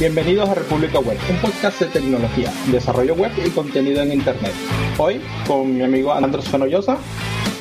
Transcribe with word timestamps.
Bienvenidos 0.00 0.48
a 0.48 0.54
República 0.54 0.98
Web, 0.98 1.16
un 1.30 1.36
podcast 1.36 1.78
de 1.78 1.86
tecnología, 1.86 2.52
desarrollo 2.66 3.14
web 3.14 3.30
y 3.46 3.48
contenido 3.50 4.02
en 4.02 4.12
Internet. 4.12 4.52
Hoy 4.98 5.20
con 5.46 5.76
mi 5.76 5.84
amigo 5.84 6.12
Andros 6.12 6.48
Fenollosa. 6.48 6.98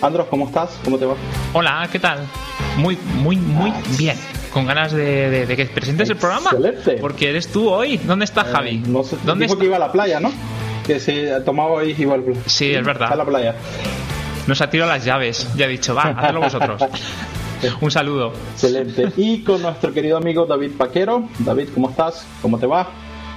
Andros, 0.01 0.25
¿cómo 0.31 0.47
estás? 0.47 0.79
¿Cómo 0.83 0.97
te 0.97 1.05
va? 1.05 1.13
Hola, 1.53 1.87
¿qué 1.91 1.99
tal? 1.99 2.27
Muy, 2.77 2.97
muy, 3.21 3.35
muy 3.35 3.71
bien. 3.99 4.17
Con 4.51 4.65
ganas 4.65 4.93
de, 4.93 5.45
que 5.55 5.65
presentes 5.67 6.09
el 6.09 6.17
programa. 6.17 6.49
Excelente. 6.49 6.93
Porque 6.99 7.29
eres 7.29 7.51
tú 7.51 7.69
hoy. 7.69 7.97
¿Dónde 7.97 8.25
está 8.25 8.41
eh, 8.41 8.51
Javi? 8.51 8.77
No 8.79 9.03
sé, 9.03 9.15
¿Dónde 9.23 9.45
dijo 9.45 9.59
que 9.59 9.65
iba 9.65 9.75
a 9.75 9.79
la 9.79 9.91
playa, 9.91 10.19
¿no? 10.19 10.31
Que 10.87 10.99
se 10.99 11.39
tomaba 11.41 11.69
hoy 11.73 11.95
igual. 11.99 12.23
Sí, 12.47 12.73
es 12.73 12.83
verdad. 12.83 13.13
a 13.13 13.15
la 13.15 13.25
playa. 13.25 13.55
Nos 14.47 14.59
ha 14.59 14.71
tirado 14.71 14.91
las 14.91 15.05
llaves. 15.05 15.47
Ya 15.55 15.65
he 15.65 15.69
dicho, 15.69 15.93
va, 15.93 16.15
hazlo 16.17 16.41
vosotros. 16.41 16.81
Un 17.81 17.91
saludo. 17.91 18.33
Excelente. 18.53 19.09
Y 19.17 19.43
con 19.43 19.61
nuestro 19.61 19.93
querido 19.93 20.17
amigo 20.17 20.45
David 20.45 20.71
Paquero. 20.77 21.27
David, 21.39 21.69
¿cómo 21.73 21.89
estás? 21.89 22.25
¿Cómo 22.41 22.59
te 22.59 22.65
va? 22.65 22.89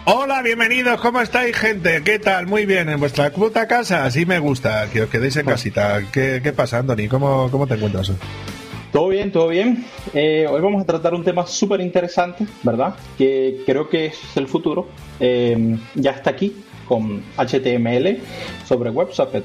Hola, 0.09 0.41
bienvenidos, 0.41 1.01
¿cómo 1.01 1.21
estáis, 1.21 1.57
gente? 1.57 2.03
¿Qué 2.05 2.21
tal? 2.21 2.47
Muy 2.47 2.65
bien, 2.65 2.89
en 2.89 3.01
vuestra 3.01 3.31
puta 3.31 3.67
casa, 3.67 4.05
así 4.05 4.25
me 4.25 4.39
gusta, 4.39 4.89
que 4.93 5.03
os 5.03 5.11
quedéis 5.11 5.37
en 5.37 5.47
casita. 5.47 6.01
¿Qué, 6.13 6.41
qué 6.45 6.53
pasa, 6.53 6.79
Anthony? 6.79 7.09
¿Cómo, 7.11 7.51
¿Cómo 7.51 7.67
te 7.67 7.75
encuentras? 7.75 8.13
Todo 8.93 9.09
bien, 9.09 9.33
todo 9.33 9.49
bien. 9.49 9.85
Eh, 10.15 10.47
hoy 10.49 10.61
vamos 10.61 10.81
a 10.83 10.87
tratar 10.87 11.13
un 11.13 11.25
tema 11.25 11.45
súper 11.45 11.81
interesante, 11.81 12.47
¿verdad? 12.63 12.95
Que 13.19 13.63
creo 13.67 13.89
que 13.89 14.07
es 14.07 14.37
el 14.37 14.47
futuro. 14.47 14.89
Eh, 15.19 15.77
ya 15.97 16.13
está 16.13 16.31
aquí, 16.31 16.55
con 16.87 17.23
HTML 17.37 18.19
sobre 18.65 18.91
WebSocket. 18.91 19.45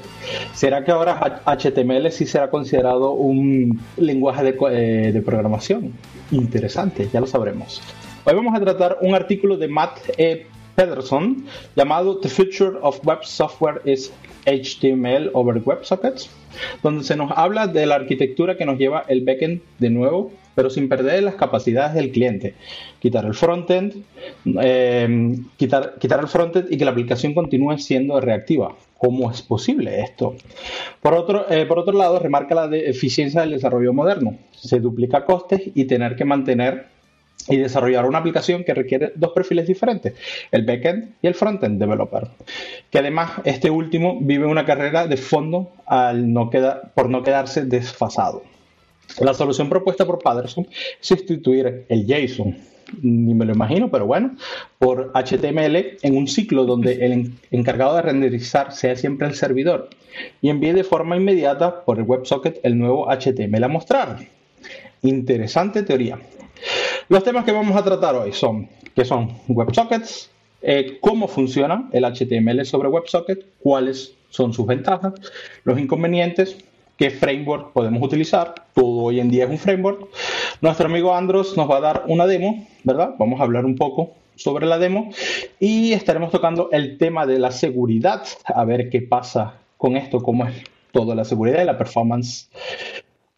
¿Será 0.52 0.84
que 0.84 0.90
ahora 0.90 1.42
HTML 1.46 2.10
sí 2.10 2.26
será 2.26 2.50
considerado 2.50 3.12
un 3.12 3.80
lenguaje 3.96 4.44
de, 4.44 4.56
eh, 4.70 5.12
de 5.12 5.22
programación? 5.22 5.92
Interesante, 6.30 7.08
ya 7.12 7.20
lo 7.20 7.26
sabremos. 7.26 7.82
Hoy 8.24 8.34
vamos 8.34 8.54
a 8.54 8.60
tratar 8.60 8.98
un 9.00 9.14
artículo 9.14 9.56
de 9.56 9.68
Matt 9.68 9.98
E. 10.16 10.46
Pederson 10.74 11.44
llamado 11.76 12.18
The 12.18 12.28
Future 12.28 12.78
of 12.80 13.04
Web 13.04 13.24
Software 13.24 13.82
is 13.84 14.12
HTML 14.46 15.30
over 15.34 15.60
WebSockets, 15.64 16.30
donde 16.82 17.04
se 17.04 17.16
nos 17.16 17.30
habla 17.36 17.66
de 17.66 17.86
la 17.86 17.96
arquitectura 17.96 18.56
que 18.56 18.64
nos 18.64 18.78
lleva 18.78 19.04
el 19.08 19.24
backend 19.24 19.60
de 19.78 19.90
nuevo 19.90 20.32
pero 20.54 20.70
sin 20.70 20.88
perder 20.88 21.22
las 21.22 21.34
capacidades 21.34 21.94
del 21.94 22.10
cliente. 22.10 22.54
Quitar 23.00 23.24
el 23.24 23.34
frontend, 23.34 24.04
eh, 24.60 25.34
quitar, 25.56 25.94
quitar 25.98 26.20
el 26.20 26.28
frontend 26.28 26.72
y 26.72 26.76
que 26.76 26.84
la 26.84 26.90
aplicación 26.90 27.34
continúe 27.34 27.78
siendo 27.78 28.20
reactiva. 28.20 28.76
¿Cómo 28.98 29.30
es 29.30 29.42
posible 29.42 30.00
esto? 30.00 30.36
Por 31.00 31.14
otro, 31.14 31.50
eh, 31.50 31.66
por 31.66 31.78
otro 31.78 31.96
lado, 31.96 32.18
remarca 32.18 32.54
la 32.54 32.76
eficiencia 32.76 33.40
del 33.40 33.50
desarrollo 33.50 33.92
moderno. 33.92 34.38
Se 34.52 34.78
duplica 34.78 35.24
costes 35.24 35.62
y 35.74 35.84
tener 35.86 36.14
que 36.14 36.24
mantener 36.24 36.86
y 37.48 37.56
desarrollar 37.56 38.06
una 38.06 38.18
aplicación 38.18 38.64
que 38.64 38.74
requiere 38.74 39.12
dos 39.16 39.32
perfiles 39.32 39.66
diferentes, 39.66 40.14
el 40.50 40.64
backend 40.64 41.14
y 41.22 41.26
el 41.26 41.34
frontend 41.34 41.80
developer. 41.80 42.28
Que 42.90 42.98
además 42.98 43.32
este 43.44 43.70
último 43.70 44.18
vive 44.20 44.46
una 44.46 44.64
carrera 44.64 45.06
de 45.06 45.16
fondo 45.16 45.72
al 45.86 46.32
no 46.32 46.50
quedar, 46.50 46.92
por 46.94 47.08
no 47.08 47.22
quedarse 47.22 47.64
desfasado. 47.64 48.44
La 49.20 49.34
solución 49.34 49.68
propuesta 49.68 50.06
por 50.06 50.20
Patterson 50.20 50.66
es 51.00 51.06
sustituir 51.06 51.84
el 51.88 52.06
JSON, 52.06 52.56
ni 53.02 53.34
me 53.34 53.44
lo 53.44 53.52
imagino, 53.52 53.90
pero 53.90 54.06
bueno, 54.06 54.36
por 54.78 55.12
HTML 55.14 55.98
en 56.02 56.16
un 56.16 56.26
ciclo 56.26 56.64
donde 56.64 57.04
el 57.04 57.32
encargado 57.50 57.96
de 57.96 58.02
renderizar 58.02 58.72
sea 58.72 58.96
siempre 58.96 59.26
el 59.26 59.34
servidor 59.34 59.90
y 60.40 60.48
envíe 60.48 60.72
de 60.72 60.84
forma 60.84 61.16
inmediata 61.16 61.84
por 61.84 61.98
el 61.98 62.04
WebSocket 62.04 62.60
el 62.62 62.78
nuevo 62.78 63.08
HTML 63.10 63.64
a 63.64 63.68
mostrar. 63.68 64.18
Interesante 65.02 65.82
teoría. 65.82 66.18
Los 67.08 67.24
temas 67.24 67.44
que 67.44 67.52
vamos 67.52 67.76
a 67.76 67.84
tratar 67.84 68.14
hoy 68.14 68.32
son 68.32 68.68
qué 68.94 69.04
son 69.04 69.32
WebSockets, 69.48 70.30
eh, 70.62 70.98
cómo 71.00 71.28
funciona 71.28 71.88
el 71.92 72.04
HTML 72.04 72.64
sobre 72.64 72.88
WebSocket, 72.88 73.44
cuáles 73.58 74.14
son 74.30 74.52
sus 74.52 74.66
ventajas, 74.66 75.14
los 75.64 75.78
inconvenientes, 75.78 76.56
qué 77.02 77.10
framework 77.10 77.72
podemos 77.72 78.00
utilizar. 78.00 78.54
Todo 78.74 79.02
hoy 79.02 79.18
en 79.18 79.28
día 79.28 79.46
es 79.46 79.50
un 79.50 79.58
framework. 79.58 80.06
Nuestro 80.60 80.86
amigo 80.86 81.12
Andros 81.12 81.56
nos 81.56 81.68
va 81.68 81.78
a 81.78 81.80
dar 81.80 82.04
una 82.06 82.26
demo, 82.26 82.64
¿verdad? 82.84 83.16
Vamos 83.18 83.40
a 83.40 83.42
hablar 83.42 83.64
un 83.64 83.74
poco 83.74 84.12
sobre 84.36 84.66
la 84.66 84.78
demo 84.78 85.10
y 85.58 85.94
estaremos 85.94 86.30
tocando 86.30 86.68
el 86.70 86.98
tema 86.98 87.26
de 87.26 87.40
la 87.40 87.50
seguridad, 87.50 88.22
a 88.44 88.64
ver 88.64 88.88
qué 88.88 89.02
pasa 89.02 89.54
con 89.76 89.96
esto, 89.96 90.22
cómo 90.22 90.46
es 90.46 90.54
toda 90.92 91.16
la 91.16 91.24
seguridad 91.24 91.62
y 91.62 91.64
la 91.64 91.76
performance 91.76 92.48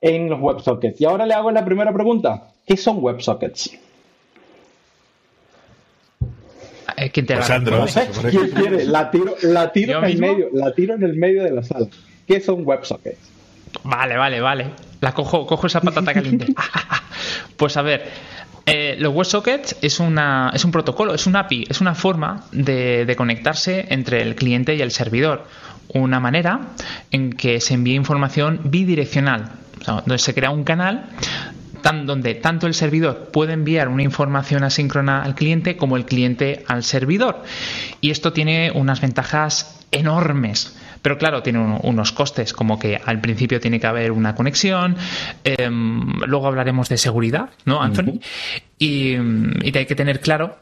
en 0.03 0.29
los 0.29 0.43
WebSockets. 0.43 1.01
Y 1.01 1.07
ahora 1.07 1.25
le 1.25 1.33
hago 1.33 1.51
la 1.51 1.65
primera 1.65 1.91
pregunta. 1.91 2.49
¿Qué 2.67 2.77
son 2.77 3.03
WebSockets? 3.03 3.79
¿Quién 7.15 7.27
te 7.27 7.35
pues 7.35 7.63
no 7.63 7.89
sé, 7.89 8.09
¿quién 8.29 8.51
quiere? 8.51 8.85
La 8.85 9.11
tiro, 9.11 9.35
la 9.41 9.73
tiro 9.73 10.01
en 10.01 10.05
el 10.05 10.19
medio, 10.19 10.49
la 10.53 10.75
tiro 10.75 10.97
en 10.97 11.03
el 11.03 11.17
medio 11.17 11.43
de 11.43 11.51
la 11.51 11.63
sala. 11.63 11.87
¿Qué 12.27 12.41
son 12.41 12.67
WebSockets? 12.67 13.33
Vale, 13.83 14.17
vale, 14.17 14.41
vale. 14.41 14.71
La 15.01 15.13
cojo, 15.13 15.47
cojo 15.47 15.67
esa 15.67 15.81
patata 15.81 16.15
caliente. 16.15 16.47
pues 17.57 17.77
a 17.77 17.83
ver, 17.83 18.11
eh, 18.67 18.97
los 18.99 19.15
WebSockets 19.15 19.77
es, 19.83 20.01
una, 20.01 20.51
es 20.55 20.65
un 20.65 20.71
protocolo, 20.71 21.15
es 21.15 21.27
un 21.27 21.37
API, 21.37 21.67
es 21.69 21.81
una 21.81 21.95
forma 21.95 22.45
de, 22.53 23.13
conectarse 23.17 23.87
entre 23.91 24.23
el 24.23 24.35
cliente 24.35 24.75
y 24.75 24.81
el 24.81 24.91
servidor. 24.91 25.47
Una 25.89 26.19
manera 26.19 26.69
en 27.11 27.33
que 27.35 27.61
se 27.61 27.75
envíe 27.75 27.95
información 27.95 28.61
bidireccional, 28.65 29.53
donde 29.87 30.19
se 30.19 30.33
crea 30.33 30.51
un 30.51 30.65
canal 30.65 31.11
donde 32.07 32.35
tanto 32.35 32.67
el 32.67 32.73
servidor 32.73 33.29
puede 33.31 33.53
enviar 33.53 33.89
una 33.89 34.03
información 34.03 34.65
asíncrona 34.65 35.23
al 35.23 35.35
cliente 35.35 35.77
como 35.77 35.99
el 35.99 36.07
cliente 36.07 36.65
al 36.67 36.83
servidor. 36.83 37.43
Y 38.01 38.11
esto 38.11 38.33
tiene 38.33 38.73
unas 38.75 39.03
ventajas 39.03 39.85
enormes. 39.91 40.75
Pero 41.05 41.19
claro, 41.19 41.43
tiene 41.43 41.59
unos 41.83 42.13
costes, 42.13 42.55
como 42.55 42.79
que 42.79 42.97
al 42.97 43.21
principio 43.21 43.61
tiene 43.61 43.79
que 43.79 43.87
haber 43.87 44.11
una 44.11 44.35
conexión, 44.35 44.97
em, 45.45 46.15
luego 46.27 46.47
hablaremos 46.47 46.89
de 46.89 46.97
seguridad, 46.97 47.51
¿no, 47.67 47.83
Anthony? 47.83 48.21
y, 48.79 49.15
hay 49.15 49.85
que 49.85 49.95
tener 49.95 50.21
claro 50.21 50.57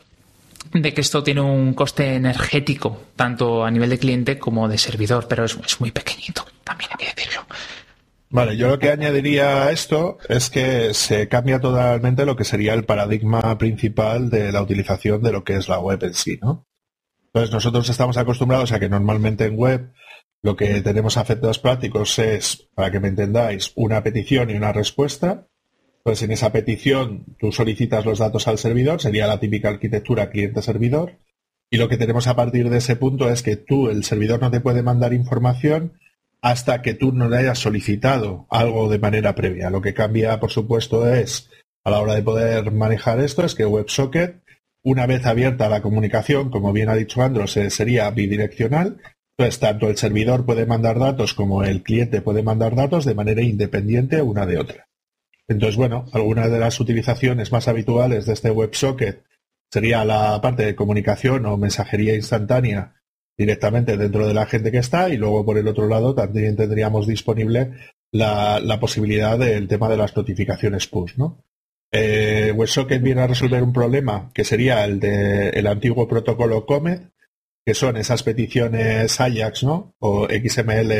de 0.72 0.92
que 0.92 1.00
esto 1.00 1.22
tiene 1.22 1.42
un 1.42 1.74
coste 1.74 2.16
energético, 2.16 3.04
tanto 3.14 3.64
a 3.64 3.70
nivel 3.70 3.90
de 3.90 4.00
cliente 4.00 4.40
como 4.40 4.66
de 4.66 4.78
servidor, 4.78 5.28
pero 5.28 5.44
es, 5.44 5.56
es 5.64 5.80
muy 5.80 5.92
pequeñito, 5.92 6.44
también 6.64 6.90
hay 6.90 7.06
que 7.06 7.14
decirlo. 7.14 7.46
Vale, 8.28 8.56
yo 8.56 8.66
lo 8.66 8.80
que 8.80 8.90
añadiría 8.90 9.62
a 9.62 9.70
esto 9.70 10.18
es 10.28 10.50
que 10.50 10.92
se 10.92 11.28
cambia 11.28 11.60
totalmente 11.60 12.26
lo 12.26 12.34
que 12.34 12.42
sería 12.42 12.74
el 12.74 12.84
paradigma 12.84 13.56
principal 13.58 14.28
de 14.28 14.50
la 14.50 14.60
utilización 14.60 15.22
de 15.22 15.30
lo 15.30 15.44
que 15.44 15.54
es 15.54 15.68
la 15.68 15.78
web 15.78 16.02
en 16.02 16.14
sí, 16.14 16.40
¿no? 16.42 16.66
Entonces 17.26 17.54
nosotros 17.54 17.88
estamos 17.88 18.16
acostumbrados 18.16 18.72
a 18.72 18.80
que 18.80 18.88
normalmente 18.88 19.46
en 19.46 19.56
web 19.56 19.92
lo 20.42 20.56
que 20.56 20.82
tenemos 20.82 21.16
a 21.16 21.22
efectos 21.22 21.60
prácticos 21.60 22.18
es, 22.18 22.68
para 22.74 22.90
que 22.90 22.98
me 22.98 23.08
entendáis, 23.08 23.72
una 23.76 24.02
petición 24.02 24.50
y 24.50 24.54
una 24.54 24.72
respuesta. 24.72 25.46
Pues 26.02 26.20
en 26.22 26.32
esa 26.32 26.50
petición 26.50 27.36
tú 27.38 27.52
solicitas 27.52 28.04
los 28.04 28.18
datos 28.18 28.48
al 28.48 28.58
servidor, 28.58 29.00
sería 29.00 29.28
la 29.28 29.38
típica 29.38 29.68
arquitectura 29.68 30.30
cliente-servidor. 30.30 31.18
Y 31.70 31.76
lo 31.76 31.88
que 31.88 31.96
tenemos 31.96 32.26
a 32.26 32.34
partir 32.34 32.70
de 32.70 32.78
ese 32.78 32.96
punto 32.96 33.30
es 33.30 33.42
que 33.42 33.56
tú, 33.56 33.88
el 33.88 34.02
servidor, 34.02 34.40
no 34.40 34.50
te 34.50 34.60
puede 34.60 34.82
mandar 34.82 35.12
información 35.12 36.00
hasta 36.42 36.82
que 36.82 36.94
tú 36.94 37.12
no 37.12 37.28
le 37.28 37.36
hayas 37.38 37.60
solicitado 37.60 38.46
algo 38.50 38.88
de 38.88 38.98
manera 38.98 39.36
previa. 39.36 39.70
Lo 39.70 39.80
que 39.80 39.94
cambia, 39.94 40.40
por 40.40 40.50
supuesto, 40.50 41.08
es 41.08 41.50
a 41.84 41.90
la 41.90 42.00
hora 42.00 42.16
de 42.16 42.22
poder 42.22 42.72
manejar 42.72 43.20
esto, 43.20 43.44
es 43.44 43.54
que 43.54 43.64
WebSocket, 43.64 44.42
una 44.82 45.06
vez 45.06 45.24
abierta 45.24 45.68
la 45.68 45.82
comunicación, 45.82 46.50
como 46.50 46.72
bien 46.72 46.88
ha 46.88 46.96
dicho 46.96 47.22
Andros, 47.22 47.56
eh, 47.56 47.70
sería 47.70 48.10
bidireccional 48.10 48.98
entonces, 49.42 49.58
tanto 49.58 49.88
el 49.88 49.96
servidor 49.96 50.46
puede 50.46 50.66
mandar 50.66 51.00
datos 51.00 51.34
como 51.34 51.64
el 51.64 51.82
cliente 51.82 52.20
puede 52.20 52.44
mandar 52.44 52.76
datos 52.76 53.04
de 53.04 53.14
manera 53.14 53.42
independiente 53.42 54.22
una 54.22 54.46
de 54.46 54.58
otra. 54.58 54.88
Entonces, 55.48 55.76
bueno, 55.76 56.06
algunas 56.12 56.48
de 56.48 56.60
las 56.60 56.78
utilizaciones 56.78 57.50
más 57.50 57.66
habituales 57.66 58.26
de 58.26 58.34
este 58.34 58.52
WebSocket 58.52 59.24
sería 59.68 60.04
la 60.04 60.40
parte 60.40 60.64
de 60.64 60.76
comunicación 60.76 61.44
o 61.46 61.56
mensajería 61.56 62.14
instantánea 62.14 63.02
directamente 63.36 63.96
dentro 63.96 64.28
de 64.28 64.34
la 64.34 64.46
gente 64.46 64.70
que 64.70 64.78
está 64.78 65.08
y 65.08 65.16
luego 65.16 65.44
por 65.44 65.58
el 65.58 65.66
otro 65.66 65.88
lado 65.88 66.14
también 66.14 66.54
tendríamos 66.54 67.08
disponible 67.08 67.72
la, 68.12 68.78
posibilidad 68.78 69.38
del 69.38 69.66
tema 69.66 69.88
de 69.88 69.96
las 69.96 70.16
notificaciones 70.16 70.86
push, 70.86 71.16
¿no? 71.16 71.42
Eh, 71.90 72.52
WebSocket 72.54 73.02
viene 73.02 73.22
a 73.22 73.26
resolver 73.26 73.62
un 73.62 73.72
problema 73.72 74.30
que 74.32 74.44
sería 74.44 74.84
el 74.84 75.00
del 75.00 75.66
antiguo 75.66 76.06
protocolo 76.06 76.64
Comet, 76.64 77.10
que 77.64 77.74
son 77.74 77.96
esas 77.96 78.22
peticiones 78.22 79.20
Ajax, 79.20 79.62
¿no? 79.64 79.94
O 79.98 80.26
XML 80.26 80.92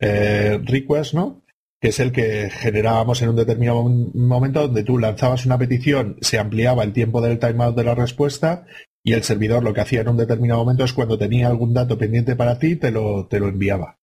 eh, 0.00 0.60
request, 0.62 1.14
¿no? 1.14 1.42
Que 1.80 1.88
es 1.88 2.00
el 2.00 2.12
que 2.12 2.50
generábamos 2.50 3.22
en 3.22 3.28
un 3.30 3.36
determinado 3.36 3.84
momento 3.84 4.62
donde 4.62 4.84
tú 4.84 4.98
lanzabas 4.98 5.46
una 5.46 5.58
petición, 5.58 6.16
se 6.20 6.38
ampliaba 6.38 6.82
el 6.82 6.92
tiempo 6.92 7.20
del 7.20 7.38
timeout 7.38 7.76
de 7.76 7.84
la 7.84 7.94
respuesta 7.94 8.66
y 9.02 9.12
el 9.12 9.22
servidor 9.22 9.62
lo 9.62 9.74
que 9.74 9.82
hacía 9.82 10.00
en 10.00 10.08
un 10.08 10.16
determinado 10.16 10.60
momento 10.60 10.84
es 10.84 10.92
cuando 10.94 11.18
tenía 11.18 11.48
algún 11.48 11.74
dato 11.74 11.98
pendiente 11.98 12.36
para 12.36 12.58
ti, 12.58 12.76
te 12.76 12.90
lo, 12.90 13.26
te 13.26 13.38
lo 13.38 13.48
enviaba. 13.48 13.98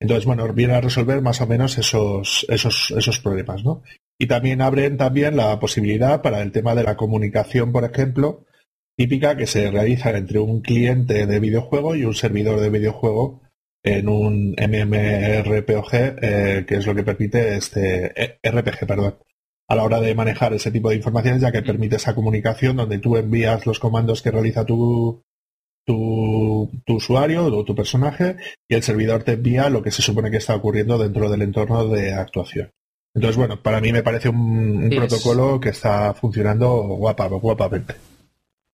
Entonces, 0.00 0.24
bueno, 0.26 0.52
viene 0.52 0.74
a 0.74 0.80
resolver 0.80 1.22
más 1.22 1.40
o 1.40 1.46
menos 1.46 1.78
esos, 1.78 2.46
esos, 2.48 2.92
esos 2.96 3.18
problemas, 3.20 3.64
¿no? 3.64 3.82
Y 4.18 4.26
también 4.26 4.62
abren 4.62 4.96
también 4.96 5.36
la 5.36 5.58
posibilidad 5.58 6.22
para 6.22 6.42
el 6.42 6.52
tema 6.52 6.74
de 6.74 6.84
la 6.84 6.96
comunicación, 6.96 7.72
por 7.72 7.84
ejemplo, 7.84 8.44
típica 8.96 9.36
que 9.36 9.46
se 9.46 9.70
realiza 9.70 10.16
entre 10.16 10.38
un 10.38 10.60
cliente 10.60 11.26
de 11.26 11.40
videojuego 11.40 11.94
y 11.94 12.04
un 12.04 12.14
servidor 12.14 12.60
de 12.60 12.70
videojuego 12.70 13.42
en 13.82 14.08
un 14.08 14.56
MMRPOG, 14.58 15.94
eh, 15.94 16.64
que 16.66 16.76
es 16.76 16.86
lo 16.86 16.94
que 16.94 17.04
permite 17.04 17.56
este 17.56 18.12
eh, 18.20 18.38
RPG, 18.42 18.86
perdón, 18.86 19.18
a 19.68 19.76
la 19.76 19.84
hora 19.84 20.00
de 20.00 20.14
manejar 20.14 20.54
ese 20.54 20.70
tipo 20.70 20.90
de 20.90 20.96
informaciones, 20.96 21.40
ya 21.42 21.52
que 21.52 21.62
permite 21.62 21.96
esa 21.96 22.14
comunicación 22.14 22.76
donde 22.76 22.98
tú 22.98 23.16
envías 23.16 23.66
los 23.66 23.78
comandos 23.78 24.22
que 24.22 24.30
realiza 24.30 24.64
tu, 24.64 25.22
tu, 25.84 26.68
usuario 26.88 27.46
o 27.46 27.64
tu 27.64 27.74
personaje 27.74 28.36
y 28.68 28.74
el 28.74 28.82
servidor 28.82 29.22
te 29.22 29.32
envía 29.32 29.70
lo 29.70 29.82
que 29.82 29.92
se 29.92 30.02
supone 30.02 30.30
que 30.30 30.38
está 30.38 30.54
ocurriendo 30.56 30.98
dentro 30.98 31.30
del 31.30 31.42
entorno 31.42 31.86
de 31.86 32.12
actuación. 32.12 32.70
Entonces, 33.14 33.36
bueno, 33.36 33.62
para 33.62 33.80
mí 33.80 33.92
me 33.92 34.02
parece 34.02 34.28
un, 34.28 34.90
protocolo 34.94 35.58
que 35.60 35.70
está 35.70 36.12
funcionando 36.12 36.82
guapa, 36.82 37.28
guapamente. 37.28 37.94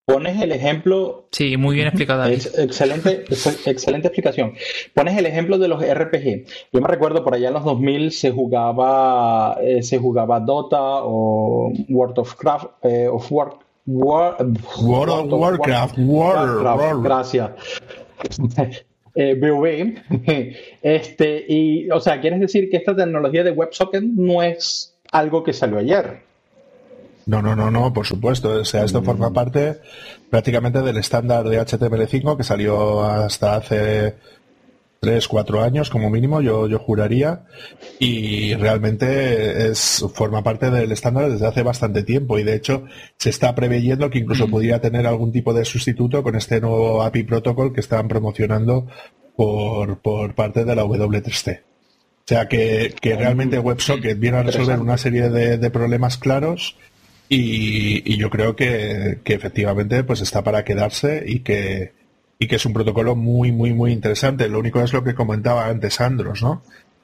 Pones 0.04 0.40
el 0.42 0.50
ejemplo. 0.50 1.28
Sí, 1.30 1.56
muy 1.56 1.76
bien 1.76 1.86
explicado. 1.86 2.26
excelente, 2.26 3.24
excelente 3.66 4.08
explicación. 4.08 4.54
Pones 4.94 5.16
el 5.16 5.26
ejemplo 5.26 5.58
de 5.58 5.68
los 5.68 5.80
RPG. 5.80 6.44
Yo 6.72 6.80
me 6.80 6.88
recuerdo 6.88 7.22
por 7.22 7.34
allá 7.34 7.48
en 7.48 7.54
los 7.54 7.64
2000 7.64 8.10
se 8.10 8.32
jugaba, 8.32 9.58
eh, 9.62 9.82
se 9.82 9.98
jugaba 9.98 10.40
Dota 10.40 11.04
o 11.04 11.72
World 11.88 12.18
of 12.18 12.34
Craft, 12.34 12.66
eh, 12.82 13.06
of 13.08 13.30
War, 13.30 13.52
World 13.86 15.32
of 15.32 15.40
Warcraft, 15.40 15.98
Warcraft, 15.98 17.02
gracias. 17.02 17.50
eh, 19.14 20.54
este, 20.82 21.44
y, 21.48 21.90
o 21.90 22.00
sea, 22.00 22.20
¿quieres 22.20 22.40
decir 22.40 22.70
que 22.70 22.78
esta 22.78 22.96
tecnología 22.96 23.44
de 23.44 23.52
WebSocket 23.52 24.02
no 24.02 24.42
es 24.42 24.96
algo 25.12 25.44
que 25.44 25.52
salió 25.52 25.78
ayer? 25.78 26.31
No, 27.26 27.40
no, 27.40 27.54
no, 27.54 27.70
no, 27.70 27.92
por 27.92 28.06
supuesto. 28.06 28.50
O 28.60 28.64
sea, 28.64 28.84
esto 28.84 29.02
forma 29.02 29.30
mm. 29.30 29.34
parte 29.34 29.80
prácticamente 30.30 30.82
del 30.82 30.96
estándar 30.96 31.48
de 31.48 31.60
HTML5 31.60 32.36
que 32.36 32.44
salió 32.44 33.02
hasta 33.02 33.56
hace 33.56 34.16
tres, 35.02 35.26
cuatro 35.26 35.60
años 35.60 35.90
como 35.90 36.10
mínimo, 36.10 36.40
yo, 36.40 36.68
yo 36.68 36.78
juraría, 36.78 37.42
y 37.98 38.54
realmente 38.54 39.68
es, 39.68 40.04
forma 40.14 40.44
parte 40.44 40.70
del 40.70 40.92
estándar 40.92 41.28
desde 41.28 41.48
hace 41.48 41.64
bastante 41.64 42.04
tiempo 42.04 42.38
y 42.38 42.44
de 42.44 42.54
hecho 42.54 42.84
se 43.18 43.30
está 43.30 43.52
preveyendo 43.52 44.10
que 44.10 44.20
incluso 44.20 44.46
mm. 44.46 44.50
podría 44.52 44.80
tener 44.80 45.08
algún 45.08 45.32
tipo 45.32 45.52
de 45.52 45.64
sustituto 45.64 46.22
con 46.22 46.36
este 46.36 46.60
nuevo 46.60 47.02
API 47.02 47.24
protocol 47.24 47.72
que 47.72 47.80
están 47.80 48.06
promocionando 48.06 48.86
por, 49.34 49.98
por 49.98 50.36
parte 50.36 50.64
de 50.64 50.76
la 50.76 50.84
W3C. 50.84 51.62
O 52.24 52.24
sea 52.24 52.46
que, 52.46 52.94
que 53.00 53.16
realmente 53.16 53.58
WebSocket 53.58 54.18
viene 54.18 54.38
a 54.38 54.42
resolver 54.44 54.78
una 54.78 54.96
serie 54.96 55.28
de, 55.28 55.70
problemas 55.70 56.16
claros 56.16 56.76
y, 57.28 58.16
yo 58.16 58.30
creo 58.30 58.56
que, 58.56 59.20
efectivamente 59.24 60.04
pues 60.04 60.20
está 60.20 60.42
para 60.44 60.64
quedarse 60.64 61.24
y 61.26 61.40
que, 61.40 61.92
y 62.38 62.46
que 62.46 62.56
es 62.56 62.66
un 62.66 62.72
protocolo 62.72 63.16
muy, 63.16 63.52
muy, 63.52 63.72
muy 63.72 63.92
interesante. 63.92 64.48
Lo 64.48 64.58
único 64.58 64.80
es 64.80 64.92
lo 64.92 65.04
que 65.04 65.14
comentaba 65.14 65.68
antes 65.68 66.00
Andros, 66.00 66.42
¿no? 66.42 66.62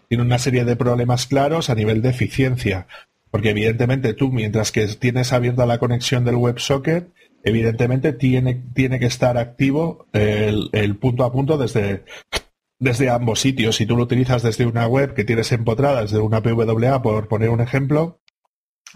Tiene 0.09 0.25
una 0.25 0.39
serie 0.39 0.65
de 0.65 0.77
problemas 0.77 1.27
claros 1.27 1.71
a 1.71 1.75
nivel 1.75 2.03
de 2.03 2.11
eficiencia, 2.11 2.87
porque 3.31 3.51
evidentemente 3.51 4.15
tú, 4.15 4.31
mientras 4.31 4.73
que 4.73 4.87
tienes 4.87 5.33
abierta 5.33 5.67
la 5.67 5.79
conexión 5.79 6.25
del 6.25 6.37
WebSocket, 6.37 7.09
evidentemente 7.45 8.13
tiene, 8.13 8.63
tiene 8.75 8.99
que 8.99 9.07
estar 9.07 9.39
activo 9.39 10.07
el, 10.13 10.71
el 10.73 10.97
punto 10.97 11.25
a 11.25 11.33
punto 11.33 11.57
desde, 11.57 12.05
desde 12.79 13.11
ambos 13.11 13.41
sitios. 13.41 13.77
Si 13.77 13.87
tú 13.87 13.97
lo 13.97 14.05
utilizas 14.05 14.43
desde 14.43 14.67
una 14.67 14.87
web 14.87 15.15
que 15.15 15.25
tienes 15.25 15.53
empotrada, 15.53 16.03
desde 16.03 16.19
una 16.19 16.43
PWA, 16.43 17.03
por 17.03 17.29
poner 17.29 17.51
un 17.51 17.61
ejemplo, 17.61 18.21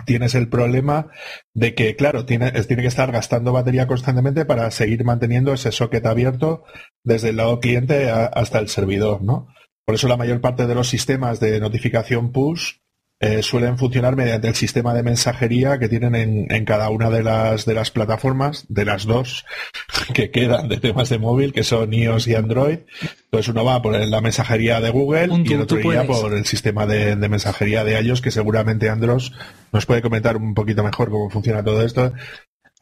tienes 0.06 0.34
el 0.34 0.48
problema 0.48 1.08
de 1.54 1.74
que, 1.74 1.96
claro, 1.96 2.24
tiene, 2.24 2.50
tiene 2.50 2.82
que 2.82 2.88
estar 2.88 3.12
gastando 3.12 3.52
batería 3.52 3.86
constantemente 3.86 4.44
para 4.44 4.70
seguir 4.70 5.04
manteniendo 5.04 5.52
ese 5.52 5.72
socket 5.72 6.06
abierto 6.06 6.64
desde 7.04 7.30
el 7.30 7.36
lado 7.36 7.60
cliente 7.60 8.10
hasta 8.10 8.58
el 8.58 8.68
servidor, 8.68 9.22
¿no? 9.22 9.48
Por 9.84 9.96
eso 9.96 10.08
la 10.08 10.16
mayor 10.16 10.40
parte 10.40 10.66
de 10.66 10.74
los 10.74 10.88
sistemas 10.88 11.40
de 11.40 11.58
notificación 11.60 12.32
push 12.32 12.81
eh, 13.24 13.40
suelen 13.40 13.78
funcionar 13.78 14.16
mediante 14.16 14.48
el 14.48 14.56
sistema 14.56 14.92
de 14.94 15.04
mensajería 15.04 15.78
que 15.78 15.88
tienen 15.88 16.48
en, 16.50 16.64
cada 16.64 16.90
una 16.90 17.08
de 17.08 17.22
las, 17.22 17.64
de 17.64 17.72
las 17.72 17.92
plataformas, 17.92 18.64
de 18.69 18.84
las 18.84 19.06
dos 19.06 19.46
que 20.12 20.32
quedan 20.32 20.69
de 20.69 20.78
temas 20.78 21.08
de 21.08 21.20
móvil, 21.20 21.52
que 21.52 21.62
son 21.62 21.92
iOS 21.92 22.26
y 22.26 22.34
Android. 22.34 22.80
Entonces 23.26 23.46
uno 23.46 23.64
va 23.64 23.80
por 23.80 23.94
la 23.94 24.20
mensajería 24.20 24.80
de 24.80 24.90
Google 24.90 25.44
y 25.44 25.52
el 25.52 25.60
otro 25.60 25.78
iría 25.78 26.04
por 26.04 26.34
el 26.34 26.44
sistema 26.46 26.84
de, 26.84 27.14
mensajería 27.14 27.84
de 27.84 28.00
iOS, 28.00 28.22
que 28.22 28.32
seguramente 28.32 28.90
Andros 28.90 29.32
nos 29.70 29.86
puede 29.86 30.02
comentar 30.02 30.36
un 30.36 30.52
poquito 30.52 30.82
mejor 30.82 31.08
cómo 31.08 31.30
funciona 31.30 31.62
todo 31.62 31.80
esto. 31.84 32.12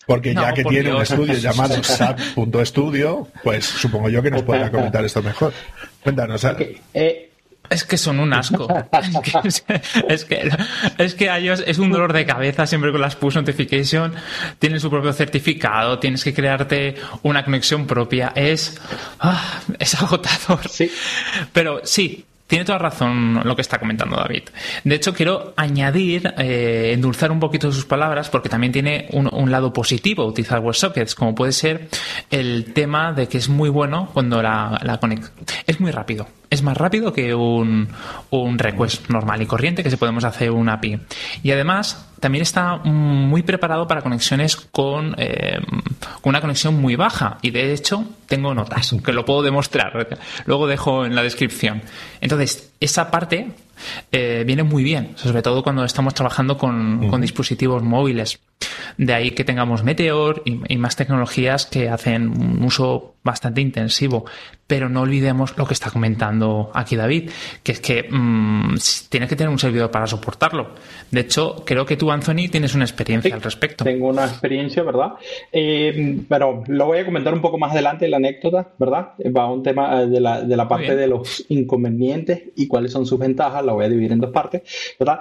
Porque 0.06 0.32
ya 0.32 0.54
que 0.54 0.64
tiene 0.64 0.94
un 0.94 1.02
estudio 1.02 1.34
llamado 1.34 1.74
SAP.studio, 1.84 3.28
pues 3.44 3.66
supongo 3.66 4.08
yo 4.08 4.22
que 4.22 4.30
nos 4.30 4.42
podrá 4.42 4.70
comentar 4.70 5.04
esto 5.04 5.22
mejor. 5.22 5.52
Cuéntanos. 6.02 6.42
Eh, 6.94 7.29
es 7.70 7.84
que 7.84 7.96
son 7.96 8.20
un 8.20 8.32
asco. 8.34 8.68
es, 10.08 10.24
que, 10.24 10.50
es 10.98 11.14
que 11.14 11.30
a 11.30 11.38
ellos 11.38 11.62
es 11.66 11.78
un 11.78 11.90
dolor 11.90 12.12
de 12.12 12.26
cabeza 12.26 12.66
siempre 12.66 12.90
con 12.92 13.00
las 13.00 13.16
push 13.16 13.36
notification. 13.36 14.12
Tienen 14.58 14.80
su 14.80 14.90
propio 14.90 15.12
certificado, 15.12 15.98
tienes 15.98 16.24
que 16.24 16.34
crearte 16.34 16.96
una 17.22 17.44
conexión 17.44 17.86
propia. 17.86 18.32
Es, 18.34 18.80
ah, 19.20 19.60
es 19.78 19.94
agotador. 19.94 20.68
Sí. 20.68 20.90
Pero 21.52 21.80
sí, 21.84 22.26
tiene 22.50 22.64
toda 22.64 22.78
razón 22.78 23.40
lo 23.44 23.54
que 23.54 23.62
está 23.62 23.78
comentando 23.78 24.16
David. 24.16 24.42
De 24.82 24.96
hecho, 24.96 25.14
quiero 25.14 25.54
añadir, 25.56 26.34
eh, 26.36 26.90
endulzar 26.92 27.30
un 27.30 27.38
poquito 27.38 27.70
sus 27.70 27.84
palabras, 27.84 28.28
porque 28.28 28.48
también 28.48 28.72
tiene 28.72 29.06
un, 29.12 29.50
lado 29.52 29.72
positivo 29.72 30.26
utilizar 30.26 30.58
WebSockets, 30.58 31.14
como 31.14 31.36
puede 31.36 31.52
ser 31.52 31.88
el 32.30 32.72
tema 32.72 33.12
de 33.12 33.28
que 33.28 33.38
es 33.38 33.48
muy 33.48 33.68
bueno 33.68 34.10
cuando 34.12 34.42
la, 34.42 34.80
la 34.82 34.98
Es 35.66 35.78
muy 35.78 35.92
rápido. 35.92 36.26
Es 36.50 36.62
más 36.62 36.76
rápido 36.76 37.12
que 37.12 37.34
un, 37.34 37.88
un 38.30 38.58
request 38.58 39.08
normal 39.08 39.40
y 39.40 39.46
corriente 39.46 39.82
que 39.82 39.90
se 39.90 39.96
podemos 39.96 40.24
hacer 40.24 40.50
un 40.50 40.68
API. 40.68 41.00
Y 41.42 41.52
además, 41.52 42.10
también 42.20 42.42
está 42.42 42.76
muy 42.76 43.42
preparado 43.42 43.88
para 43.88 44.02
conexiones 44.02 44.56
con, 44.56 45.14
eh, 45.16 45.58
con, 46.20 46.30
una 46.30 46.40
conexión 46.40 46.74
muy 46.74 46.96
baja. 46.96 47.38
Y 47.40 47.50
de 47.50 47.72
hecho, 47.72 48.04
tengo 48.26 48.54
notas 48.54 48.94
que 49.04 49.12
lo 49.12 49.24
puedo 49.24 49.42
demostrar. 49.42 50.18
Luego 50.44 50.66
dejo 50.66 51.06
en 51.06 51.14
la 51.14 51.22
descripción. 51.22 51.82
Entonces, 52.20 52.72
esa 52.80 53.10
parte 53.10 53.54
eh, 54.12 54.44
viene 54.46 54.62
muy 54.62 54.82
bien, 54.82 55.12
sobre 55.16 55.42
todo 55.42 55.62
cuando 55.62 55.84
estamos 55.84 56.14
trabajando 56.14 56.58
con, 56.58 57.20
dispositivos 57.20 57.82
móviles. 57.82 58.40
De 58.96 59.14
ahí 59.14 59.30
que 59.30 59.44
tengamos 59.44 59.82
Meteor 59.82 60.42
y, 60.44 60.76
más 60.76 60.96
tecnologías 60.96 61.66
que 61.66 61.88
hacen 61.88 62.28
un 62.28 62.62
uso 62.62 63.14
bastante 63.22 63.60
intensivo. 63.60 64.26
Pero 64.70 64.88
no 64.88 65.00
olvidemos 65.00 65.58
lo 65.58 65.66
que 65.66 65.74
está 65.74 65.90
comentando 65.90 66.70
aquí 66.72 66.94
David, 66.94 67.30
que 67.64 67.72
es 67.72 67.80
que 67.80 68.04
mm, 68.08 68.76
tienes 69.08 69.28
que 69.28 69.34
tener 69.34 69.48
un 69.48 69.58
servidor 69.58 69.90
para 69.90 70.06
soportarlo. 70.06 70.68
De 71.10 71.22
hecho, 71.22 71.64
creo 71.66 71.84
que 71.84 71.96
tú, 71.96 72.12
Anthony, 72.12 72.48
tienes 72.48 72.76
una 72.76 72.84
experiencia 72.84 73.34
al 73.34 73.42
respecto. 73.42 73.82
Tengo 73.82 74.06
una 74.06 74.26
experiencia, 74.26 74.84
¿verdad? 74.84 75.14
Eh, 75.50 76.20
pero 76.28 76.62
lo 76.68 76.86
voy 76.86 76.98
a 76.98 77.04
comentar 77.04 77.34
un 77.34 77.40
poco 77.40 77.58
más 77.58 77.72
adelante 77.72 78.06
la 78.06 78.18
anécdota, 78.18 78.68
¿verdad? 78.78 79.14
Va 79.36 79.42
a 79.42 79.50
un 79.50 79.64
tema 79.64 80.02
eh, 80.02 80.06
de 80.06 80.20
la, 80.20 80.42
de 80.42 80.56
la 80.56 80.68
parte 80.68 80.94
de 80.94 81.08
los 81.08 81.44
inconvenientes 81.48 82.44
y 82.54 82.68
cuáles 82.68 82.92
son 82.92 83.06
sus 83.06 83.18
ventajas 83.18 83.64
voy 83.72 83.84
a 83.84 83.88
dividir 83.88 84.12
en 84.12 84.20
dos 84.20 84.30
partes, 84.30 84.62
¿verdad? 84.98 85.20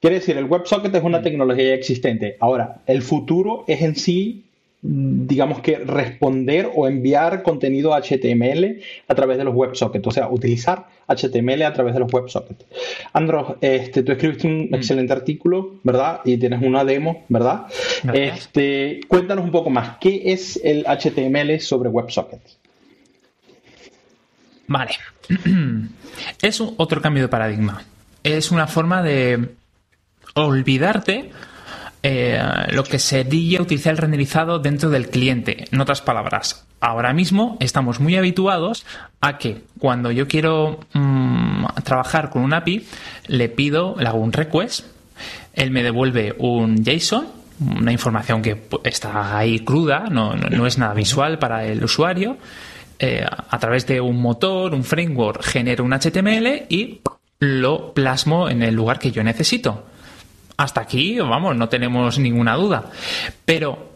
Quiere 0.00 0.16
decir, 0.16 0.36
el 0.36 0.44
WebSocket 0.44 0.94
es 0.94 1.02
una 1.02 1.22
tecnología 1.22 1.74
existente. 1.74 2.36
Ahora, 2.40 2.82
el 2.86 3.02
futuro 3.02 3.64
es 3.66 3.82
en 3.82 3.96
sí, 3.96 4.44
digamos 4.80 5.60
que 5.60 5.78
responder 5.78 6.70
o 6.72 6.86
enviar 6.86 7.42
contenido 7.42 7.92
HTML 7.94 8.80
a 9.08 9.14
través 9.14 9.36
de 9.36 9.44
los 9.44 9.54
WebSockets, 9.54 10.06
o 10.06 10.10
sea, 10.12 10.28
utilizar 10.28 10.86
HTML 11.08 11.62
a 11.62 11.72
través 11.72 11.94
de 11.94 12.00
los 12.00 12.12
WebSockets. 12.12 12.64
Andros, 13.12 13.56
este, 13.60 14.04
tú 14.04 14.12
escribiste 14.12 14.46
un 14.46 14.68
mm. 14.70 14.74
excelente 14.74 15.12
artículo, 15.12 15.76
¿verdad? 15.82 16.20
Y 16.24 16.36
tienes 16.36 16.62
una 16.62 16.84
demo, 16.84 17.24
¿verdad? 17.28 17.66
Este, 18.12 19.00
cuéntanos 19.08 19.44
un 19.44 19.50
poco 19.50 19.68
más, 19.70 19.98
¿qué 20.00 20.22
es 20.26 20.60
el 20.62 20.84
HTML 20.84 21.60
sobre 21.60 21.88
WebSockets? 21.88 22.58
Vale. 24.68 24.92
es 26.42 26.60
otro 26.60 27.00
cambio 27.00 27.24
de 27.24 27.28
paradigma. 27.28 27.82
Es 28.22 28.52
una 28.52 28.66
forma 28.68 29.02
de 29.02 29.48
olvidarte 30.34 31.30
eh, 32.02 32.40
lo 32.70 32.84
que 32.84 32.98
sería 32.98 33.60
utilizar 33.60 33.92
el 33.92 33.98
renderizado 33.98 34.58
dentro 34.58 34.90
del 34.90 35.08
cliente. 35.08 35.64
En 35.70 35.80
otras 35.80 36.00
palabras, 36.00 36.66
ahora 36.80 37.12
mismo 37.12 37.56
estamos 37.60 38.00
muy 38.00 38.16
habituados 38.16 38.84
a 39.20 39.38
que 39.38 39.62
cuando 39.78 40.10
yo 40.10 40.28
quiero 40.28 40.80
mm, 40.92 41.64
trabajar 41.84 42.30
con 42.30 42.42
un 42.42 42.54
API, 42.54 42.86
le 43.26 43.48
pido, 43.48 43.96
le 43.98 44.08
hago 44.08 44.18
un 44.18 44.32
request, 44.32 44.86
él 45.54 45.70
me 45.70 45.82
devuelve 45.82 46.34
un 46.38 46.84
JSON, 46.84 47.26
una 47.60 47.90
información 47.90 48.42
que 48.42 48.56
está 48.84 49.36
ahí 49.36 49.60
cruda, 49.60 50.04
no 50.10 50.66
es 50.66 50.78
nada 50.78 50.94
visual 50.94 51.40
para 51.40 51.64
el 51.64 51.82
usuario 51.82 52.38
eh, 53.00 53.24
a 53.24 53.58
través 53.60 53.86
de 53.86 54.00
un 54.00 54.20
motor, 54.20 54.74
un 54.74 54.82
framework, 54.82 55.44
genero 55.44 55.84
un 55.84 55.92
HTML 55.92 56.66
y 56.68 57.00
lo 57.38 57.92
plasmo 57.94 58.48
en 58.48 58.64
el 58.64 58.74
lugar 58.74 58.98
que 58.98 59.12
yo 59.12 59.22
necesito. 59.22 59.84
Hasta 60.58 60.80
aquí, 60.80 61.16
vamos, 61.20 61.56
no 61.56 61.68
tenemos 61.68 62.18
ninguna 62.18 62.56
duda. 62.56 62.90
Pero 63.44 63.92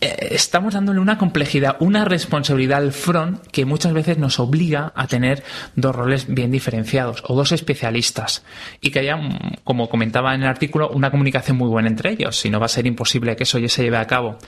eh, 0.00 0.28
estamos 0.32 0.74
dándole 0.74 0.98
una 0.98 1.16
complejidad, 1.16 1.76
una 1.78 2.04
responsabilidad 2.04 2.78
al 2.78 2.92
front 2.92 3.40
que 3.52 3.64
muchas 3.64 3.92
veces 3.92 4.18
nos 4.18 4.40
obliga 4.40 4.92
a 4.96 5.06
tener 5.06 5.44
dos 5.76 5.94
roles 5.94 6.26
bien 6.26 6.50
diferenciados 6.50 7.22
o 7.28 7.36
dos 7.36 7.52
especialistas 7.52 8.44
y 8.80 8.90
que 8.90 8.98
haya, 8.98 9.16
como 9.62 9.88
comentaba 9.88 10.34
en 10.34 10.42
el 10.42 10.48
artículo, 10.48 10.90
una 10.90 11.12
comunicación 11.12 11.56
muy 11.56 11.68
buena 11.68 11.88
entre 11.88 12.10
ellos, 12.10 12.36
si 12.36 12.50
no 12.50 12.58
va 12.58 12.66
a 12.66 12.68
ser 12.68 12.88
imposible 12.88 13.36
que 13.36 13.44
eso 13.44 13.60
ya 13.60 13.68
se 13.68 13.84
lleve 13.84 13.98
a 13.98 14.08
cabo. 14.08 14.38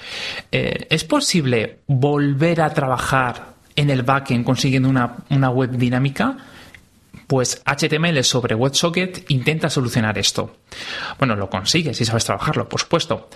Eh, 0.51 0.89
¿Es 0.91 1.05
posible 1.05 1.79
volver 1.87 2.63
a 2.63 2.75
trabajar 2.75 3.55
en 3.77 3.91
el 3.91 4.03
backend 4.03 4.45
consiguiendo 4.45 4.89
una, 4.89 5.19
una 5.31 5.51
web 5.51 5.71
dinámica? 5.71 6.37
Pues 7.27 7.63
HTML 7.65 8.23
sobre 8.23 8.55
WebSocket 8.55 9.31
intenta 9.31 9.69
solucionar 9.69 10.17
esto. 10.19 10.57
Bueno, 11.19 11.35
lo 11.35 11.51
consigue 11.51 11.95
si 11.95 12.05
sabes 12.05 12.25
trabajarlo, 12.25 12.69
por 12.69 12.81
supuesto. 12.81 13.29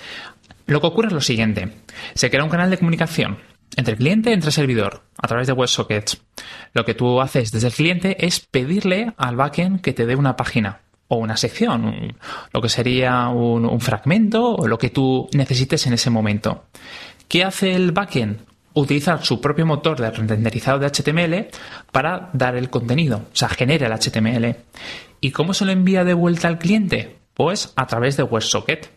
Lo 0.67 0.81
que 0.81 0.87
ocurre 0.87 1.09
es 1.09 1.15
lo 1.15 1.21
siguiente. 1.21 1.73
Se 2.15 2.31
crea 2.31 2.45
un 2.45 2.51
canal 2.51 2.71
de 2.71 2.79
comunicación 2.79 3.39
entre 3.77 3.97
cliente 3.97 4.31
y 4.31 4.35
entre 4.35 4.51
servidor 4.51 5.03
a 5.19 5.27
través 5.27 5.47
de 5.47 5.53
WebSockets. 5.53 6.23
Lo 6.73 6.85
que 6.85 6.95
tú 6.95 7.21
haces 7.21 7.51
desde 7.53 7.69
el 7.69 7.75
cliente 7.75 8.27
es 8.27 8.41
pedirle 8.41 9.13
al 9.17 9.37
backend 9.37 9.81
que 9.81 9.93
te 9.93 10.07
dé 10.07 10.17
una 10.17 10.37
página 10.37 10.81
o 11.09 11.17
una 11.17 11.37
sección, 11.37 12.17
lo 12.53 12.61
que 12.61 12.69
sería 12.69 13.29
un, 13.29 13.65
un 13.67 13.81
fragmento 13.81 14.55
o 14.55 14.69
lo 14.69 14.79
que 14.79 14.91
tú 14.91 15.29
necesites 15.33 15.87
en 15.89 15.95
ese 15.95 16.09
momento. 16.09 16.67
¿Qué 17.27 17.43
hace 17.43 17.75
el 17.75 17.91
backend? 17.91 18.50
Utilizar 18.75 19.25
su 19.25 19.41
propio 19.41 19.67
motor 19.67 20.01
de 20.01 20.11
renderizado 20.11 20.79
de 20.79 20.87
HTML 20.87 21.49
para 21.93 22.31
dar 22.33 22.57
el 22.57 22.71
contenido, 22.71 23.25
o 23.33 23.37
sea, 23.37 23.49
genera 23.49 23.87
el 23.87 23.93
HTML. 23.93 24.57
¿Y 25.21 25.31
cómo 25.33 25.55
se 25.55 25.65
lo 25.65 25.73
envía 25.73 26.05
de 26.05 26.15
vuelta 26.15 26.49
al 26.49 26.59
cliente? 26.59 27.19
Pues 27.35 27.73
a 27.77 27.87
través 27.87 28.17
de 28.17 28.23
WebSocket. 28.23 28.91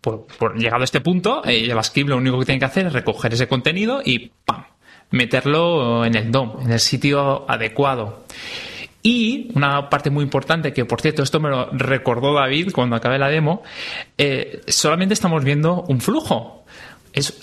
por, 0.00 0.56
llegado 0.56 0.82
a 0.82 0.84
este 0.84 1.00
punto, 1.00 1.42
el 1.44 1.68
JavaScript 1.68 2.08
lo 2.08 2.16
único 2.16 2.38
que 2.38 2.46
tiene 2.46 2.58
que 2.58 2.66
hacer 2.66 2.86
es 2.86 2.92
recoger 2.92 3.32
ese 3.32 3.48
contenido 3.48 4.02
y 4.04 4.30
¡pam! 4.44 4.64
meterlo 5.10 6.04
en 6.04 6.14
el 6.14 6.30
DOM, 6.30 6.62
en 6.62 6.72
el 6.72 6.80
sitio 6.80 7.50
adecuado. 7.50 8.24
Y 9.02 9.50
una 9.54 9.88
parte 9.88 10.10
muy 10.10 10.22
importante, 10.22 10.72
que 10.72 10.84
por 10.84 11.00
cierto, 11.00 11.22
esto 11.22 11.40
me 11.40 11.48
lo 11.48 11.70
recordó 11.72 12.34
David 12.34 12.72
cuando 12.72 12.96
acabé 12.96 13.18
la 13.18 13.28
demo, 13.28 13.62
eh, 14.18 14.60
solamente 14.68 15.14
estamos 15.14 15.42
viendo 15.42 15.84
un 15.88 16.00
flujo 16.00 16.59
es 17.12 17.40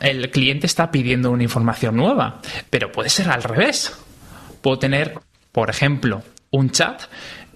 el 0.00 0.30
cliente 0.30 0.66
está 0.66 0.90
pidiendo 0.90 1.30
una 1.30 1.42
información 1.42 1.96
nueva, 1.96 2.40
pero 2.70 2.92
puede 2.92 3.08
ser 3.08 3.30
al 3.30 3.42
revés. 3.42 3.96
Puedo 4.62 4.78
tener, 4.78 5.18
por 5.52 5.70
ejemplo, 5.70 6.22
un 6.50 6.70
chat 6.70 7.02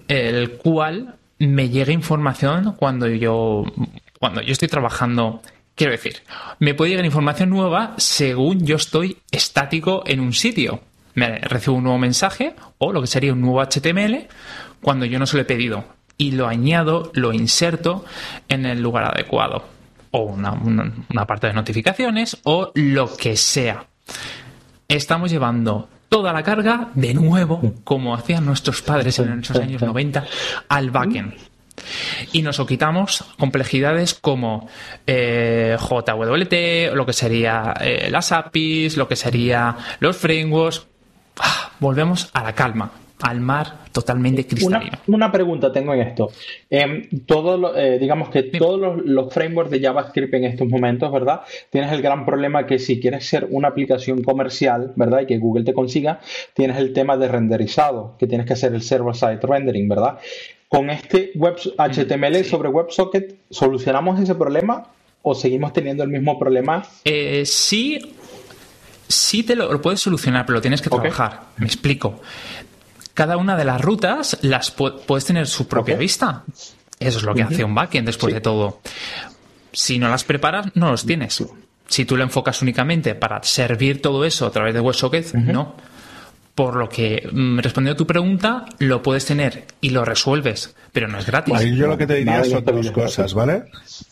el 0.07 0.53
cual 0.53 1.15
me 1.39 1.69
llegue 1.69 1.93
información 1.93 2.73
cuando 2.77 3.07
yo 3.07 3.63
cuando 4.19 4.41
yo 4.41 4.51
estoy 4.51 4.67
trabajando. 4.67 5.41
Quiero 5.75 5.93
decir 5.93 6.21
me 6.59 6.73
puede 6.73 6.91
llegar 6.91 7.05
información 7.05 7.49
nueva 7.49 7.93
según 7.97 8.65
yo 8.65 8.75
estoy 8.75 9.17
estático 9.31 10.03
en 10.05 10.19
un 10.19 10.33
sitio. 10.33 10.81
Me 11.13 11.39
recibo 11.39 11.75
un 11.75 11.83
nuevo 11.83 11.99
mensaje 11.99 12.55
o 12.77 12.93
lo 12.93 13.01
que 13.01 13.07
sería 13.07 13.33
un 13.33 13.41
nuevo 13.41 13.61
HTML 13.61 14.27
cuando 14.81 15.05
yo 15.05 15.19
no 15.19 15.25
se 15.25 15.37
lo 15.37 15.43
he 15.43 15.45
pedido 15.45 15.83
y 16.17 16.31
lo 16.31 16.47
añado 16.47 17.11
lo 17.13 17.33
inserto 17.33 18.05
en 18.47 18.65
el 18.65 18.81
lugar 18.81 19.05
adecuado 19.05 19.65
o 20.11 20.23
una, 20.23 21.25
parte 21.25 21.47
de 21.47 21.53
notificaciones 21.53 22.37
o 22.43 22.71
lo 22.75 23.15
que 23.15 23.35
sea. 23.37 23.85
Estamos 24.87 25.31
llevando 25.31 25.89
toda 26.09 26.33
la 26.33 26.43
carga 26.43 26.89
de 26.93 27.13
nuevo, 27.13 27.73
como 27.83 28.13
hacían 28.13 28.45
nuestros 28.45 28.81
padres 28.81 29.17
en 29.19 29.39
esos 29.39 29.57
años 29.57 29.81
90, 29.81 30.25
al 30.67 30.91
backend. 30.91 31.33
Y 32.33 32.41
nos 32.41 32.63
quitamos 32.65 33.23
complejidades 33.39 34.13
como 34.13 34.67
eh, 35.07 35.77
JWT, 35.79 36.93
lo 36.93 37.05
que 37.05 37.13
sería 37.13 37.73
eh, 37.79 38.09
las 38.11 38.31
APIs, 38.31 38.97
lo 38.97 39.07
que 39.07 39.15
sería 39.15 39.77
los 39.99 40.17
frameworks. 40.17 40.85
Ah, 41.39 41.71
volvemos 41.79 42.29
a 42.33 42.43
la 42.43 42.53
calma 42.53 42.91
al 43.21 43.41
mar 43.41 43.85
totalmente 43.91 44.45
cristalino. 44.45 44.97
Una, 45.07 45.31
pregunta 45.31 45.71
tengo 45.71 45.93
en 45.93 46.01
esto. 46.01 46.31
Eh, 46.69 47.09
todo 47.25 47.75
eh, 47.75 47.99
digamos 47.99 48.29
que 48.29 48.43
todos 48.43 49.01
los, 49.03 49.33
frameworks 49.33 49.71
de 49.71 49.81
JavaScript 49.81 50.33
en 50.33 50.45
estos 50.45 50.67
momentos, 50.67 51.11
¿verdad? 51.11 51.41
Tienes 51.69 51.91
el 51.91 52.01
gran 52.01 52.25
problema 52.25 52.65
que 52.65 52.79
si 52.79 52.99
quieres 52.99 53.25
ser 53.25 53.47
una 53.49 53.69
aplicación 53.69 54.23
comercial, 54.23 54.93
¿verdad? 54.95 55.21
Y 55.21 55.25
que 55.27 55.37
Google 55.37 55.63
te 55.63 55.73
consiga, 55.73 56.19
tienes 56.53 56.77
el 56.77 56.93
tema 56.93 57.17
de 57.17 57.27
renderizado, 57.27 58.15
que 58.17 58.27
tienes 58.27 58.47
que 58.47 58.53
hacer 58.53 58.73
el 58.73 58.81
server-side 58.81 59.39
rendering, 59.41 59.87
¿verdad? 59.87 60.17
Con 60.67 60.89
este 60.89 61.31
web 61.35 61.55
HTML 61.57 62.43
sobre 62.45 62.69
WebSocket, 62.69 63.35
¿solucionamos 63.49 64.19
ese 64.19 64.35
problema 64.35 64.87
o 65.21 65.35
seguimos 65.35 65.73
teniendo 65.73 66.03
el 66.03 66.09
mismo 66.09 66.39
problema? 66.39 66.83
Eh, 67.03 67.43
sí, 67.45 67.99
sí 69.07 69.43
te 69.43 69.55
lo, 69.55 69.81
puedes 69.81 69.99
solucionar, 69.99 70.45
pero 70.45 70.57
lo 70.57 70.61
tienes 70.61 70.81
que 70.81 70.89
trabajar. 70.89 71.41
Me 71.57 71.65
explico 71.65 72.21
cada 73.21 73.37
una 73.37 73.55
de 73.55 73.65
las 73.65 73.79
rutas 73.79 74.35
las 74.41 74.71
puedes 74.71 75.25
tener 75.25 75.45
su 75.45 75.67
propia 75.67 75.95
vista. 75.95 76.43
Eso 76.99 77.19
es 77.19 77.23
lo 77.23 77.35
que 77.35 77.43
hace 77.43 77.63
un 77.63 77.75
backend 77.75 78.07
después 78.07 78.33
de 78.33 78.41
todo. 78.41 78.81
Si 79.71 79.99
no 79.99 80.09
las 80.09 80.23
preparas, 80.23 80.71
no 80.73 80.89
los 80.89 81.05
tienes. 81.05 81.43
Si 81.87 82.05
tú 82.05 82.17
lo 82.17 82.23
enfocas 82.23 82.63
únicamente 82.63 83.13
para 83.13 83.43
servir 83.43 84.01
todo 84.01 84.25
eso 84.25 84.47
a 84.47 84.51
través 84.51 84.73
de 84.73 84.79
WebSocket, 84.79 85.35
no. 85.35 85.75
Por 86.55 86.75
lo 86.75 86.89
que, 86.89 87.27
mm, 87.31 87.59
respondiendo 87.59 87.95
a 87.95 87.97
tu 87.97 88.07
pregunta, 88.07 88.65
lo 88.79 89.01
puedes 89.01 89.25
tener 89.25 89.65
y 89.79 89.91
lo 89.91 90.03
resuelves, 90.03 90.75
pero 90.91 91.07
no 91.07 91.17
es 91.17 91.25
gratis. 91.25 91.53
yo 91.75 91.87
lo 91.87 91.97
que 91.97 92.07
te 92.07 92.15
diría 92.15 92.43
son 92.43 92.65
dos 92.65 92.91
cosas, 92.91 93.33
¿vale? 93.33 93.63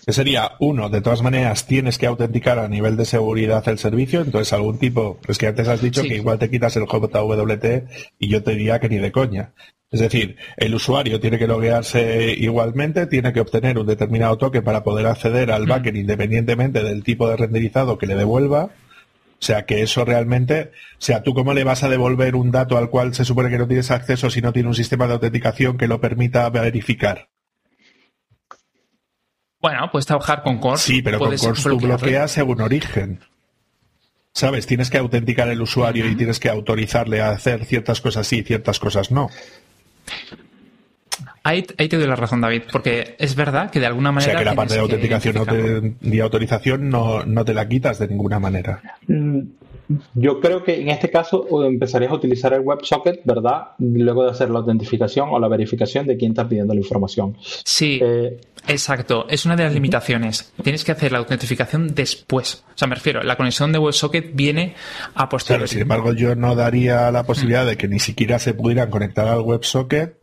Que 0.06 0.14
sería, 0.14 0.52
uno, 0.60 0.90
de 0.90 1.02
todas 1.02 1.22
maneras, 1.22 1.68
tienes 1.68 1.98
que 1.98 2.08
autenticar 2.08 2.60
a 2.60 2.68
nivel 2.68 2.96
de 2.96 3.06
seguridad 3.06 3.68
el 3.68 3.78
servicio, 3.78 4.22
entonces 4.22 4.54
algún 4.54 4.78
tipo, 4.80 5.20
es 5.28 5.38
que 5.38 5.48
antes 5.48 5.68
has 5.68 5.82
dicho 5.82 6.02
que 6.02 6.16
igual 6.16 6.40
te 6.40 6.50
quitas 6.50 6.76
el 6.78 6.86
JWT 6.86 7.66
y 8.20 8.30
yo 8.30 8.42
te 8.42 8.52
diría 8.52 8.80
que 8.80 8.90
ni 8.90 8.98
de 8.98 9.12
coña. 9.12 9.54
Es 9.92 10.00
decir, 10.02 10.38
el 10.58 10.76
usuario 10.76 11.20
tiene 11.20 11.40
que 11.40 11.48
loguearse 11.48 12.34
igualmente, 12.38 13.08
tiene 13.08 13.34
que 13.34 13.42
obtener 13.42 13.80
un 13.80 13.88
determinado 13.88 14.38
toque 14.38 14.62
para 14.62 14.84
poder 14.84 15.08
acceder 15.08 15.52
al 15.52 15.66
mm. 15.66 15.70
backend 15.70 15.98
independientemente 15.98 16.84
del 16.84 17.04
tipo 17.04 17.28
de 17.28 17.38
renderizado 17.38 17.98
que 17.98 18.06
le 18.06 18.16
devuelva 18.16 18.70
o 19.42 19.46
sea, 19.46 19.66
que 19.66 19.82
eso 19.82 20.04
realmente, 20.04 20.72
o 20.94 21.02
sea, 21.02 21.24
¿tú 21.24 21.34
cómo 21.34 21.54
le 21.54 21.64
vas 21.64 21.84
a 21.84 21.90
devolver 21.90 22.36
un 22.36 22.52
dato 22.52 22.78
al 22.78 22.90
cual 22.90 23.14
se 23.16 23.24
supone 23.24 23.50
que 23.50 23.58
no 23.58 23.68
tienes 23.68 23.90
acceso 23.90 24.30
si 24.30 24.42
no 24.42 24.52
tiene 24.52 24.68
un 24.68 24.76
sistema 24.76 25.08
de 25.08 25.14
autenticación 25.14 25.78
que 25.78 25.88
lo 25.88 26.02
permita 26.02 26.50
verificar? 26.50 27.30
Bueno, 29.62 29.90
puedes 29.92 30.06
trabajar 30.06 30.44
con 30.44 30.58
Core. 30.60 30.78
Sí, 30.78 31.02
pero 31.02 31.20
con 31.20 31.36
Core 31.38 31.62
tú 31.62 31.80
bloqueas 31.80 32.32
según 32.32 32.60
origen. 32.60 33.22
¿Sabes? 34.34 34.68
Tienes 34.68 34.90
que 34.90 34.98
autenticar 34.98 35.48
el 35.48 35.62
usuario 35.62 36.06
y 36.06 36.16
tienes 36.16 36.40
que 36.40 36.50
autorizarle 36.50 37.22
a 37.22 37.32
hacer 37.32 37.66
ciertas 37.66 38.02
cosas 38.02 38.28
sí 38.28 38.40
y 38.40 38.44
ciertas 38.44 38.78
cosas 38.80 39.10
no. 39.10 39.30
Ahí, 41.50 41.64
te 41.64 41.98
doy 41.98 42.06
la 42.06 42.16
razón, 42.16 42.42
David, 42.42 42.64
porque 42.72 43.16
es 43.18 43.36
verdad 43.36 43.72
que 43.72 43.80
de 43.80 43.88
alguna 43.88 44.12
manera. 44.12 44.34
O 44.34 44.36
sea, 44.36 44.40
que 44.40 44.46
la 44.46 44.56
parte 44.56 44.76
de 44.76 44.82
autenticación 44.82 45.98
y 46.00 46.20
autorización 46.20 46.90
no, 46.90 47.26
no, 47.26 47.44
te 47.44 47.56
la 47.56 47.68
quitas 47.68 47.98
de 47.98 48.08
ninguna 48.08 48.40
manera. 48.40 48.84
Mm, 49.08 49.40
yo 50.14 50.40
creo 50.42 50.64
que 50.64 50.80
en 50.80 50.90
este 50.90 51.10
caso 51.10 51.48
empezarías 51.64 52.12
a 52.12 52.16
utilizar 52.16 52.54
el 52.54 52.62
WebSocket, 52.62 53.22
¿verdad? 53.26 53.70
Luego 53.80 54.26
de 54.26 54.30
hacer 54.30 54.52
la 54.52 54.60
autentificación 54.60 55.30
o 55.32 55.40
la 55.40 55.48
verificación 55.48 56.06
de 56.06 56.18
quién 56.18 56.34
está 56.34 56.48
pidiendo 56.48 56.76
la 56.76 56.82
información. 56.82 57.36
Sí. 57.64 58.00
Eh, 58.00 58.40
exacto, 58.68 59.26
es 59.28 59.44
una 59.46 59.56
de 59.56 59.64
las 59.64 59.74
limitaciones. 59.74 60.54
Tienes 60.62 60.84
que 60.84 60.92
hacer 60.92 61.12
la 61.12 61.18
autentificación 61.18 61.96
después. 61.96 62.64
O 62.76 62.78
sea, 62.78 62.88
me 62.88 62.94
refiero, 62.94 63.24
la 63.24 63.36
conexión 63.36 63.72
de 63.72 63.80
WebSocket 63.80 64.36
viene 64.36 64.76
a 65.16 65.28
posteriori. 65.28 65.62
Claro, 65.62 65.68
sin 65.68 65.82
embargo, 65.82 66.14
yo 66.14 66.36
no 66.36 66.54
daría 66.54 67.10
la 67.10 67.24
posibilidad 67.24 67.66
de 67.66 67.76
que 67.76 67.88
ni 67.88 67.98
siquiera 67.98 68.38
se 68.38 68.54
pudieran 68.54 68.92
conectar 68.92 69.28
al 69.28 69.42
WebSocket 69.42 70.20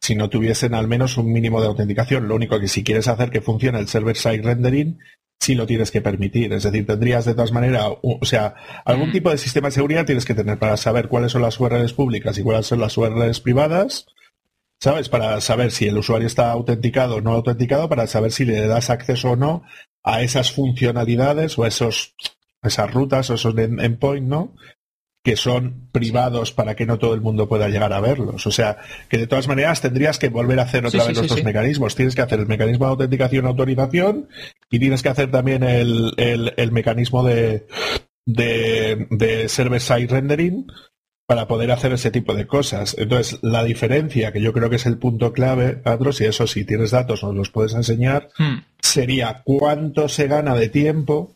si 0.00 0.14
no 0.14 0.30
tuviesen 0.30 0.74
al 0.74 0.88
menos 0.88 1.16
un 1.18 1.32
mínimo 1.32 1.60
de 1.60 1.68
autenticación. 1.68 2.26
Lo 2.26 2.34
único 2.34 2.58
que 2.58 2.68
si 2.68 2.82
quieres 2.82 3.08
hacer 3.08 3.30
que 3.30 3.40
funcione 3.40 3.78
el 3.78 3.88
server-side 3.88 4.42
rendering, 4.42 4.98
sí 5.38 5.54
lo 5.54 5.66
tienes 5.66 5.90
que 5.90 6.00
permitir. 6.00 6.52
Es 6.52 6.62
decir, 6.62 6.86
tendrías 6.86 7.24
de 7.24 7.34
todas 7.34 7.52
maneras, 7.52 7.86
o 8.02 8.24
sea, 8.24 8.54
algún 8.84 9.12
tipo 9.12 9.30
de 9.30 9.38
sistema 9.38 9.68
de 9.68 9.72
seguridad 9.72 10.06
tienes 10.06 10.24
que 10.24 10.34
tener 10.34 10.58
para 10.58 10.76
saber 10.76 11.08
cuáles 11.08 11.32
son 11.32 11.42
las 11.42 11.58
URLs 11.60 11.92
públicas 11.92 12.38
y 12.38 12.42
cuáles 12.42 12.66
son 12.66 12.80
las 12.80 12.96
URLs 12.96 13.40
privadas. 13.40 14.06
¿Sabes? 14.82 15.10
Para 15.10 15.38
saber 15.42 15.72
si 15.72 15.86
el 15.88 15.98
usuario 15.98 16.26
está 16.26 16.50
autenticado 16.50 17.16
o 17.16 17.20
no 17.20 17.32
autenticado, 17.32 17.90
para 17.90 18.06
saber 18.06 18.32
si 18.32 18.46
le 18.46 18.66
das 18.66 18.88
acceso 18.88 19.32
o 19.32 19.36
no 19.36 19.62
a 20.02 20.22
esas 20.22 20.52
funcionalidades 20.52 21.58
o 21.58 21.66
esos, 21.66 22.14
esas 22.62 22.90
rutas 22.90 23.28
o 23.28 23.34
esos 23.34 23.54
endpoints, 23.58 24.26
¿no? 24.26 24.54
Que 25.22 25.36
son 25.36 25.88
privados 25.92 26.52
para 26.52 26.74
que 26.74 26.86
no 26.86 26.98
todo 26.98 27.12
el 27.12 27.20
mundo 27.20 27.48
pueda 27.48 27.68
llegar 27.68 27.92
a 27.92 28.00
verlos. 28.00 28.46
O 28.46 28.50
sea, 28.50 28.78
que 29.08 29.18
de 29.18 29.26
todas 29.26 29.48
maneras 29.48 29.80
tendrías 29.80 30.18
que 30.18 30.28
volver 30.30 30.58
a 30.60 30.62
hacer 30.62 30.86
otra 30.86 31.04
vez 31.04 31.16
los 31.16 31.28
dos 31.28 31.44
mecanismos. 31.44 31.94
Tienes 31.94 32.14
que 32.14 32.22
hacer 32.22 32.40
el 32.40 32.46
mecanismo 32.46 32.86
de 32.86 32.90
autenticación 32.92 33.46
autorización 33.46 34.28
y 34.70 34.78
tienes 34.78 35.02
que 35.02 35.10
hacer 35.10 35.30
también 35.30 35.62
el, 35.62 36.14
el, 36.16 36.72
mecanismo 36.72 37.22
de, 37.22 37.66
de, 38.24 39.06
de 39.10 39.48
server-side 39.48 40.06
rendering 40.06 40.66
para 41.26 41.46
poder 41.46 41.70
hacer 41.70 41.92
ese 41.92 42.10
tipo 42.10 42.34
de 42.34 42.46
cosas. 42.46 42.96
Entonces, 42.98 43.38
la 43.42 43.62
diferencia, 43.62 44.32
que 44.32 44.40
yo 44.40 44.52
creo 44.52 44.70
que 44.70 44.76
es 44.76 44.86
el 44.86 44.98
punto 44.98 45.32
clave, 45.32 45.80
Andros, 45.84 46.20
y 46.20 46.24
eso 46.24 46.46
si 46.46 46.64
tienes 46.64 46.92
datos 46.92 47.22
nos 47.22 47.34
los 47.34 47.50
puedes 47.50 47.74
enseñar, 47.74 48.30
Hmm. 48.38 48.62
sería 48.80 49.42
cuánto 49.44 50.08
se 50.08 50.26
gana 50.26 50.56
de 50.56 50.70
tiempo 50.70 51.34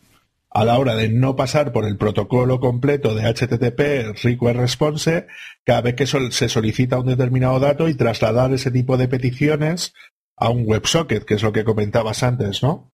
a 0.55 0.65
la 0.65 0.79
hora 0.79 0.95
de 0.95 1.09
no 1.09 1.35
pasar 1.35 1.73
por 1.73 1.85
el 1.85 1.97
protocolo 1.97 2.61
completo 2.61 3.15
de 3.15 3.25
HTTP 3.25 4.17
Request 4.23 4.57
Response 4.57 5.27
cada 5.65 5.81
vez 5.83 5.95
que 5.95 6.07
sol- 6.07 6.33
se 6.33 6.49
solicita 6.49 6.99
un 7.01 7.07
determinado 7.07 7.59
dato 7.59 7.89
y 7.89 7.97
trasladar 7.97 8.53
ese 8.53 8.71
tipo 8.71 8.97
de 8.97 9.09
peticiones 9.09 9.93
a 10.37 10.51
un 10.51 10.63
WebSocket, 10.67 11.25
que 11.25 11.35
es 11.35 11.43
lo 11.43 11.53
que 11.53 11.65
comentabas 11.65 12.23
antes, 12.23 12.63
¿no? 12.63 12.91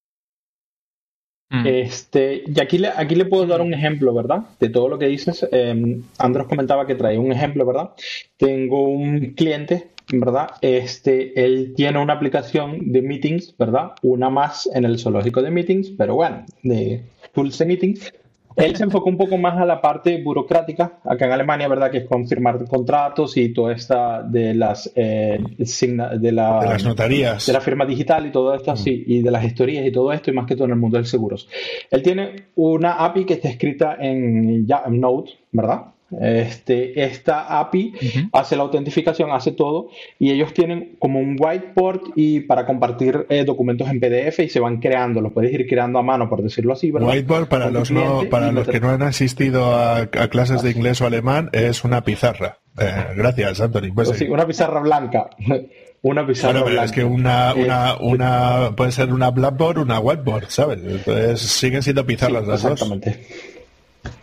Mm. 1.51 1.67
Este, 1.67 2.45
y 2.47 2.61
aquí 2.61 2.79
le, 2.79 2.89
aquí 2.89 3.15
le 3.15 3.25
puedo 3.25 3.47
dar 3.47 3.61
un 3.61 3.75
ejemplo, 3.75 4.15
¿verdad? 4.15 4.43
De 4.61 4.69
todo 4.69 4.89
lo 4.89 4.99
que 4.99 5.07
dices. 5.09 5.47
Eh, 5.51 6.01
Andros 6.19 6.47
comentaba 6.47 6.87
que 6.87 6.95
traía 6.95 7.19
un 7.21 7.33
ejemplo, 7.33 7.67
¿verdad? 7.67 7.91
Tengo 8.37 8.85
un 8.89 9.35
cliente, 9.35 9.89
¿verdad? 10.13 10.51
Este, 10.61 11.45
él 11.45 11.75
tiene 11.77 11.99
una 11.99 12.15
aplicación 12.15 12.93
de 12.93 13.03
meetings, 13.03 13.57
¿verdad? 13.59 13.93
Una 14.03 14.31
más 14.31 14.69
en 14.73 14.85
el 14.85 14.99
zoológico 14.99 15.43
de 15.43 15.51
meetings, 15.51 15.91
pero 15.91 16.15
bueno, 16.15 16.45
de 16.63 17.03
tools 17.33 17.59
de 17.59 17.67
meetings. 17.67 18.13
Él 18.57 18.75
se 18.77 18.83
enfocó 18.83 19.09
un 19.09 19.17
poco 19.17 19.39
más 19.39 19.57
a 19.59 19.65
la 19.65 19.81
parte 19.81 20.21
burocrática, 20.23 20.99
acá 21.05 21.25
en 21.27 21.33
Alemania, 21.33 21.69
¿verdad? 21.69 21.89
Que 21.91 21.99
es 21.99 22.05
confirmar 22.07 22.63
contratos 22.67 23.37
y 23.37 23.53
toda 23.53 23.73
esta 23.73 24.23
de 24.25 24.55
las, 24.55 24.91
eh, 24.97 25.39
signa- 25.65 26.17
de, 26.17 26.33
la, 26.33 26.59
De 26.61 26.67
las 26.67 26.85
notarías. 26.85 27.47
de 27.47 27.53
la 27.53 27.61
firma 27.61 27.87
digital 27.87 28.27
y 28.27 28.33
todo 28.33 28.53
esto 28.55 28.73
así, 28.73 29.05
y 29.07 29.23
de 29.23 29.31
las 29.31 29.43
gestorías 29.43 29.87
y 29.87 29.93
todo 29.93 30.13
esto, 30.13 30.31
y 30.31 30.35
más 30.35 30.47
que 30.47 30.57
todo 30.57 30.65
en 30.65 30.73
el 30.73 30.79
mundo 30.79 30.99
de 30.99 31.05
seguros. 31.05 31.49
Él 31.93 32.03
tiene 32.03 32.49
una 32.57 32.95
API 33.05 33.25
que 33.25 33.35
está 33.35 33.49
escrita 33.49 33.97
en, 34.01 34.67
ya, 34.67 34.83
en 34.85 35.01
Node, 35.01 35.31
¿verdad? 35.53 35.83
Este, 36.21 37.05
esta 37.05 37.61
API 37.61 37.93
hace 38.33 38.57
la 38.57 38.63
autentificación, 38.63 39.31
hace 39.31 39.53
todo, 39.53 39.89
y 40.19 40.31
ellos 40.31 40.53
tienen 40.53 40.97
como 40.99 41.19
un 41.21 41.37
whiteboard 41.39 42.01
y 42.17 42.41
para 42.41 42.67
compartir 42.67 43.27
eh, 43.29 43.45
documentos 43.45 43.89
en 43.89 44.01
PDF 44.01 44.41
y 44.41 44.49
se 44.49 44.61
van 44.61 44.79
creando, 44.81 45.21
los 45.21 45.33
puedes 45.33 45.53
ir 45.53 45.67
creando 45.69 45.99
a 45.99 46.03
mano, 46.03 46.29
por 46.29 46.43
decirlo 46.43 46.73
así, 46.73 46.91
¿verdad? 46.91 47.09
Whiteboard, 47.11 47.49
para 47.49 47.65
Con 47.67 47.75
los, 47.75 47.91
no, 47.91 48.23
para 48.31 48.51
los 48.53 48.67
que 48.69 48.81
no 48.81 48.91
han 48.91 49.03
asistido 49.03 49.75
a, 49.75 49.99
a 49.99 50.29
clases 50.29 50.63
de 50.63 50.71
inglés 50.71 51.01
o 51.01 51.07
alemán, 51.07 51.49
es 51.53 51.85
una 51.85 52.03
pizarra. 52.03 52.59
Eh, 52.79 52.93
gracias, 53.17 53.61
Anthony. 53.61 53.93
Pues 53.95 54.09
sí, 54.11 54.27
una 54.29 54.47
pizarra 54.47 54.81
blanca. 54.81 55.31
una 56.03 56.27
pizarra 56.27 56.53
Bueno, 56.61 56.65
pero 56.65 56.75
blanca. 56.77 56.85
es 56.87 56.93
que 56.93 57.05
una, 57.05 57.51
Eh, 57.53 57.65
una, 57.65 57.97
una 58.01 58.77
puede 58.77 58.91
ser 58.93 59.13
una 59.13 59.31
blackboard, 59.31 59.79
una 59.79 60.01
whiteboard, 60.01 60.47
¿sabes? 60.49 60.79
Entonces 60.83 61.41
siguen 61.41 61.83
siendo 61.83 62.07
pizarras 62.07 62.45
Sí, 62.45 62.51
las 62.51 62.63
dos. 62.63 62.73
exactamente. 62.73 63.21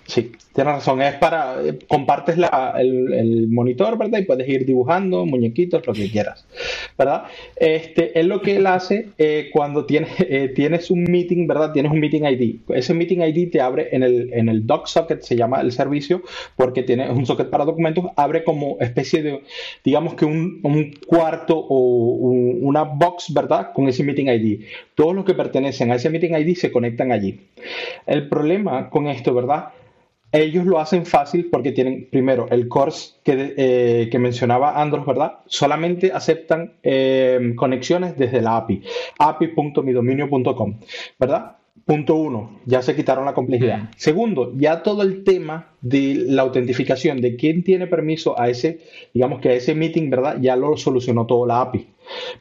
Sí, 0.07 0.31
tienes 0.53 0.73
razón. 0.75 1.01
Es 1.01 1.15
para. 1.15 1.61
eh, 1.61 1.77
compartes 1.85 2.37
el, 2.37 3.47
monitor, 3.49 3.97
¿verdad? 3.97 4.19
Y 4.19 4.23
puedes 4.23 4.47
ir 4.47 4.65
dibujando 4.65 5.25
muñequitos, 5.25 5.85
lo 5.85 5.91
que 5.91 6.09
quieras, 6.09 6.45
¿verdad? 6.97 7.23
Este, 7.57 8.17
es 8.17 8.25
lo 8.25 8.41
que 8.41 8.55
él 8.55 8.67
hace 8.67 9.09
eh, 9.17 9.49
cuando 9.51 9.85
tienes, 9.85 10.09
eh, 10.19 10.49
tienes 10.55 10.89
un 10.91 11.03
meeting, 11.03 11.45
¿verdad? 11.45 11.73
Tienes 11.73 11.91
un 11.91 11.99
meeting 11.99 12.23
ID. 12.23 12.55
Ese 12.69 12.93
meeting 12.93 13.19
ID 13.21 13.51
te 13.51 13.59
abre 13.59 13.89
en 13.91 14.01
el, 14.03 14.31
en 14.33 14.47
el 14.47 14.65
doc 14.65 14.87
socket, 14.87 15.21
se 15.23 15.35
llama 15.35 15.59
el 15.59 15.73
servicio, 15.73 16.21
porque 16.55 16.83
tiene 16.83 17.09
un 17.09 17.25
socket 17.25 17.49
para 17.49 17.65
documentos, 17.65 18.05
abre 18.15 18.45
como 18.45 18.77
especie 18.79 19.21
de, 19.21 19.41
digamos 19.83 20.13
que 20.13 20.23
un, 20.23 20.61
un 20.63 20.93
cuarto 21.05 21.57
o 21.57 21.79
un- 22.15 22.59
una 22.61 22.83
box, 22.83 23.33
¿verdad? 23.33 23.73
Con 23.73 23.89
ese 23.89 24.03
meeting 24.05 24.27
ID. 24.27 24.61
Todos 24.95 25.13
los 25.13 25.25
que 25.25 25.33
pertenecen 25.33 25.91
a 25.91 25.95
ese 25.95 26.09
meeting 26.09 26.33
ID 26.33 26.55
se 26.55 26.71
conectan 26.71 27.11
allí. 27.11 27.41
El 28.05 28.29
problema 28.29 28.89
con 28.89 29.07
esto, 29.07 29.33
¿verdad? 29.33 29.69
Ellos 30.31 30.65
lo 30.65 30.79
hacen 30.79 31.05
fácil 31.05 31.49
porque 31.49 31.71
tienen, 31.71 32.09
primero, 32.11 32.47
el 32.49 32.67
course 32.67 33.15
que, 33.23 33.53
eh, 33.57 34.09
que 34.11 34.19
mencionaba 34.19 34.81
Andros, 34.81 35.05
¿verdad? 35.05 35.39
Solamente 35.45 36.11
aceptan 36.13 36.73
eh, 36.83 37.53
conexiones 37.55 38.17
desde 38.17 38.41
la 38.41 38.57
API, 38.57 38.83
api.midominio.com, 39.19 40.79
¿verdad? 41.17 41.57
Punto 41.85 42.15
uno, 42.15 42.59
ya 42.65 42.81
se 42.81 42.95
quitaron 42.95 43.23
la 43.23 43.33
complejidad. 43.33 43.77
Mm. 43.77 43.89
Segundo, 43.95 44.51
ya 44.57 44.83
todo 44.83 45.03
el 45.03 45.23
tema 45.23 45.69
de 45.79 46.15
la 46.27 46.41
autentificación, 46.41 47.21
de 47.21 47.37
quién 47.37 47.63
tiene 47.63 47.87
permiso 47.87 48.37
a 48.37 48.49
ese, 48.49 48.79
digamos 49.13 49.39
que 49.39 49.49
a 49.49 49.53
ese 49.53 49.75
meeting, 49.75 50.09
¿verdad? 50.09 50.37
Ya 50.41 50.57
lo 50.57 50.75
solucionó 50.75 51.25
todo 51.25 51.45
la 51.45 51.61
API. 51.61 51.87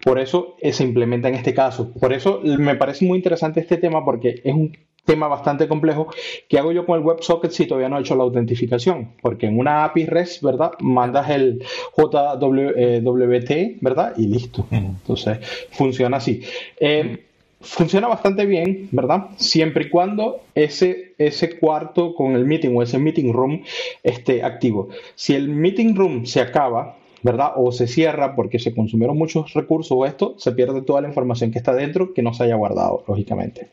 Por 0.02 0.18
eso 0.18 0.56
eh, 0.60 0.72
se 0.72 0.82
implementa 0.82 1.28
en 1.28 1.36
este 1.36 1.54
caso. 1.54 1.92
Por 1.92 2.12
eso 2.12 2.40
me 2.42 2.74
parece 2.74 3.04
muy 3.04 3.18
interesante 3.18 3.60
este 3.60 3.76
tema 3.76 4.04
porque 4.04 4.40
es 4.42 4.54
un 4.54 4.76
tema 5.06 5.28
bastante 5.28 5.68
complejo 5.68 6.08
que 6.48 6.58
hago 6.58 6.72
yo 6.72 6.84
con 6.84 6.98
el 6.98 7.06
WebSocket 7.06 7.50
si 7.50 7.66
todavía 7.66 7.88
no 7.88 7.96
he 7.96 8.00
hecho 8.00 8.16
la 8.16 8.24
autentificación. 8.24 9.12
Porque 9.22 9.46
en 9.46 9.58
una 9.58 9.84
API 9.84 10.04
REST, 10.04 10.42
¿verdad? 10.42 10.72
Mandas 10.80 11.30
el 11.30 11.64
JWT, 11.96 13.80
¿verdad? 13.80 14.12
Y 14.18 14.26
listo. 14.26 14.66
Entonces, 14.70 15.38
funciona 15.70 16.18
así. 16.18 16.42
Eh, 16.78 17.24
funciona 17.60 18.08
bastante 18.08 18.44
bien, 18.46 18.88
¿verdad? 18.92 19.28
Siempre 19.36 19.84
y 19.84 19.88
cuando 19.88 20.42
ese, 20.54 21.14
ese 21.18 21.58
cuarto 21.58 22.14
con 22.14 22.34
el 22.34 22.44
meeting 22.44 22.76
o 22.76 22.82
ese 22.82 22.98
meeting 22.98 23.32
room 23.32 23.62
esté 24.02 24.42
activo. 24.42 24.88
Si 25.14 25.34
el 25.34 25.48
meeting 25.48 25.94
room 25.94 26.26
se 26.26 26.40
acaba, 26.40 26.96
¿verdad? 27.22 27.52
O 27.56 27.72
se 27.72 27.86
cierra 27.86 28.36
porque 28.36 28.58
se 28.58 28.74
consumieron 28.74 29.16
muchos 29.16 29.52
recursos 29.54 29.96
o 29.96 30.06
esto, 30.06 30.34
se 30.38 30.52
pierde 30.52 30.82
toda 30.82 31.00
la 31.00 31.08
información 31.08 31.50
que 31.50 31.58
está 31.58 31.74
dentro 31.74 32.12
que 32.12 32.22
no 32.22 32.34
se 32.34 32.44
haya 32.44 32.56
guardado, 32.56 33.04
lógicamente. 33.08 33.68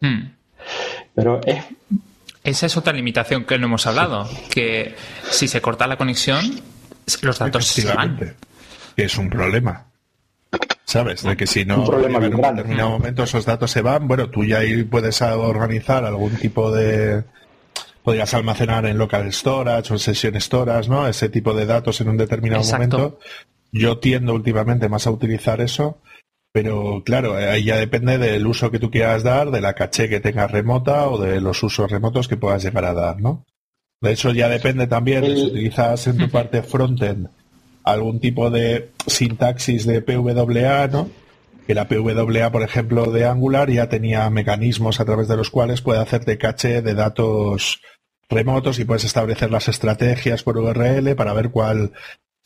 Mm. 0.00 0.30
Pero 1.14 1.40
es 1.44 1.64
Esa 2.44 2.66
es 2.66 2.76
otra 2.76 2.92
limitación 2.92 3.44
que 3.44 3.58
no 3.58 3.66
hemos 3.66 3.86
hablado, 3.86 4.28
que 4.50 4.94
si 5.30 5.48
se 5.48 5.60
corta 5.60 5.86
la 5.86 5.96
conexión, 5.96 6.60
los 7.22 7.38
datos 7.38 7.66
se 7.66 7.92
van. 7.92 8.36
Es 8.96 9.16
un 9.18 9.28
problema. 9.28 9.86
¿Sabes? 10.84 11.24
De 11.24 11.36
que 11.36 11.48
si 11.48 11.64
no 11.64 11.80
Un 11.80 11.86
problema 11.86 12.24
en 12.24 12.34
un 12.36 12.40
determinado 12.40 12.90
momento 12.90 13.24
esos 13.24 13.44
datos 13.44 13.72
se 13.72 13.82
van, 13.82 14.06
bueno, 14.06 14.30
tú 14.30 14.44
ya 14.44 14.58
ahí 14.58 14.84
puedes 14.84 15.20
organizar 15.20 16.04
algún 16.04 16.36
tipo 16.36 16.70
de 16.70 17.24
podrías 18.06 18.32
almacenar 18.34 18.86
en 18.86 18.98
local 18.98 19.32
storage 19.32 19.92
o 19.92 19.96
en 19.96 19.98
session 19.98 20.40
storage, 20.40 20.88
¿no? 20.88 21.08
Ese 21.08 21.28
tipo 21.28 21.52
de 21.54 21.66
datos 21.66 22.00
en 22.00 22.08
un 22.08 22.16
determinado 22.16 22.62
Exacto. 22.62 22.98
momento. 22.98 23.18
Yo 23.72 23.98
tiendo 23.98 24.32
últimamente 24.32 24.88
más 24.88 25.08
a 25.08 25.10
utilizar 25.10 25.60
eso, 25.60 25.98
pero 26.56 27.02
claro, 27.04 27.36
ahí 27.36 27.64
ya 27.64 27.76
depende 27.76 28.16
del 28.16 28.46
uso 28.46 28.70
que 28.70 28.78
tú 28.78 28.90
quieras 28.90 29.22
dar, 29.22 29.50
de 29.50 29.60
la 29.60 29.74
caché 29.74 30.08
que 30.08 30.20
tengas 30.20 30.50
remota 30.50 31.06
o 31.06 31.18
de 31.18 31.38
los 31.38 31.62
usos 31.62 31.90
remotos 31.90 32.28
que 32.28 32.38
puedas 32.38 32.64
llegar 32.64 32.86
a 32.86 32.94
dar, 32.94 33.20
¿no? 33.20 33.44
De 34.00 34.12
hecho, 34.12 34.30
ya 34.30 34.48
depende 34.48 34.86
también 34.86 35.20
de 35.20 35.36
si 35.36 35.44
utilizas 35.48 36.06
en 36.06 36.16
tu 36.16 36.30
parte 36.30 36.62
frontend 36.62 37.28
algún 37.84 38.20
tipo 38.20 38.48
de 38.48 38.88
sintaxis 39.06 39.84
de 39.84 40.00
PWA, 40.00 40.86
¿no? 40.86 41.10
Que 41.66 41.74
la 41.74 41.88
PWA, 41.88 42.50
por 42.50 42.62
ejemplo, 42.62 43.12
de 43.12 43.26
Angular 43.26 43.70
ya 43.70 43.90
tenía 43.90 44.30
mecanismos 44.30 44.98
a 44.98 45.04
través 45.04 45.28
de 45.28 45.36
los 45.36 45.50
cuales 45.50 45.82
puede 45.82 46.00
hacerte 46.00 46.38
caché 46.38 46.80
de 46.80 46.94
datos 46.94 47.82
remotos 48.30 48.78
y 48.78 48.86
puedes 48.86 49.04
establecer 49.04 49.50
las 49.50 49.68
estrategias 49.68 50.42
por 50.42 50.56
URL 50.56 51.14
para 51.16 51.34
ver 51.34 51.50
cuál, 51.50 51.92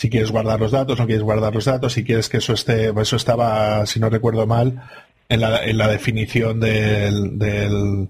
si 0.01 0.09
quieres 0.09 0.31
guardar 0.31 0.59
los 0.59 0.71
datos, 0.73 0.99
no 0.99 1.05
quieres 1.07 1.23
guardar 1.23 1.55
los 1.55 1.67
datos, 1.67 1.93
si 1.93 2.05
quieres 2.05 2.29
que 2.31 2.39
eso 2.39 2.55
esté, 2.55 2.91
eso 2.99 3.17
estaba, 3.17 3.85
si 3.85 4.01
no 4.01 4.09
recuerdo 4.09 4.47
mal, 4.47 4.81
en 5.29 5.41
la, 5.41 5.63
en 5.65 5.77
la 5.77 5.89
definición 5.89 6.59
del, 6.59 7.39
del, 7.39 8.09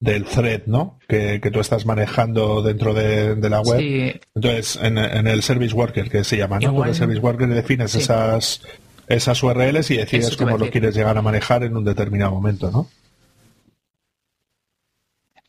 del 0.00 0.24
thread, 0.26 0.62
¿no? 0.66 1.00
Que, 1.08 1.40
que 1.42 1.50
tú 1.50 1.58
estás 1.58 1.86
manejando 1.86 2.62
dentro 2.62 2.94
de, 2.94 3.34
de 3.34 3.50
la 3.50 3.60
web. 3.62 3.80
Sí, 3.80 4.12
Entonces, 4.34 4.78
en, 4.80 4.96
en 4.96 5.26
el 5.26 5.42
Service 5.42 5.74
Worker, 5.74 6.08
que 6.08 6.22
se 6.22 6.36
llama, 6.36 6.60
¿no? 6.60 6.70
Igual- 6.70 6.90
el 6.90 6.94
Service 6.94 7.20
Worker 7.20 7.48
defines 7.48 7.90
Sí. 7.90 7.98
esas, 7.98 8.62
esas 9.08 9.42
URLs 9.42 9.90
y 9.90 9.96
decides 9.96 10.36
cómo 10.36 10.56
lo 10.56 10.70
quieres 10.70 10.94
llegar 10.94 11.18
a 11.18 11.22
manejar 11.22 11.64
en 11.64 11.76
un 11.76 11.84
determinado 11.84 12.30
momento, 12.30 12.70
¿no? 12.70 12.88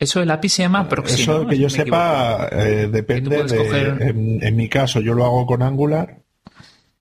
Eso 0.05 0.21
el 0.21 0.31
API 0.31 0.49
se 0.49 0.61
llama 0.63 0.87
Proxy. 0.89 1.21
Eso 1.23 1.43
¿no? 1.43 1.47
que 1.49 1.57
yo 1.59 1.69
sepa 1.69 2.47
eh, 2.51 2.87
depende 2.91 3.43
de... 3.43 3.43
coger- 3.45 4.01
En, 4.01 4.43
en 4.43 4.55
mi 4.55 4.69
caso 4.69 5.01
yo 5.01 5.13
lo 5.13 5.25
hago 5.25 5.45
con 5.45 5.61
Angular 5.61 6.21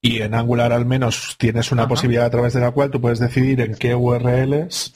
y 0.00 0.20
en 0.20 0.34
Angular 0.34 0.72
al 0.72 0.84
menos 0.84 1.36
tienes 1.38 1.72
una 1.72 1.82
Ajá. 1.82 1.88
posibilidad 1.90 2.26
a 2.26 2.30
través 2.30 2.52
de 2.52 2.60
la 2.60 2.72
cual 2.72 2.90
tú 2.90 3.00
puedes 3.00 3.20
decidir 3.20 3.60
en 3.62 3.74
qué 3.74 3.94
URLs 3.94 4.94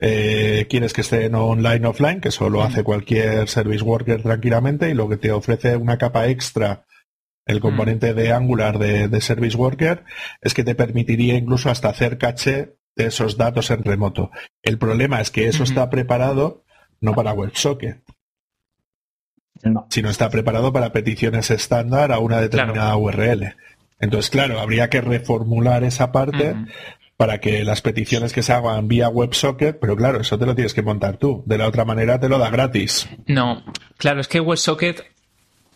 eh, 0.00 0.66
quieres 0.68 0.92
que 0.92 1.00
estén 1.02 1.34
online 1.34 1.86
offline, 1.86 2.20
que 2.20 2.28
eso 2.28 2.50
lo 2.50 2.62
hace 2.62 2.82
cualquier 2.82 3.48
service 3.48 3.82
worker 3.82 4.22
tranquilamente 4.22 4.90
y 4.90 4.94
lo 4.94 5.08
que 5.08 5.16
te 5.16 5.32
ofrece 5.32 5.76
una 5.76 5.96
capa 5.98 6.26
extra 6.28 6.84
el 7.46 7.60
componente 7.60 8.12
de 8.14 8.32
Angular 8.32 8.78
de, 8.78 9.08
de 9.08 9.20
Service 9.20 9.56
Worker 9.56 10.02
es 10.40 10.52
que 10.54 10.64
te 10.64 10.74
permitiría 10.74 11.34
incluso 11.34 11.70
hasta 11.70 11.90
hacer 11.90 12.16
caché 12.18 12.76
de 12.96 13.06
esos 13.06 13.36
datos 13.36 13.70
en 13.70 13.84
remoto. 13.84 14.30
El 14.62 14.78
problema 14.78 15.20
es 15.20 15.30
que 15.30 15.46
eso 15.48 15.62
está 15.62 15.90
preparado 15.90 16.63
no 17.00 17.14
para 17.14 17.32
WebSocket, 17.32 18.02
no. 19.62 19.86
sino 19.90 20.10
está 20.10 20.30
preparado 20.30 20.72
para 20.72 20.92
peticiones 20.92 21.50
estándar 21.50 22.12
a 22.12 22.18
una 22.18 22.40
determinada 22.40 22.96
URL. 22.96 23.56
Entonces, 24.00 24.30
claro, 24.30 24.60
habría 24.60 24.90
que 24.90 25.00
reformular 25.00 25.84
esa 25.84 26.12
parte 26.12 26.54
para 27.16 27.38
que 27.38 27.64
las 27.64 27.80
peticiones 27.80 28.32
que 28.32 28.42
se 28.42 28.52
hagan 28.52 28.88
vía 28.88 29.08
WebSocket, 29.08 29.78
pero 29.78 29.96
claro, 29.96 30.20
eso 30.20 30.38
te 30.38 30.46
lo 30.46 30.54
tienes 30.54 30.74
que 30.74 30.82
montar 30.82 31.16
tú. 31.16 31.42
De 31.46 31.58
la 31.58 31.68
otra 31.68 31.84
manera 31.84 32.18
te 32.18 32.28
lo 32.28 32.38
da 32.38 32.50
gratis. 32.50 33.08
No, 33.26 33.62
claro, 33.96 34.20
es 34.20 34.28
que 34.28 34.40
WebSocket 34.40 35.04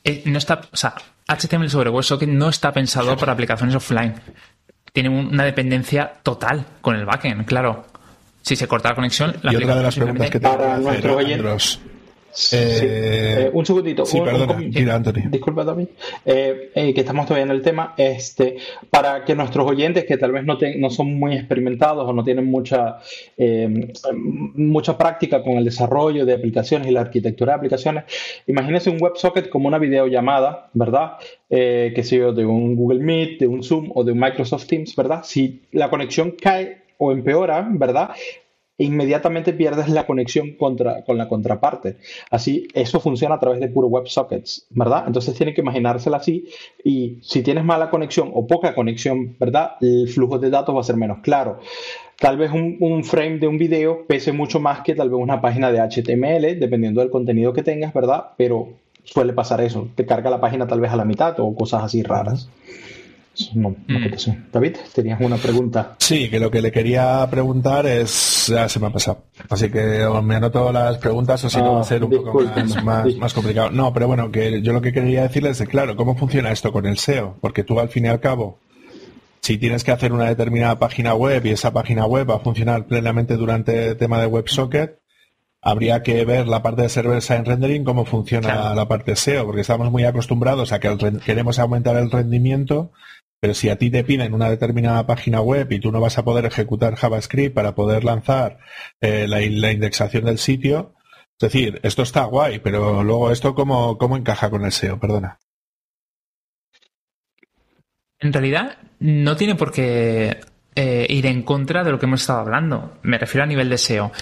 eh, 0.05 0.23
no 0.27 0.39
está, 0.39 0.61
o 0.73 0.77
sea, 0.77 0.95
HTML 1.29 1.71
sobre 1.71 1.91
WebSocket 1.91 2.29
no 2.29 2.49
está 2.49 2.73
pensado 2.73 3.17
para 3.17 3.33
aplicaciones 3.33 3.75
offline. 3.75 4.15
Tiene 4.93 5.11
una 5.11 5.45
dependencia 5.45 6.15
total 6.23 6.67
con 6.81 6.97
el 6.97 7.05
backend, 7.05 7.45
claro. 7.45 7.87
Si 8.49 8.57
se 8.57 8.67
corta 8.67 8.89
la 8.89 8.95
conexión, 8.95 9.37
la 9.43 9.53
y 9.53 9.57
otra 9.57 9.77
de 9.77 9.83
las 9.83 9.95
preguntas 9.95 10.31
que 10.31 10.41
te 10.41 10.49
para 10.49 10.79
nuestros 10.79 11.17
oyentes 11.19 11.81
eh, 12.53 13.45
eh, 13.45 13.51
un 13.53 13.67
segundito. 13.67 14.07
Sí, 14.07 14.19
perdona, 14.23 14.57
Disculpa, 15.29 15.67
también. 15.67 15.91
Eh, 16.25 16.71
que 16.95 17.01
estamos 17.01 17.27
todavía 17.27 17.45
en 17.45 17.51
el 17.51 17.61
tema. 17.61 17.93
Este, 17.99 18.57
para 18.89 19.23
que 19.27 19.35
nuestros 19.35 19.69
oyentes 19.69 20.07
que 20.07 20.17
tal 20.17 20.33
vez 20.33 20.47
no, 20.47 20.57
no 20.79 20.89
son 20.89 21.19
muy 21.19 21.35
experimentados 21.35 22.09
o 22.09 22.13
no 22.15 22.25
tienen 22.25 22.47
mucha, 22.47 23.01
mucha 24.55 24.97
práctica 24.97 25.43
con 25.43 25.59
el 25.59 25.65
desarrollo 25.65 26.25
de 26.25 26.33
aplicaciones 26.33 26.89
y 26.89 26.93
la 26.93 27.03
arquitectura 27.03 27.53
de 27.53 27.57
aplicaciones, 27.59 28.05
imagínense 28.47 28.89
un 28.89 29.03
WebSocket 29.03 29.51
como 29.51 29.69
una 29.69 29.79
videollamada, 29.79 30.71
¿verdad? 30.73 31.19
que 31.51 32.03
sea 32.03 32.33
de 32.33 32.47
un 32.47 32.77
Google 32.77 33.01
Meet, 33.01 33.41
de 33.41 33.47
un 33.47 33.63
Zoom 33.63 33.91
o 33.95 34.05
de 34.05 34.13
un 34.13 34.21
Microsoft 34.21 34.67
Teams, 34.67 34.97
¿verdad? 34.97 35.21
Si 35.23 35.61
la 35.73 35.91
conexión 35.91 36.31
cae 36.41 36.88
o 36.99 37.13
empeora, 37.13 37.67
¿verdad? 37.71 38.11
inmediatamente 38.79 39.53
pierdes 39.53 39.89
la 39.89 40.07
conexión 40.07 40.53
contra, 40.53 41.05
con 41.05 41.19
la 41.19 41.29
contraparte. 41.29 41.97
Así, 42.31 42.69
eso 42.75 43.01
funciona 43.01 43.35
a 43.35 43.41
través 43.41 43.61
de 43.61 43.69
puro 43.69 43.89
WebSockets, 43.89 44.67
¿verdad? 44.71 45.05
Entonces 45.07 45.35
tienen 45.35 45.55
que 45.55 45.61
imaginársela 45.61 46.19
así 46.19 46.49
y 46.85 47.19
si 47.23 47.43
tienes 47.43 47.65
mala 47.65 47.91
conexión 47.91 48.31
o 48.33 48.47
poca 48.47 48.75
conexión, 48.75 49.37
¿verdad? 49.39 49.73
El 49.81 50.09
flujo 50.09 50.39
de 50.39 50.51
datos 50.51 50.75
va 50.75 50.81
a 50.81 50.85
ser 50.85 50.97
menos 50.97 51.19
claro. 51.23 51.59
Tal 52.21 52.37
vez 52.37 52.53
un, 52.53 52.77
un, 52.81 53.05
frame 53.05 53.39
de 53.39 53.47
un 53.47 53.59
video 53.59 54.07
pese 54.07 54.33
mucho 54.33 54.59
más 54.61 54.81
que 54.81 54.95
tal 54.95 55.11
vez 55.11 55.21
una 55.21 55.41
página 55.41 55.71
de 55.71 55.81
HTML, 55.81 56.59
dependiendo 56.59 57.01
del 57.01 57.11
contenido 57.11 57.53
que 57.53 57.63
tengas, 57.63 57.93
¿verdad? 57.93 58.31
Pero 58.37 58.69
suele 59.05 59.33
pasar 59.33 59.61
eso, 59.61 59.89
te 59.95 60.07
carga 60.07 60.31
la 60.31 60.41
página 60.41 60.67
tal 60.67 60.81
vez 60.81 60.93
a 60.93 60.97
la 60.97 61.05
mitad 61.05 61.39
o 61.39 61.55
cosas 61.55 61.85
así 61.85 62.03
raras. 62.03 62.49
No, 63.55 63.77
no 63.87 63.99
mm. 63.99 64.51
David, 64.53 64.77
tenías 64.95 65.21
una 65.21 65.37
pregunta. 65.37 65.97
Sí, 65.99 66.29
que 66.29 66.41
lo 66.41 66.51
que 66.51 66.61
le 66.61 66.73
quería 66.73 67.27
preguntar 67.31 67.87
es. 67.87 68.47
Ya 68.49 68.69
se 68.69 68.81
me 68.81 68.87
ha 68.87 68.91
pasado. 68.91 69.25
Así 69.49 69.71
que 69.71 70.07
me 70.23 70.37
anoto 70.37 70.73
las 70.73 70.99
preguntas 70.99 71.45
o 71.45 71.51
si 71.51 71.59
no 71.59 71.75
va 71.75 71.81
a 71.83 71.85
ser 71.85 72.03
un 72.05 72.11
poco 72.11 72.43
más, 72.83 73.35
complicado. 73.35 73.71
No, 73.71 73.93
pero 73.93 74.07
bueno, 74.07 74.31
que 74.31 74.63
yo 74.63 74.73
lo 74.73 74.81
que 74.81 74.93
quería 74.93 75.23
decirles 75.23 75.61
es, 75.61 75.69
claro, 75.69 75.97
¿cómo 75.97 76.17
funciona 76.17 76.51
esto 76.51 76.73
con 76.73 76.87
el 76.87 76.99
SEO? 76.99 77.37
Porque 77.41 77.65
tú 77.65 77.79
al 77.79 77.89
fin 77.89 78.07
y 78.07 78.09
al 78.09 78.21
cabo, 78.21 78.59
si 79.41 79.59
tienes 79.59 79.85
que 79.85 79.93
hacer 79.93 80.13
una 80.13 80.27
determinada 80.27 80.79
página 80.79 81.15
web 81.15 81.45
y 81.47 81.51
esa 81.51 81.73
página 81.73 82.07
web 82.07 82.29
va 82.31 82.37
a 82.37 82.41
funcionar 82.41 82.87
plenamente 82.87 83.37
durante 83.37 83.89
el 83.89 83.97
tema 83.97 84.21
de 84.21 84.27
WebSocket, 84.27 84.99
habría 85.61 86.03
que 86.03 86.25
ver 86.25 86.49
la 86.49 86.63
parte 86.63 86.83
de 86.83 86.89
server 86.89 87.23
side 87.23 87.45
rendering, 87.45 87.85
cómo 87.85 88.05
funciona 88.05 88.75
la 88.75 88.89
parte 88.89 89.17
SEO, 89.17 89.45
porque 89.45 89.61
estamos 89.61 89.91
muy 89.91 90.05
acostumbrados 90.05 90.73
a 90.73 90.81
que 90.81 90.97
queremos 91.25 91.59
aumentar 91.59 91.97
el 91.97 92.11
rendimiento 92.11 92.93
pero 93.41 93.55
si 93.55 93.69
a 93.69 93.77
ti 93.77 93.91
te 93.91 94.05
piden 94.05 94.35
una 94.35 94.51
determinada 94.51 95.07
página 95.07 95.41
web 95.41 95.71
y 95.71 95.81
tú 95.81 95.93
no 95.93 96.01
vas 96.01 96.19
a 96.19 96.25
poder 96.25 96.45
ejecutar 96.45 96.97
JavaScript 96.97 97.55
para 97.55 97.75
poder 97.75 98.05
lanzar 98.05 98.59
eh, 99.01 99.27
la, 99.29 99.43
indexación 99.43 100.25
del 100.25 100.39
sitio, 100.39 100.95
es 101.41 101.53
decir, 101.53 101.81
esto 101.83 102.03
está 102.03 102.25
guay, 102.25 102.59
pero 102.59 103.05
luego 103.05 103.31
esto 103.31 103.55
cómo, 103.55 103.97
cómo 103.97 104.17
encaja 104.17 104.51
con 104.51 104.65
el 104.65 104.73
SEO, 104.73 104.99
perdona. 104.99 105.39
En 108.21 108.33
realidad 108.33 108.79
no 108.99 109.37
tiene 109.37 109.55
por 109.55 109.71
qué 109.71 110.41
eh, 110.75 111.07
ir 111.09 111.27
en 111.27 111.43
contra 111.43 111.85
de 111.85 111.93
lo 111.93 111.99
que 111.99 112.07
hemos 112.07 112.21
estado 112.21 112.41
hablando. 112.41 112.99
Me 113.03 113.19
refiero 113.19 113.45
a 113.45 113.47
nivel 113.47 113.69
de 113.69 113.79
SEO. 113.79 114.13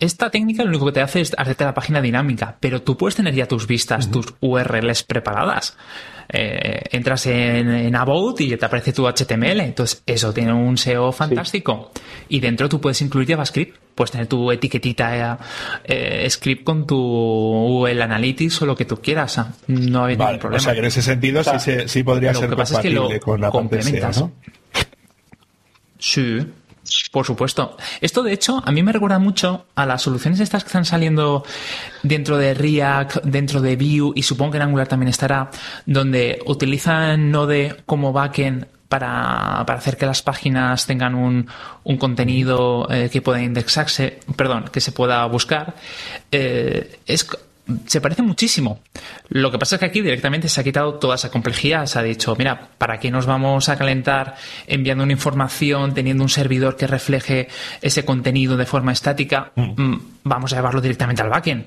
Esta 0.00 0.30
técnica 0.30 0.62
lo 0.62 0.68
único 0.68 0.86
que 0.86 0.92
te 0.92 1.00
hace 1.00 1.20
es 1.20 1.34
hacerte 1.36 1.64
la 1.64 1.74
página 1.74 2.00
dinámica, 2.00 2.56
pero 2.60 2.82
tú 2.82 2.96
puedes 2.96 3.16
tener 3.16 3.34
ya 3.34 3.48
tus 3.48 3.66
vistas, 3.66 4.10
tus 4.10 4.34
URLs 4.40 5.02
preparadas. 5.02 5.76
Eh, 6.30 6.82
entras 6.92 7.26
en, 7.26 7.94
About 7.94 8.40
y 8.40 8.56
te 8.56 8.64
aparece 8.64 8.92
tu 8.92 9.06
HTML. 9.06 9.60
Entonces, 9.60 10.02
eso 10.04 10.32
tiene 10.32 10.52
un 10.52 10.76
SEO 10.76 11.10
fantástico. 11.12 11.90
Y 12.28 12.40
dentro 12.40 12.68
tú 12.68 12.80
puedes 12.80 13.00
incluir 13.00 13.28
JavaScript. 13.28 13.76
Puedes 13.94 14.12
tener 14.12 14.26
tu 14.28 14.52
etiquetita 14.52 15.38
eh, 15.82 16.26
script 16.30 16.62
con 16.64 16.86
tu 16.86 16.96
UL 16.96 18.00
Analytics 18.00 18.62
o 18.62 18.66
lo 18.66 18.76
que 18.76 18.84
tú 18.84 19.00
quieras. 19.00 19.40
No 19.66 20.04
hay 20.04 20.16
ningún 20.16 20.38
problema. 20.38 20.56
O 20.56 20.60
sea, 20.60 20.72
que 20.72 20.80
en 20.80 20.84
ese 20.84 21.02
sentido 21.02 21.42
sí, 21.42 21.72
sí 21.86 22.02
podría 22.02 22.34
ser 22.34 22.48
compatible 22.50 23.18
con 23.18 23.40
la 23.40 23.50
complementas. 23.50 24.20
¿no? 24.20 24.32
Sí. 25.98 26.46
Por 27.10 27.24
supuesto. 27.24 27.76
Esto, 28.00 28.22
de 28.22 28.32
hecho, 28.32 28.62
a 28.64 28.72
mí 28.72 28.82
me 28.82 28.92
recuerda 28.92 29.18
mucho 29.18 29.66
a 29.74 29.86
las 29.86 30.02
soluciones 30.02 30.40
estas 30.40 30.64
que 30.64 30.68
están 30.68 30.84
saliendo 30.84 31.44
dentro 32.02 32.36
de 32.36 32.54
React, 32.54 33.24
dentro 33.24 33.60
de 33.60 33.76
Vue, 33.76 34.12
y 34.14 34.22
supongo 34.22 34.52
que 34.52 34.56
en 34.58 34.62
Angular 34.62 34.88
también 34.88 35.08
estará, 35.08 35.50
donde 35.86 36.40
utilizan 36.46 37.30
Node 37.30 37.76
como 37.86 38.12
backend 38.12 38.66
para, 38.88 39.64
para 39.66 39.78
hacer 39.78 39.96
que 39.96 40.06
las 40.06 40.22
páginas 40.22 40.86
tengan 40.86 41.14
un, 41.14 41.46
un 41.84 41.96
contenido 41.98 42.86
eh, 42.90 43.10
que 43.12 43.20
pueda 43.20 43.42
indexarse, 43.42 44.20
perdón, 44.36 44.64
que 44.72 44.80
se 44.80 44.92
pueda 44.92 45.24
buscar. 45.26 45.74
Eh, 46.32 46.98
es 47.06 47.26
se 47.86 48.00
parece 48.00 48.22
muchísimo. 48.22 48.80
Lo 49.28 49.50
que 49.50 49.58
pasa 49.58 49.76
es 49.76 49.80
que 49.80 49.86
aquí 49.86 50.00
directamente 50.00 50.48
se 50.48 50.60
ha 50.60 50.64
quitado 50.64 50.94
toda 50.94 51.16
esa 51.16 51.30
complejidad. 51.30 51.86
Se 51.86 51.98
ha 51.98 52.02
dicho, 52.02 52.34
mira, 52.36 52.68
¿para 52.78 52.98
qué 52.98 53.10
nos 53.10 53.26
vamos 53.26 53.68
a 53.68 53.76
calentar 53.76 54.36
enviando 54.66 55.04
una 55.04 55.12
información, 55.12 55.92
teniendo 55.92 56.22
un 56.22 56.30
servidor 56.30 56.76
que 56.76 56.86
refleje 56.86 57.48
ese 57.82 58.04
contenido 58.04 58.56
de 58.56 58.66
forma 58.66 58.92
estática? 58.92 59.52
Mm. 59.54 59.82
Mm, 59.82 60.02
vamos 60.24 60.52
a 60.52 60.56
llevarlo 60.56 60.80
directamente 60.80 61.22
al 61.22 61.28
backend. 61.28 61.66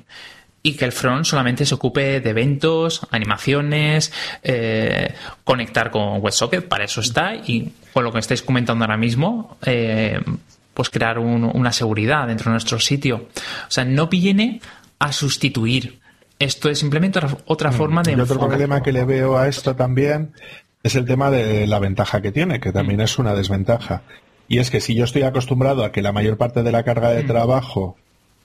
Y 0.64 0.74
que 0.74 0.86
el 0.86 0.92
front 0.92 1.26
solamente 1.26 1.66
se 1.66 1.74
ocupe 1.74 2.20
de 2.20 2.30
eventos, 2.30 3.08
animaciones, 3.10 4.14
eh, 4.44 5.14
conectar 5.44 5.90
con 5.90 6.22
WebSocket, 6.22 6.68
para 6.68 6.86
eso 6.86 7.02
está. 7.02 7.36
Y 7.36 7.74
con 7.94 8.04
lo 8.04 8.12
que 8.12 8.20
estáis 8.20 8.44
comentando 8.44 8.84
ahora 8.84 8.98
mismo, 8.98 9.58
eh, 9.66 10.20
pues 10.74 10.90
crear 10.90 11.20
una 11.20 11.72
seguridad 11.72 12.28
dentro 12.28 12.46
de 12.46 12.52
nuestro 12.52 12.80
sitio. 12.80 13.28
O 13.38 13.72
sea, 13.72 13.86
no 13.86 14.08
viene 14.08 14.62
a 15.02 15.12
sustituir. 15.12 16.00
Esto 16.38 16.70
es 16.70 16.78
simplemente 16.78 17.20
otra, 17.46 17.72
mm. 17.72 17.74
forma 17.74 18.04
de... 18.04 18.12
Y 18.12 18.20
otro 18.20 18.40
problema 18.40 18.84
que 18.84 18.92
le 18.92 19.04
veo 19.04 19.36
a 19.36 19.48
esto 19.48 19.76
también 19.76 20.34
es 20.84 20.96
el 20.96 21.06
tema 21.06 21.32
de 21.32 21.66
la 21.66 21.80
ventaja 21.80 22.22
que 22.22 22.32
tiene, 22.32 22.60
que 22.60 22.72
también 22.72 23.00
mm. 23.00 23.04
es 23.04 23.18
una 23.18 23.34
desventaja. 23.34 24.04
Y 24.48 24.60
es 24.60 24.70
que 24.70 24.80
si 24.80 24.94
yo 24.94 25.06
estoy 25.06 25.24
acostumbrado 25.24 25.84
a 25.84 25.92
que 25.92 26.04
la 26.04 26.12
mayor 26.12 26.38
parte 26.38 26.62
de 26.62 26.72
la 26.72 26.84
carga 26.84 27.10
de 27.10 27.24
mm. 27.24 27.28
trabajo 27.28 27.98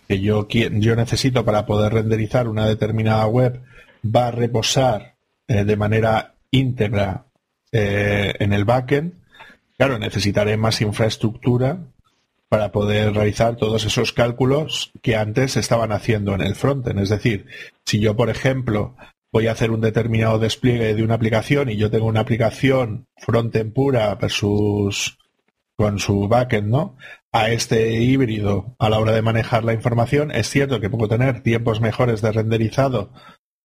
que 0.09 0.21
yo, 0.21 0.49
yo 0.49 0.97
necesito 0.97 1.45
para 1.45 1.67
poder 1.67 1.93
renderizar 1.93 2.49
una 2.49 2.67
determinada 2.67 3.27
web 3.27 3.61
va 4.03 4.29
a 4.29 4.31
reposar 4.31 5.17
eh, 5.47 5.65
de 5.65 5.77
manera 5.77 6.37
íntegra 6.51 7.27
eh, 7.71 8.33
en 8.39 8.55
el 8.55 8.65
backend, 8.65 9.13
claro, 9.77 9.99
necesitaré 9.99 10.57
más 10.57 10.81
infraestructura 10.81 11.81
para 12.49 12.71
poder 12.73 13.13
realizar 13.13 13.57
todos 13.57 13.85
esos 13.85 14.13
cálculos 14.13 14.93
que 15.03 15.17
antes 15.17 15.57
estaban 15.57 15.93
haciendo 15.93 16.35
en 16.35 16.43
el 16.43 16.55
frontend. 16.55 17.01
Es 17.01 17.09
decir, 17.09 17.47
si 17.85 18.01
yo, 18.01 18.17
por 18.17 18.31
ejemplo, 18.31 18.97
voy 19.33 19.49
a 19.49 19.53
hacer 19.53 19.71
un 19.71 19.81
determinado 19.81 20.39
despliegue 20.39 20.95
de 20.95 21.03
una 21.03 21.15
aplicación 21.15 21.69
y 21.69 21.77
yo 21.77 21.91
tengo 21.91 22.07
una 22.07 22.21
aplicación 22.21 23.07
frontend 23.17 23.73
pura 23.73 24.15
versus 24.15 25.19
con 25.77 25.99
su 25.99 26.27
backend, 26.29 26.69
¿no? 26.69 26.97
A 27.33 27.51
este 27.51 28.01
híbrido 28.01 28.75
a 28.79 28.89
la 28.89 28.99
hora 28.99 29.13
de 29.13 29.21
manejar 29.21 29.63
la 29.63 29.75
información, 29.75 30.31
es 30.31 30.49
cierto 30.49 30.81
que 30.81 30.89
puedo 30.89 31.09
tener 31.09 31.43
tiempos 31.43 31.81
mejores 31.81 32.23
de 32.23 32.33
renderizado 32.33 33.13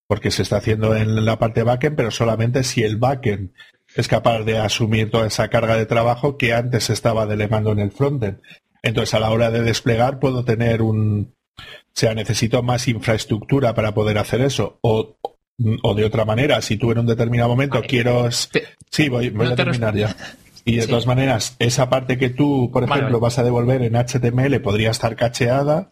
porque 0.07 0.29
se 0.29 0.41
está 0.41 0.57
haciendo 0.57 0.93
en 0.93 1.23
la 1.23 1.39
parte 1.39 1.63
backend, 1.63 1.95
pero 1.95 2.11
solamente 2.11 2.65
si 2.65 2.83
el 2.83 2.97
backend 2.97 3.53
es 3.95 4.09
capaz 4.09 4.39
de 4.43 4.57
asumir 4.57 5.09
toda 5.09 5.27
esa 5.27 5.47
carga 5.47 5.77
de 5.77 5.85
trabajo 5.85 6.37
que 6.37 6.53
antes 6.53 6.89
estaba 6.89 7.25
delegando 7.25 7.71
en 7.71 7.79
el 7.79 7.91
frontend. 7.91 8.41
Entonces, 8.83 9.13
a 9.13 9.19
la 9.19 9.29
hora 9.29 9.51
de 9.51 9.61
desplegar, 9.61 10.19
puedo 10.19 10.43
tener 10.43 10.81
un. 10.81 11.33
O 11.57 11.93
sea, 11.93 12.13
necesito 12.15 12.63
más 12.63 12.87
infraestructura 12.87 13.75
para 13.75 13.93
poder 13.93 14.17
hacer 14.17 14.41
eso. 14.41 14.79
O, 14.81 15.17
de 15.57 16.05
otra 16.05 16.25
manera, 16.25 16.61
si 16.61 16.77
tú 16.77 16.91
en 16.91 16.99
un 16.99 17.05
determinado 17.05 17.49
momento 17.49 17.81
quiero. 17.87 18.29
Sí, 18.31 19.09
voy, 19.09 19.27
a 19.27 19.55
terminar 19.55 19.95
ya. 19.95 20.15
Y 20.63 20.75
de 20.75 20.85
todas 20.85 21.07
maneras, 21.07 21.55
esa 21.57 21.89
parte 21.89 22.19
que 22.19 22.29
tú, 22.29 22.69
por 22.71 22.83
ejemplo, 22.83 23.19
vas 23.19 23.39
a 23.39 23.43
devolver 23.43 23.81
en 23.81 23.95
HTML 23.95 24.61
podría 24.61 24.91
estar 24.91 25.15
cacheada, 25.15 25.91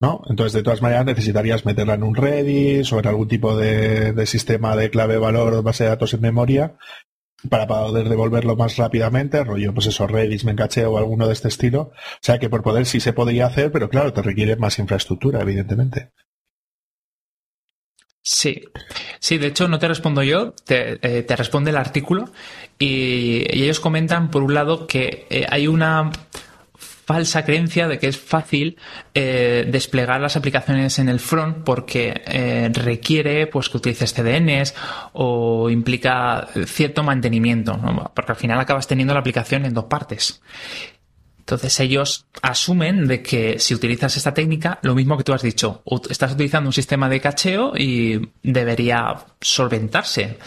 ¿no? 0.00 0.22
Entonces, 0.30 0.52
de 0.52 0.62
todas 0.62 0.80
maneras, 0.80 1.06
necesitarías 1.06 1.66
meterla 1.66 1.94
en 1.94 2.04
un 2.04 2.14
Redis 2.14 2.92
o 2.92 3.00
en 3.00 3.08
algún 3.08 3.26
tipo 3.26 3.56
de, 3.56 4.12
de 4.12 4.26
sistema 4.26 4.76
de 4.76 4.90
clave 4.90 5.18
valor 5.18 5.54
o 5.54 5.62
base 5.64 5.82
de 5.82 5.90
datos 5.90 6.14
en 6.14 6.20
memoria 6.20 6.76
para 7.48 7.66
poder 7.66 8.08
devolverlo 8.08 8.56
más 8.56 8.76
rápidamente, 8.76 9.44
rollo, 9.44 9.74
pues 9.74 9.86
eso, 9.86 10.06
Redis, 10.06 10.44
Mencache 10.44 10.84
o 10.86 10.98
alguno 10.98 11.26
de 11.26 11.32
este 11.32 11.48
estilo. 11.48 11.80
O 11.80 12.18
sea 12.20 12.38
que 12.38 12.48
por 12.48 12.62
poder 12.62 12.86
sí 12.86 13.00
se 13.00 13.12
podría 13.12 13.46
hacer, 13.46 13.70
pero 13.70 13.88
claro, 13.88 14.12
te 14.12 14.22
requiere 14.22 14.56
más 14.56 14.78
infraestructura, 14.78 15.40
evidentemente. 15.40 16.12
Sí, 18.28 18.60
sí, 19.20 19.38
de 19.38 19.46
hecho 19.46 19.68
no 19.68 19.78
te 19.78 19.86
respondo 19.86 20.20
yo, 20.24 20.52
te, 20.64 20.98
eh, 21.00 21.24
responde 21.36 21.70
el 21.70 21.76
artículo 21.76 22.28
y, 22.76 23.44
ellos 23.56 23.78
comentan, 23.78 24.32
por 24.32 24.42
un 24.42 24.52
lado, 24.52 24.88
que 24.88 25.26
eh, 25.30 25.46
hay 25.48 25.68
una 25.68 26.10
falsa 27.06 27.44
creencia 27.44 27.86
de 27.86 27.98
que 27.98 28.08
es 28.08 28.18
fácil 28.18 28.76
eh, 29.14 29.64
desplegar 29.70 30.20
las 30.20 30.36
aplicaciones 30.36 30.98
en 30.98 31.08
el 31.08 31.20
front 31.20 31.58
porque 31.64 32.22
eh, 32.26 32.68
requiere 32.72 33.46
pues 33.46 33.68
que 33.68 33.76
utilices 33.76 34.12
CDNs 34.12 34.74
o 35.12 35.70
implica 35.70 36.48
cierto 36.66 37.04
mantenimiento, 37.04 37.78
porque 38.12 38.32
al 38.32 38.36
final 38.36 38.58
acabas 38.58 38.88
teniendo 38.88 39.14
la 39.14 39.20
aplicación 39.20 39.64
en 39.64 39.72
dos 39.72 39.84
partes. 39.84 40.42
Entonces 41.38 41.78
ellos 41.78 42.26
asumen 42.42 43.06
de 43.06 43.22
que 43.22 43.60
si 43.60 43.72
utilizas 43.72 44.16
esta 44.16 44.34
técnica, 44.34 44.80
lo 44.82 44.96
mismo 44.96 45.16
que 45.16 45.22
tú 45.22 45.32
has 45.32 45.42
dicho, 45.42 45.84
estás 46.10 46.32
utilizando 46.32 46.68
un 46.68 46.72
sistema 46.72 47.08
de 47.08 47.20
cacheo 47.20 47.72
y 47.76 48.30
debería 48.42 49.14
solventarse, 49.40 50.38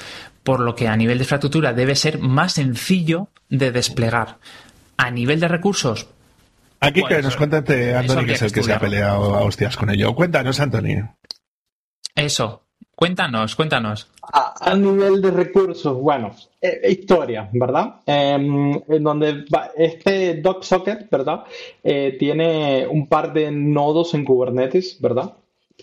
por 0.43 0.59
lo 0.59 0.75
que 0.75 0.89
a 0.89 0.97
nivel 0.97 1.19
de 1.19 1.23
infraestructura 1.23 1.71
debe 1.71 1.95
ser 1.95 2.19
más 2.19 2.51
sencillo 2.53 3.29
de 3.47 3.71
desplegar. 3.71 4.39
A 4.97 5.09
nivel 5.09 5.39
de 5.39 5.47
recursos, 5.47 6.09
Aquí 6.79 7.03
que 7.03 7.21
nos 7.21 7.35
cuéntate, 7.35 7.93
Anthony, 7.93 8.25
que 8.25 8.33
es 8.33 8.41
el 8.41 8.51
que 8.51 8.63
se 8.63 8.73
ha 8.73 8.79
peleado 8.79 9.35
a 9.35 9.41
hostias 9.43 9.75
con 9.75 9.89
ello. 9.89 10.15
Cuéntanos, 10.15 10.59
Anthony. 10.59 11.09
Eso, 12.15 12.63
cuéntanos, 12.95 13.55
cuéntanos. 13.55 14.11
A, 14.21 14.75
nivel 14.75 15.21
de 15.21 15.31
recursos, 15.31 15.97
bueno, 15.97 16.35
eh, 16.61 16.81
historia, 16.89 17.49
¿verdad? 17.51 18.01
Em, 18.05 18.73
en 18.87 19.03
donde 19.03 19.45
este 19.75 20.35
DocSocket, 20.35 21.09
¿verdad? 21.09 21.43
Eh, 21.83 22.15
tiene 22.19 22.87
un 22.87 23.07
par 23.07 23.33
de 23.33 23.51
nodos 23.51 24.13
en 24.13 24.23
Kubernetes, 24.23 24.99
¿verdad? 25.01 25.33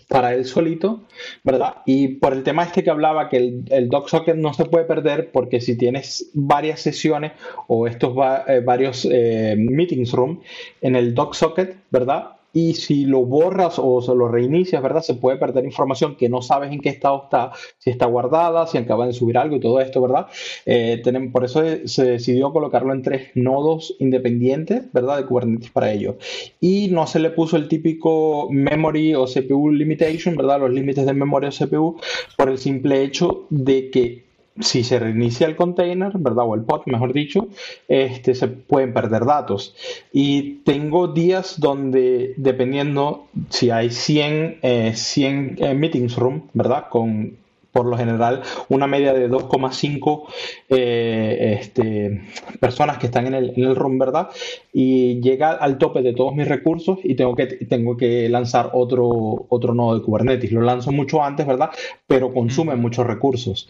Para 0.07 0.33
él 0.33 0.45
solito, 0.45 1.01
¿verdad? 1.43 1.77
Y 1.85 2.15
por 2.15 2.33
el 2.33 2.43
tema 2.43 2.63
este 2.63 2.83
que 2.83 2.89
hablaba, 2.89 3.29
que 3.29 3.37
el, 3.37 3.65
el 3.69 3.89
socket 4.07 4.35
no 4.35 4.53
se 4.53 4.65
puede 4.65 4.85
perder 4.85 5.31
porque 5.31 5.59
si 5.59 5.77
tienes 5.77 6.29
varias 6.33 6.79
sesiones 6.79 7.33
o 7.67 7.87
estos 7.87 8.15
eh, 8.47 8.61
varios 8.63 9.07
eh, 9.11 9.55
meetings 9.57 10.11
room 10.13 10.41
en 10.81 10.95
el 10.95 11.13
socket, 11.33 11.77
¿verdad? 11.91 12.36
Y 12.57 12.73
si 12.73 13.05
lo 13.05 13.23
borras 13.23 13.75
o 13.77 14.01
se 14.01 14.15
lo 14.15 14.27
reinicias, 14.29 14.81
¿verdad? 14.81 15.03
Se 15.03 15.13
puede 15.13 15.37
perder 15.37 15.63
información 15.63 16.15
que 16.15 16.27
no 16.27 16.41
sabes 16.41 16.71
en 16.71 16.79
qué 16.79 16.89
estado 16.89 17.21
está, 17.25 17.51
si 17.77 17.91
está 17.91 18.07
guardada, 18.07 18.65
si 18.65 18.79
acaba 18.79 19.05
de 19.05 19.13
subir 19.13 19.37
algo 19.37 19.57
y 19.57 19.59
todo 19.59 19.79
esto, 19.79 20.01
¿verdad? 20.01 20.25
Eh, 20.65 20.99
por 21.31 21.45
eso 21.45 21.61
se 21.85 22.03
decidió 22.03 22.51
colocarlo 22.51 22.95
en 22.95 23.03
tres 23.03 23.29
nodos 23.35 23.95
independientes, 23.99 24.91
¿verdad? 24.91 25.17
De 25.17 25.25
Kubernetes 25.27 25.69
para 25.69 25.91
ello. 25.91 26.17
Y 26.59 26.87
no 26.87 27.05
se 27.05 27.19
le 27.19 27.29
puso 27.29 27.57
el 27.57 27.67
típico 27.67 28.47
memory 28.49 29.13
o 29.13 29.25
CPU 29.25 29.69
limitation, 29.69 30.35
¿verdad? 30.35 30.59
Los 30.59 30.71
límites 30.71 31.05
de 31.05 31.13
memoria 31.13 31.49
o 31.49 31.51
CPU 31.51 31.97
por 32.37 32.49
el 32.49 32.57
simple 32.57 33.03
hecho 33.03 33.45
de 33.51 33.91
que 33.91 34.26
si 34.59 34.83
se 34.83 34.99
reinicia 34.99 35.47
el 35.47 35.55
container, 35.55 36.11
¿verdad? 36.17 36.45
O 36.47 36.55
el 36.55 36.61
pod, 36.61 36.81
mejor 36.85 37.13
dicho, 37.13 37.47
este, 37.87 38.35
se 38.35 38.47
pueden 38.47 38.93
perder 38.93 39.25
datos. 39.25 39.75
Y 40.11 40.59
tengo 40.63 41.07
días 41.07 41.59
donde, 41.59 42.33
dependiendo 42.37 43.27
si 43.49 43.69
hay 43.69 43.89
100, 43.89 44.59
100 44.61 44.61
eh, 44.61 45.55
eh, 45.57 45.73
meetings 45.73 46.15
room, 46.15 46.49
¿verdad? 46.53 46.87
Con 46.89 47.37
por 47.77 47.85
lo 47.85 47.95
general 47.95 48.41
una 48.69 48.87
media 48.87 49.13
de 49.13 49.29
2,5 49.29 50.23
eh, 50.69 51.59
este, 51.61 52.23
personas 52.59 52.97
que 52.97 53.05
están 53.05 53.27
en 53.27 53.35
el, 53.35 53.53
en 53.55 53.65
el 53.65 53.75
room, 53.75 53.99
¿verdad? 53.99 54.29
Y 54.73 55.21
llega 55.21 55.51
al 55.51 55.77
tope 55.77 56.01
de 56.01 56.13
todos 56.13 56.33
mis 56.33 56.47
recursos 56.47 56.97
y 57.03 57.13
tengo 57.13 57.35
que, 57.35 57.45
tengo 57.45 57.95
que 57.95 58.29
lanzar 58.29 58.71
otro, 58.73 59.45
otro 59.49 59.75
nodo 59.75 59.99
de 59.99 60.03
Kubernetes. 60.03 60.51
Lo 60.51 60.61
lanzo 60.61 60.91
mucho 60.91 61.21
antes, 61.21 61.45
¿verdad? 61.45 61.69
Pero 62.07 62.33
consume 62.33 62.75
muchos 62.75 63.05
recursos. 63.05 63.69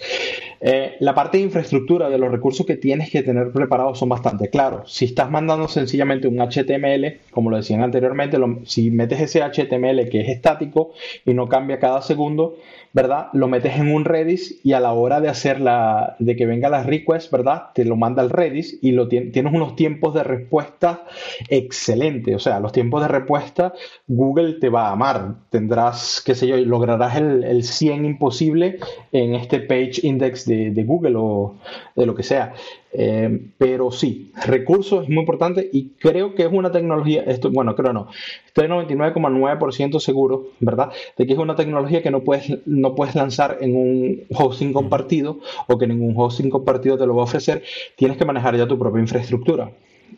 Eh, 0.62 0.96
la 1.02 1.14
parte 1.14 1.38
de 1.38 1.44
infraestructura 1.44 2.10
de 2.10 2.18
los 2.18 2.32
recursos 2.32 2.66
que 2.66 2.78
tienes 2.78 3.12
que 3.12 3.24
tener 3.24 3.52
preparados 3.52 4.00
son 4.00 4.08
bastante 4.08 4.50
claros. 4.50 4.94
Si 4.94 5.04
estás 5.04 5.30
mandando 5.30 5.68
sencillamente 5.68 6.30
un 6.30 6.38
HTML, 6.38 7.20
como 7.32 7.50
lo 7.50 7.58
decían 7.58 7.84
anteriormente, 7.84 8.38
si 8.64 8.90
metes 8.90 9.20
ese 9.20 9.42
HTML 9.42 10.08
que 10.10 10.22
es 10.22 10.30
estático 10.30 10.94
y 11.26 11.34
no 11.34 11.50
cambia 11.50 11.78
cada 11.78 12.02
segundo, 12.02 12.56
¿verdad? 12.94 13.28
Lo 13.34 13.48
metes 13.48 13.76
en 13.76 13.94
un 13.94 13.97
Redis 14.06 14.60
y 14.64 14.74
a 14.74 14.80
la 14.80 14.94
hora 14.94 15.22
de 15.22 15.30
hacer 15.30 15.60
la, 15.60 16.16
de 16.20 16.36
que 16.36 16.46
venga 16.46 16.70
la 16.70 16.84
request, 16.84 17.32
¿verdad? 17.32 17.68
Te 17.74 17.86
lo 17.86 17.96
manda 17.96 18.22
al 18.22 18.30
Redis 18.30 18.80
y 18.82 18.92
lo 18.92 19.08
tienes 19.08 19.54
unos 19.54 19.76
tiempos 19.76 20.14
de 20.14 20.24
respuesta 20.24 21.06
excelentes. 21.50 22.36
O 22.36 22.40
sea, 22.40 22.60
los 22.60 22.72
tiempos 22.72 23.02
de 23.02 23.08
respuesta 23.08 23.74
Google 24.08 24.54
te 24.54 24.70
va 24.70 24.88
a 24.88 24.92
amar. 24.92 25.36
Tendrás, 25.50 26.22
qué 26.26 26.36
sé 26.36 26.48
yo, 26.48 26.58
lograrás 26.58 27.16
el, 27.16 27.44
el 27.44 27.64
100 27.64 28.06
imposible 28.06 28.80
en 29.12 29.36
este 29.36 29.60
page 29.60 30.02
index 30.04 30.46
de, 30.46 30.72
de 30.72 30.84
Google 30.84 31.16
o 31.18 31.56
de 31.96 32.06
lo 32.06 32.16
que 32.16 32.24
sea. 32.24 32.54
Eh, 33.00 33.52
pero 33.60 33.92
sí, 33.92 34.32
recursos 34.44 35.04
es 35.04 35.10
muy 35.10 35.20
importante 35.20 35.70
y 35.72 35.90
creo 36.00 36.34
que 36.34 36.42
es 36.42 36.52
una 36.52 36.72
tecnología, 36.72 37.22
esto, 37.28 37.52
bueno, 37.52 37.76
creo 37.76 37.94
no, 37.94 38.08
estoy 38.48 38.68
99,9% 38.68 40.00
seguro, 40.00 40.48
¿verdad? 40.60 40.92
De 41.16 41.28
que 41.28 41.34
es 41.34 41.38
una 41.38 41.56
tecnología 41.56 42.02
que 42.02 42.10
no 42.10 42.22
puedes, 42.22 42.58
no 42.66 42.96
puedes 42.96 43.14
lanzar 43.14 43.60
en 43.62 43.76
un 43.76 44.24
hosting 44.36 44.74
compartido 44.74 45.38
o 45.68 45.78
que 45.78 45.86
ningún 45.86 46.16
hosting 46.18 46.50
compartido 46.50 46.98
te 46.98 47.06
lo 47.06 47.16
va 47.16 47.22
a 47.22 47.26
ofrecer, 47.26 47.62
tienes 47.96 48.18
que 48.18 48.26
manejar 48.26 48.58
ya 48.58 48.68
tu 48.68 48.80
propia 48.80 49.00
infraestructura 49.00 49.72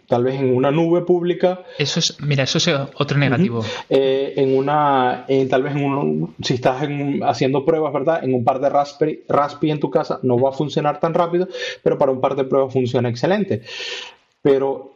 tal 0.07 0.23
vez 0.23 0.39
en 0.39 0.55
una 0.55 0.71
nube 0.71 1.01
pública. 1.01 1.61
Eso 1.77 1.99
es, 1.99 2.19
mira, 2.21 2.43
eso 2.43 2.57
es 2.57 2.67
otro 2.95 3.17
negativo. 3.17 3.63
Eh, 3.89 4.33
en 4.37 4.57
una, 4.57 5.25
tal 5.49 5.63
vez 5.63 5.75
en 5.75 5.83
un, 5.85 6.35
si 6.41 6.55
estás 6.55 6.81
haciendo 7.23 7.63
pruebas, 7.63 7.93
¿verdad? 7.93 8.23
En 8.23 8.33
un 8.33 8.43
par 8.43 8.59
de 8.59 8.69
Raspberry, 8.69 9.23
Raspberry 9.29 9.71
en 9.71 9.79
tu 9.79 9.91
casa 9.91 10.19
no 10.23 10.37
va 10.39 10.49
a 10.49 10.53
funcionar 10.53 10.99
tan 10.99 11.13
rápido, 11.13 11.47
pero 11.83 11.97
para 11.97 12.11
un 12.11 12.21
par 12.21 12.35
de 12.35 12.43
pruebas 12.43 12.73
funciona 12.73 13.07
excelente. 13.07 13.61
Pero 14.41 14.93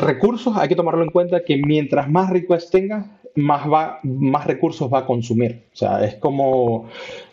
recursos 0.00 0.56
hay 0.56 0.68
que 0.68 0.76
tomarlo 0.76 1.02
en 1.02 1.10
cuenta 1.10 1.44
que 1.44 1.58
mientras 1.58 2.08
más 2.08 2.30
requests 2.30 2.70
tengas, 2.70 3.06
más, 3.34 3.70
va, 3.70 4.00
más 4.02 4.46
recursos 4.46 4.92
va 4.92 5.00
a 5.00 5.06
consumir. 5.06 5.64
O 5.72 5.76
sea, 5.76 6.04
es 6.04 6.14
como 6.14 6.88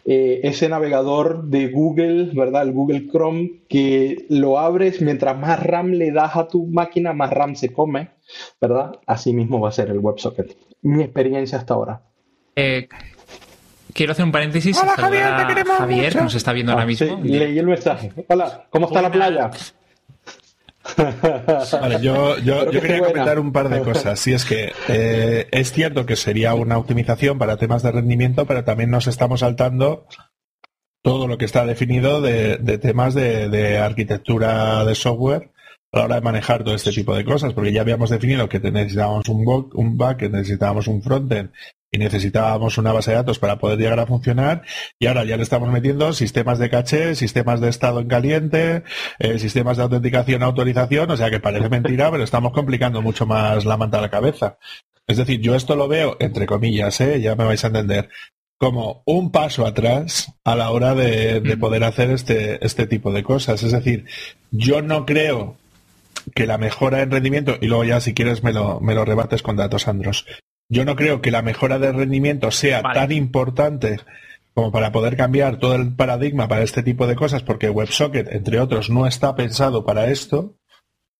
eh, 0.06 0.42
ese 0.44 0.68
navegador 0.68 1.46
de 1.46 1.70
Google, 1.70 2.32
¿verdad? 2.34 2.64
El 2.64 2.74
Google 2.74 3.08
Chrome, 3.10 3.62
que 3.70 4.26
lo 4.30 4.60
abres, 4.60 5.02
mientras 5.02 5.38
más 5.38 5.64
RAM 5.64 5.92
le 5.92 6.12
das 6.12 6.36
a 6.36 6.48
tu 6.48 6.68
máquina, 6.68 7.14
más 7.14 7.32
RAM 7.32 7.56
se 7.56 7.72
come, 7.72 8.10
¿verdad? 8.60 9.00
Así 9.06 9.34
mismo 9.34 9.62
va 9.62 9.70
a 9.70 9.72
ser 9.72 9.90
el 9.90 10.00
WebSocket. 10.00 10.58
Mi 10.82 11.04
experiencia 11.04 11.58
hasta 11.58 11.74
ahora. 11.74 12.02
Eh, 12.56 12.90
quiero 13.94 14.12
hacer 14.12 14.26
un 14.26 14.32
paréntesis. 14.32 14.78
Hola 14.82 14.94
Javier, 14.98 15.38
te 15.38 15.48
queremos 15.48 15.78
Javier, 15.78 16.16
nos 16.18 16.36
está 16.36 16.52
viendo 16.52 16.74
ahora 16.74 16.84
ah, 16.84 16.88
mismo. 16.88 17.20
leí 17.24 17.58
el 17.58 17.68
mensaje. 17.68 18.12
Hola, 18.28 18.66
¿cómo 18.70 18.88
está 18.88 19.02
la 19.02 19.12
playa? 19.12 19.52
Vale, 20.98 22.02
yo, 22.02 22.38
yo, 22.40 22.70
quería 22.70 23.00
comentar 23.00 23.40
un 23.40 23.52
par 23.52 23.70
de 23.70 23.82
cosas. 23.84 24.20
Si 24.20 24.34
es 24.34 24.46
que 24.46 24.74
eh, 24.90 25.48
es 25.52 25.72
cierto 25.72 26.06
que 26.06 26.16
sería 26.16 26.54
una 26.54 26.78
optimización 26.78 27.38
para 27.38 27.58
temas 27.58 27.84
de 27.84 27.92
rendimiento, 27.92 28.46
pero 28.46 28.64
también 28.64 28.92
nos 28.92 29.08
estamos 29.08 29.42
saltando 29.42 30.06
todo 31.02 31.28
lo 31.28 31.38
que 31.38 31.46
está 31.46 31.66
definido 31.66 32.22
de, 32.22 32.58
temas 32.82 33.14
de, 33.14 33.78
arquitectura 33.78 34.86
de 34.86 34.96
software 34.96 35.52
a 35.92 36.00
la 36.00 36.06
hora 36.06 36.16
de 36.16 36.22
manejar 36.22 36.64
todo 36.64 36.76
este 36.76 36.92
tipo 36.92 37.16
de 37.16 37.26
cosas, 37.26 37.54
porque 37.54 37.72
ya 37.72 37.82
habíamos 37.82 38.10
definido 38.10 38.50
que 38.50 38.60
necesitábamos 38.60 39.28
un, 39.30 39.70
un 39.74 39.98
back, 39.98 40.18
que 40.18 40.30
necesitábamos 40.30 40.88
un 40.88 41.04
frontend 41.04 41.52
y 41.94 42.00
necesitábamos 42.00 42.80
una 42.80 42.92
base 42.92 43.12
de 43.12 43.18
datos 43.18 43.38
para 43.38 43.60
poder 43.60 43.78
llegar 43.78 44.00
a 44.00 44.08
funcionar 44.08 44.64
y 44.98 45.06
ahora 45.06 45.24
ya 45.26 45.38
le 45.38 45.44
estamos 45.44 45.72
metiendo 45.72 46.12
sistemas 46.12 46.58
de 46.58 46.72
caché, 46.72 47.14
sistemas 47.14 47.62
de 47.62 47.70
estado 47.70 48.00
en 48.00 48.08
caliente, 48.08 48.84
eh, 49.20 49.38
sistemas 49.38 49.78
de 49.78 49.84
autenticación, 49.84 50.42
autorización, 50.42 51.12
o 51.12 51.16
sea 51.16 51.30
que 51.30 51.40
parece 51.40 51.70
mentira, 51.70 52.10
pero 52.12 52.24
estamos 52.24 52.52
complicando 52.52 53.04
mucho 53.04 53.28
más 53.28 53.64
la 53.64 53.78
manta 53.78 54.00
a 54.00 54.02
la 54.02 54.10
cabeza. 54.10 54.58
Es 55.06 55.18
decir, 55.18 55.40
yo 55.40 55.54
esto 55.54 55.76
lo 55.76 55.88
veo, 55.88 56.18
entre 56.20 56.48
comillas, 56.48 57.00
¿eh? 57.00 57.22
ya 57.22 57.36
me 57.36 57.44
vais 57.44 57.64
a 57.64 57.68
entender, 57.68 58.10
como 58.58 59.04
un 59.06 59.32
paso 59.32 59.68
atrás 59.68 60.34
a 60.44 60.56
la 60.56 60.72
hora 60.72 60.96
de, 60.96 61.42
de 61.42 61.58
poder 61.58 61.84
hacer 61.84 62.10
este, 62.10 62.66
este 62.66 62.88
tipo 62.88 63.12
de 63.12 63.22
cosas. 63.22 63.62
Es 63.62 63.72
decir, 63.72 64.06
yo 64.50 64.82
no 64.82 65.06
creo 65.06 65.58
que 66.34 66.48
la 66.48 66.58
mejora 66.58 67.02
en 67.02 67.12
rendimiento, 67.12 67.58
y 67.62 67.68
luego 67.68 67.84
ya 67.84 68.00
si 68.02 68.14
quieres 68.14 68.44
me 68.44 68.54
lo, 68.54 68.80
me 68.80 68.96
lo 68.96 69.06
rebates 69.06 69.44
con 69.44 69.58
datos, 69.58 69.88
Andros, 69.88 70.26
yo 70.70 70.86
no 70.86 70.96
creo 70.96 71.22
que 71.22 71.32
la 71.32 71.42
mejora 71.42 71.80
de 71.80 71.92
rendimiento 71.92 72.52
sea 72.52 72.82
tan 72.82 73.12
importante 73.12 74.00
como 74.54 74.72
para 74.72 74.92
poder 74.92 75.18
cambiar 75.18 75.58
todo 75.58 75.76
el 75.76 75.96
paradigma 75.96 76.48
para 76.48 76.64
este 76.64 76.84
tipo 76.84 77.08
de 77.08 77.16
cosas, 77.16 77.42
porque 77.44 77.70
WebSocket, 77.70 78.32
entre 78.32 78.60
otros, 78.60 78.90
no 78.90 79.08
está 79.08 79.36
pensado 79.36 79.84
para 79.84 80.08
esto, 80.08 80.58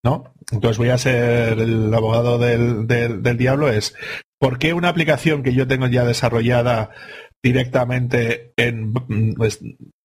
¿no? 0.04 0.34
Entonces 0.52 0.78
voy 0.78 0.90
a 0.90 0.98
ser 0.98 1.58
el 1.58 1.92
abogado 1.92 2.38
del, 2.38 2.86
del, 2.86 3.36
diablo, 3.36 3.68
es 3.70 3.94
¿por 4.38 4.58
qué 4.58 4.72
una 4.72 4.88
aplicación 4.88 5.42
que 5.42 5.54
yo 5.54 5.66
tengo 5.66 5.88
ya 5.88 6.04
desarrollada 6.04 6.90
directamente 7.42 8.52
en, 8.56 8.92
pues, 9.34 9.60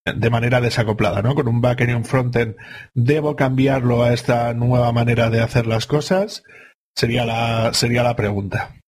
de 0.06 0.30
manera 0.30 0.60
desacoplada, 0.60 1.22
¿no? 1.22 1.36
Con 1.36 1.48
un 1.48 1.62
backend 1.62 1.92
y 1.92 1.94
un 1.94 2.06
frontend, 2.06 2.56
¿debo 2.96 3.36
cambiarlo 3.36 4.04
a 4.04 4.14
esta 4.14 4.54
nueva 4.54 4.92
manera 4.92 5.30
de 5.30 5.42
hacer 5.42 5.68
las 5.68 5.86
cosas? 5.86 6.44
Sería 6.96 7.26
la, 7.26 7.74
sería 7.74 8.02
la 8.02 8.16
pregunta. 8.16 8.79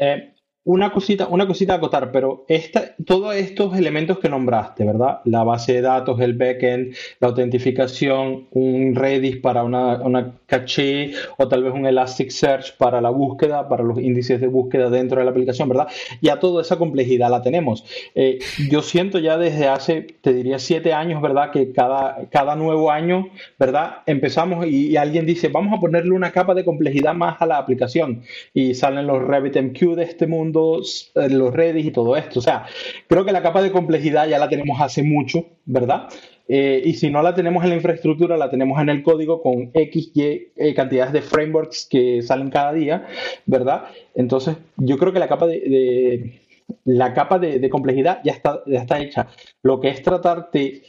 Eh, 0.00 0.32
una 0.64 0.92
cosita, 0.92 1.26
una 1.28 1.46
cosita 1.46 1.72
a 1.72 1.76
acotar, 1.76 2.12
pero 2.12 2.44
esta, 2.46 2.94
todos 3.06 3.34
estos 3.34 3.76
elementos 3.78 4.18
que 4.18 4.28
nombraste, 4.28 4.84
¿verdad? 4.84 5.20
La 5.24 5.42
base 5.42 5.72
de 5.72 5.80
datos, 5.80 6.20
el 6.20 6.34
backend, 6.34 6.94
la 7.18 7.28
autentificación, 7.28 8.48
un 8.50 8.94
Redis 8.94 9.38
para 9.38 9.64
una, 9.64 10.00
una 10.02 10.34
caché 10.44 11.12
o 11.38 11.48
tal 11.48 11.62
vez 11.62 11.72
un 11.72 11.86
Elasticsearch 11.86 12.76
para 12.76 13.00
la 13.00 13.08
búsqueda, 13.08 13.68
para 13.70 13.82
los 13.84 13.98
índices 13.98 14.40
de 14.40 14.48
búsqueda 14.48 14.90
dentro 14.90 15.18
de 15.18 15.24
la 15.24 15.30
aplicación, 15.30 15.68
¿verdad? 15.68 15.88
Ya 16.20 16.38
toda 16.38 16.60
esa 16.60 16.76
complejidad 16.76 17.30
la 17.30 17.40
tenemos. 17.40 17.84
Eh, 18.14 18.38
yo 18.68 18.82
siento 18.82 19.18
ya 19.18 19.38
desde 19.38 19.66
hace, 19.66 20.02
te 20.20 20.34
diría, 20.34 20.58
siete 20.58 20.92
años, 20.92 21.22
¿verdad? 21.22 21.52
Que 21.52 21.72
cada, 21.72 22.28
cada 22.30 22.54
nuevo 22.54 22.90
año, 22.90 23.30
¿verdad? 23.58 24.02
Empezamos 24.04 24.66
y, 24.66 24.96
alguien 24.98 25.24
dice, 25.24 25.48
vamos 25.48 25.72
a 25.76 25.80
ponerle 25.80 26.10
una 26.10 26.32
capa 26.32 26.52
de 26.52 26.64
complejidad 26.64 27.14
más 27.14 27.40
a 27.40 27.46
la 27.46 27.56
aplicación 27.56 28.22
y 28.52 28.74
salen 28.74 29.06
los 29.06 29.22
RabbitMQ 29.22 29.94
de 29.96 30.02
este 30.02 30.26
mundo 30.26 30.49
eh, 30.54 31.28
los 31.30 31.52
Redis 31.54 31.86
y 31.86 31.90
todo 31.90 32.16
esto. 32.16 32.38
O 32.38 32.42
sea, 32.42 32.66
creo 33.08 33.24
que 33.24 33.32
la 33.32 33.42
capa 33.42 33.62
de 33.62 33.70
complejidad 33.70 34.28
ya 34.28 34.38
la 34.38 34.48
tenemos 34.48 34.80
hace 34.80 35.02
mucho, 35.02 35.46
¿verdad? 35.64 36.08
Eh, 36.48 36.82
y 36.84 36.94
si 36.94 37.10
no 37.10 37.22
la 37.22 37.34
tenemos 37.34 37.62
en 37.62 37.70
la 37.70 37.76
infraestructura, 37.76 38.36
la 38.36 38.50
tenemos 38.50 38.80
en 38.80 38.88
el 38.88 39.04
código 39.04 39.40
con 39.40 39.70
X, 39.72 40.10
Y 40.14 40.22
eh, 40.56 40.74
cantidades 40.74 41.12
de 41.12 41.22
frameworks 41.22 41.86
que 41.88 42.22
salen 42.22 42.50
cada 42.50 42.72
día, 42.72 43.06
¿verdad? 43.46 43.84
Entonces, 44.16 44.56
yo 44.76 44.98
creo 44.98 45.12
que 45.12 45.20
la 45.20 45.28
capa 45.28 45.46
de, 45.46 46.40
la 46.84 47.14
capa 47.14 47.38
de, 47.38 47.70
complejidad 47.70 48.20
ya 48.24 48.32
está, 48.32 48.62
ya 48.66 48.80
está 48.80 48.98
hecha. 49.00 49.28
Lo 49.62 49.80
que 49.80 49.90
es 49.90 50.02
tratar 50.02 50.50
de, 50.52 50.82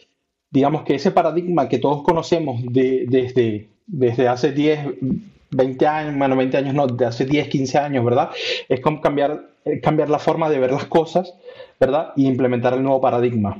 digamos 0.49 0.81
que 0.83 0.95
ese 0.95 1.11
paradigma 1.11 1.69
que 1.69 1.77
todos 1.77 2.01
conocemos 2.01 2.61
de, 2.63 3.05
desde, 3.07 3.69
desde 3.85 4.27
hace 4.27 4.51
10, 4.51 4.79
20 5.51 5.87
años, 5.87 6.17
bueno, 6.17 6.35
20 6.37 6.57
años 6.57 6.73
no, 6.73 6.87
de 6.87 7.05
hace 7.05 7.25
10, 7.25 7.49
15 7.49 7.77
años, 7.77 8.05
¿verdad? 8.05 8.31
Es 8.67 8.79
como 8.79 9.01
cambiar, 9.01 9.50
cambiar 9.81 10.09
la 10.09 10.19
forma 10.19 10.49
de 10.49 10.59
ver 10.59 10.71
las 10.71 10.85
cosas, 10.85 11.33
¿verdad? 11.79 12.13
Y 12.15 12.27
implementar 12.27 12.73
el 12.73 12.83
nuevo 12.83 13.01
paradigma. 13.01 13.57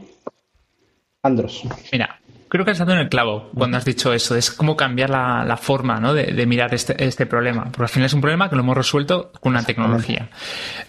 Andros. 1.23 1.63
Mira, 1.91 2.19
creo 2.51 2.65
que 2.65 2.71
has 2.71 2.79
dado 2.79 2.93
en 2.93 2.99
el 2.99 3.09
clavo 3.09 3.49
cuando 3.55 3.77
has 3.77 3.85
dicho 3.85 4.11
eso. 4.11 4.35
Es 4.35 4.51
como 4.51 4.75
cambiar 4.75 5.09
la, 5.09 5.57
forma 5.57 5.99
¿no? 5.99 6.13
de, 6.13 6.45
mirar 6.45 6.73
este, 6.73 7.03
este, 7.03 7.25
problema. 7.25 7.65
Porque 7.65 7.83
al 7.83 7.89
final 7.89 8.05
es 8.07 8.13
un 8.13 8.21
problema 8.21 8.49
que 8.49 8.55
lo 8.55 8.61
hemos 8.61 8.75
resuelto 8.75 9.31
con 9.39 9.53
una 9.53 9.63
tecnología. 9.63 10.29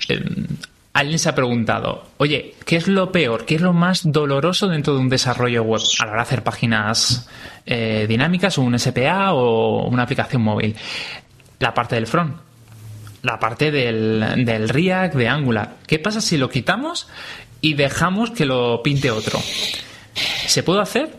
Eh, 0.08 0.24
alguien 0.92 1.18
se 1.18 1.28
ha 1.28 1.34
preguntado, 1.34 2.04
oye, 2.18 2.54
¿qué 2.66 2.76
es 2.76 2.88
lo 2.88 3.12
peor? 3.12 3.44
¿Qué 3.44 3.54
es 3.54 3.60
lo 3.60 3.72
más 3.72 4.02
doloroso 4.04 4.68
dentro 4.68 4.94
de 4.94 5.00
un 5.00 5.08
desarrollo 5.08 5.62
web 5.62 5.80
a 6.00 6.06
la 6.06 6.12
hora 6.12 6.22
de 6.22 6.26
hacer 6.26 6.42
páginas 6.42 7.28
eh, 7.64 8.06
dinámicas 8.08 8.58
o 8.58 8.62
un 8.62 8.78
SPA 8.78 9.32
o 9.32 9.86
una 9.86 10.02
aplicación 10.02 10.42
móvil? 10.42 10.74
La 11.60 11.72
parte 11.72 11.94
del 11.94 12.06
front, 12.06 12.36
la 13.22 13.38
parte 13.38 13.70
del, 13.70 14.44
del 14.44 14.68
React, 14.68 15.14
de 15.14 15.28
Angular. 15.28 15.76
¿Qué 15.86 15.98
pasa 15.98 16.20
si 16.20 16.36
lo 16.36 16.50
quitamos 16.50 17.08
y 17.60 17.74
dejamos 17.74 18.30
que 18.30 18.44
lo 18.44 18.82
pinte 18.82 19.10
otro? 19.10 19.40
¿Se 20.46 20.62
puede 20.62 20.82
hacer? 20.82 21.10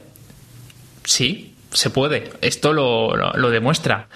Sí, 1.03 1.55
se 1.71 1.89
puede. 1.89 2.31
Esto 2.41 2.73
lo, 2.73 3.15
lo 3.15 3.49
demuestra. 3.49 4.07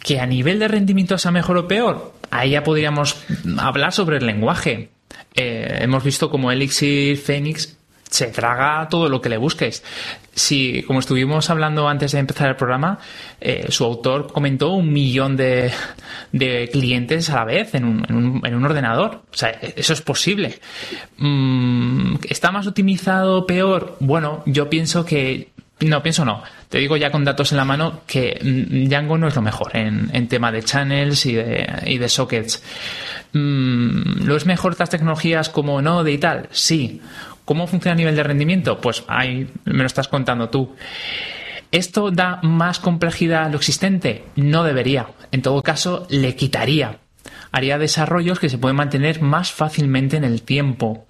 ¿Que 0.00 0.20
a 0.20 0.26
nivel 0.26 0.58
de 0.58 0.68
rendimiento 0.68 1.16
sea 1.16 1.30
mejor 1.30 1.56
o 1.56 1.68
peor? 1.68 2.12
ahí 2.32 2.50
ya 2.50 2.64
podríamos 2.64 3.16
hablar 3.58 3.92
sobre 3.92 4.16
el 4.16 4.26
lenguaje. 4.26 4.88
Eh, 5.34 5.78
hemos 5.82 6.02
visto 6.02 6.30
como 6.30 6.50
Elixir 6.50 7.18
Phoenix 7.18 7.76
se 8.12 8.26
traga 8.26 8.86
todo 8.88 9.08
lo 9.08 9.20
que 9.20 9.30
le 9.30 9.38
busques. 9.38 9.82
Si, 10.34 10.82
como 10.82 11.00
estuvimos 11.00 11.48
hablando 11.48 11.88
antes 11.88 12.12
de 12.12 12.18
empezar 12.18 12.48
el 12.48 12.56
programa, 12.56 12.98
eh, 13.40 13.66
su 13.70 13.84
autor 13.84 14.30
comentó 14.30 14.72
un 14.72 14.92
millón 14.92 15.36
de, 15.36 15.72
clientes 16.70 17.30
a 17.30 17.36
la 17.36 17.44
vez 17.44 17.74
en 17.74 17.84
un, 17.84 18.64
ordenador. 18.64 19.22
O 19.32 19.36
sea, 19.36 19.48
eso 19.48 19.94
es 19.94 20.02
posible. 20.02 20.58
Mm, 21.16 22.16
¿Está 22.28 22.52
más 22.52 22.66
optimizado, 22.66 23.46
peor? 23.46 23.96
Bueno, 24.00 24.42
yo 24.44 24.68
pienso 24.68 25.06
que 25.06 25.48
no, 25.80 26.02
pienso 26.02 26.24
no. 26.24 26.42
Te 26.68 26.78
digo 26.78 26.96
ya 26.96 27.10
con 27.10 27.24
datos 27.24 27.52
en 27.52 27.58
la 27.58 27.64
mano 27.64 28.02
que 28.06 28.38
mm, 28.42 28.88
Django 28.88 29.18
no 29.18 29.28
es 29.28 29.34
lo 29.34 29.42
mejor 29.42 29.74
en, 29.74 30.28
tema 30.28 30.52
de 30.52 30.62
channels 30.62 31.24
y 31.26 31.34
de, 31.34 32.08
sockets. 32.08 32.62
Mm, 33.32 34.24
¿Lo 34.24 34.36
es 34.36 34.44
mejor 34.44 34.72
estas 34.72 34.90
tecnologías 34.90 35.48
como 35.48 35.80
Node 35.80 36.12
y 36.12 36.18
tal? 36.18 36.48
Sí. 36.50 37.00
¿Cómo 37.44 37.66
funciona 37.66 37.94
a 37.94 37.96
nivel 37.96 38.16
de 38.16 38.22
rendimiento? 38.22 38.80
Pues 38.80 39.04
ahí 39.08 39.50
me 39.64 39.78
lo 39.78 39.86
estás 39.86 40.08
contando 40.08 40.48
tú. 40.48 40.74
¿Esto 41.70 42.10
da 42.10 42.38
más 42.42 42.78
complejidad 42.78 43.44
a 43.44 43.48
lo 43.48 43.56
existente? 43.56 44.24
No 44.36 44.62
debería. 44.62 45.08
En 45.30 45.42
todo 45.42 45.62
caso, 45.62 46.06
le 46.10 46.36
quitaría 46.36 46.98
haría 47.52 47.78
desarrollos 47.78 48.40
que 48.40 48.48
se 48.48 48.58
pueden 48.58 48.76
mantener 48.76 49.20
más 49.20 49.52
fácilmente 49.52 50.16
en 50.16 50.24
el 50.24 50.42
tiempo. 50.42 51.06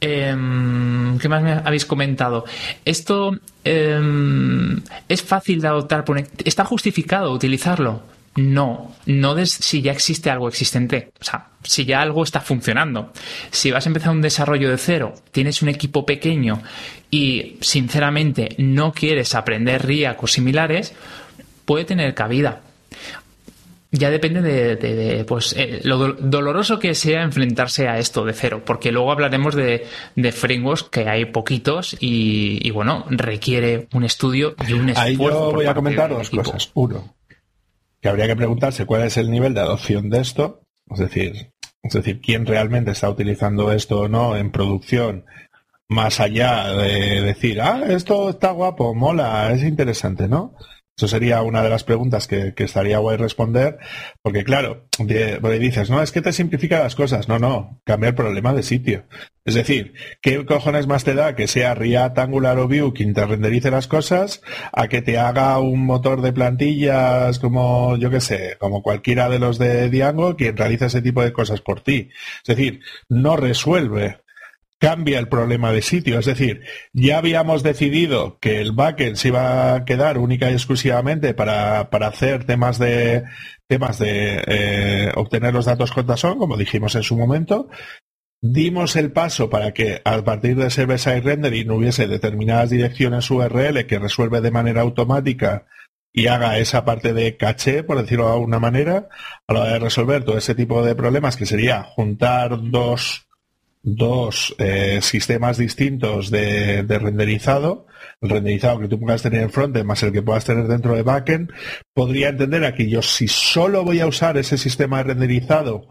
Em, 0.00 1.18
¿Qué 1.18 1.28
más 1.28 1.42
me 1.42 1.52
habéis 1.52 1.86
comentado? 1.86 2.44
Esto 2.84 3.38
em, 3.64 4.82
es 5.08 5.22
fácil 5.22 5.60
de 5.60 5.68
adoptar. 5.68 6.04
¿Está 6.44 6.64
justificado 6.64 7.32
utilizarlo? 7.32 8.02
No, 8.38 8.94
no 9.06 9.46
si 9.46 9.82
ya 9.82 9.92
existe 9.92 10.30
algo 10.30 10.48
existente. 10.48 11.12
O 11.20 11.24
sea, 11.24 11.48
si 11.62 11.84
ya 11.84 12.00
algo 12.00 12.22
está 12.22 12.40
funcionando. 12.40 13.12
Si 13.50 13.70
vas 13.70 13.86
a 13.86 13.88
empezar 13.88 14.10
un 14.10 14.22
desarrollo 14.22 14.70
de 14.70 14.78
cero, 14.78 15.14
tienes 15.32 15.62
un 15.62 15.68
equipo 15.68 16.06
pequeño 16.06 16.62
y 17.10 17.56
sinceramente 17.60 18.54
no 18.58 18.92
quieres 18.92 19.34
aprender 19.34 19.84
React 19.84 20.24
o 20.24 20.26
similares, 20.26 20.94
puede 21.64 21.84
tener 21.84 22.14
cabida 22.14 22.62
ya 23.90 24.10
depende 24.10 24.42
de, 24.42 25.24
pues, 25.24 25.54
eh, 25.56 25.80
lo 25.84 26.12
doloroso 26.12 26.78
que 26.78 26.94
sea 26.94 27.22
enfrentarse 27.22 27.88
a 27.88 27.98
esto 27.98 28.24
de 28.24 28.34
cero, 28.34 28.62
porque 28.64 28.92
luego 28.92 29.10
hablaremos 29.10 29.54
de, 29.54 29.86
de 30.14 30.32
frameworks 30.32 30.84
que 30.84 31.08
hay 31.08 31.24
poquitos 31.24 31.96
y, 31.98 32.70
bueno, 32.70 33.06
requiere 33.08 33.88
un 33.94 34.04
estudio 34.04 34.54
y 34.66 34.74
un 34.74 34.90
esfuerzo. 34.90 35.00
Ahí 35.00 35.16
yo 35.16 35.52
voy 35.52 35.66
a 35.66 35.74
comentar 35.74 36.10
dos 36.10 36.28
cosas. 36.28 36.70
Uno, 36.74 37.14
que 38.00 38.08
habría 38.08 38.26
que 38.26 38.36
preguntarse 38.36 38.86
cuál 38.86 39.02
es 39.02 39.16
el 39.16 39.30
nivel 39.30 39.54
de 39.54 39.60
adopción 39.60 40.10
de 40.10 40.20
esto, 40.20 40.62
es 40.90 40.98
decir, 40.98 41.52
es 41.82 41.92
decir, 41.92 42.20
quién 42.20 42.46
realmente 42.46 42.92
está 42.92 43.10
utilizando 43.10 43.72
esto 43.72 44.00
o 44.00 44.08
no 44.08 44.36
en 44.36 44.50
producción, 44.50 45.24
más 45.88 46.20
allá 46.20 46.72
de 46.72 47.22
decir, 47.22 47.60
ah, 47.60 47.82
esto 47.88 48.30
está 48.30 48.50
guapo, 48.50 48.94
mola, 48.94 49.50
es 49.52 49.62
interesante, 49.62 50.28
¿no? 50.28 50.54
Eso 50.98 51.06
sería 51.06 51.42
una 51.42 51.62
de 51.62 51.70
las 51.70 51.84
preguntas 51.84 52.26
que, 52.26 52.52
estaría 52.56 52.98
guay 52.98 53.16
responder, 53.16 53.78
porque 54.20 54.42
claro, 54.42 54.88
dices, 54.98 55.90
no, 55.90 56.02
es 56.02 56.10
que 56.10 56.22
te 56.22 56.32
simplifica 56.32 56.80
las 56.80 56.96
cosas. 56.96 57.28
No, 57.28 57.38
no, 57.38 57.80
cambia 57.84 58.08
el 58.08 58.16
problema 58.16 58.52
de 58.52 58.64
sitio. 58.64 59.04
Es 59.44 59.54
decir, 59.54 59.94
¿qué 60.20 60.44
cojones 60.44 60.88
más 60.88 61.04
te 61.04 61.14
da 61.14 61.36
que 61.36 61.46
sea 61.46 61.76
React, 61.76 62.18
Angular 62.18 62.58
o 62.58 62.66
Vue 62.66 62.92
quien 62.92 63.14
te 63.14 63.24
renderice 63.24 63.70
las 63.70 63.86
cosas 63.86 64.42
a 64.72 64.88
que 64.88 65.00
te 65.00 65.18
haga 65.18 65.60
un 65.60 65.86
motor 65.86 66.20
de 66.20 66.32
plantillas 66.32 67.38
como, 67.38 67.96
yo 67.96 68.10
qué 68.10 68.20
sé, 68.20 68.56
como 68.58 68.82
cualquiera 68.82 69.28
de 69.28 69.38
los 69.38 69.56
de 69.56 69.90
Django 69.90 70.34
quien 70.34 70.56
realiza 70.56 70.86
ese 70.86 71.00
tipo 71.00 71.22
de 71.22 71.32
cosas 71.32 71.60
por 71.60 71.80
ti? 71.80 72.10
Es 72.42 72.56
decir, 72.56 72.80
no 73.08 73.36
resuelve 73.36 74.18
cambia 74.78 75.18
el 75.18 75.28
problema 75.28 75.72
de 75.72 75.82
sitio. 75.82 76.18
Es 76.18 76.26
decir, 76.26 76.62
ya 76.92 77.18
habíamos 77.18 77.62
decidido 77.62 78.38
que 78.40 78.60
el 78.60 78.72
backend 78.72 79.16
se 79.16 79.28
iba 79.28 79.74
a 79.74 79.84
quedar 79.84 80.18
única 80.18 80.50
y 80.50 80.54
exclusivamente 80.54 81.34
para, 81.34 81.80
hacer 81.80 82.44
temas 82.44 82.78
de 82.78 83.24
temas 83.66 83.98
de 83.98 84.42
eh, 84.46 85.12
obtener 85.14 85.52
los 85.52 85.66
datos 85.66 85.92
con 85.92 86.06
como 86.38 86.56
dijimos 86.56 86.94
en 86.94 87.02
su 87.02 87.16
momento. 87.16 87.68
Dimos 88.40 88.94
el 88.96 89.12
paso 89.12 89.50
para 89.50 89.72
que 89.72 90.00
a 90.04 90.22
partir 90.22 90.56
de 90.56 90.70
server-side 90.70 91.20
rendering 91.20 91.70
hubiese 91.70 92.06
determinadas 92.06 92.70
direcciones 92.70 93.28
URL 93.30 93.84
que 93.86 93.98
resuelve 93.98 94.40
de 94.40 94.52
manera 94.52 94.82
automática 94.82 95.66
y 96.12 96.28
haga 96.28 96.58
esa 96.58 96.84
parte 96.84 97.12
de 97.12 97.36
caché, 97.36 97.82
por 97.82 98.00
decirlo 98.00 98.26
de 98.26 98.32
alguna 98.32 98.60
manera, 98.60 99.08
a 99.46 99.52
la 99.52 99.60
hora 99.60 99.72
de 99.72 99.78
resolver 99.80 100.24
todo 100.24 100.38
ese 100.38 100.54
tipo 100.54 100.84
de 100.84 100.94
problemas, 100.94 101.36
que 101.36 101.46
sería 101.46 101.82
juntar 101.82 102.70
dos 102.70 103.27
dos 103.82 104.54
eh, 104.58 105.00
sistemas 105.02 105.58
distintos 105.58 106.30
de, 106.30 106.82
renderizado, 106.88 107.86
el 108.20 108.30
renderizado 108.30 108.80
que 108.80 108.88
tú 108.88 109.00
puedas 109.00 109.22
tener 109.22 109.42
en 109.42 109.50
frontend 109.50 109.86
más 109.86 110.02
el 110.02 110.12
que 110.12 110.22
puedas 110.22 110.44
tener 110.44 110.66
dentro 110.66 110.94
de 110.94 111.02
backend, 111.02 111.52
podría 111.94 112.28
entender 112.28 112.64
aquí 112.64 112.88
yo 112.88 113.02
si 113.02 113.28
solo 113.28 113.84
voy 113.84 114.00
a 114.00 114.06
usar 114.06 114.36
ese 114.36 114.58
sistema 114.58 114.98
de 114.98 115.04
renderizado 115.04 115.88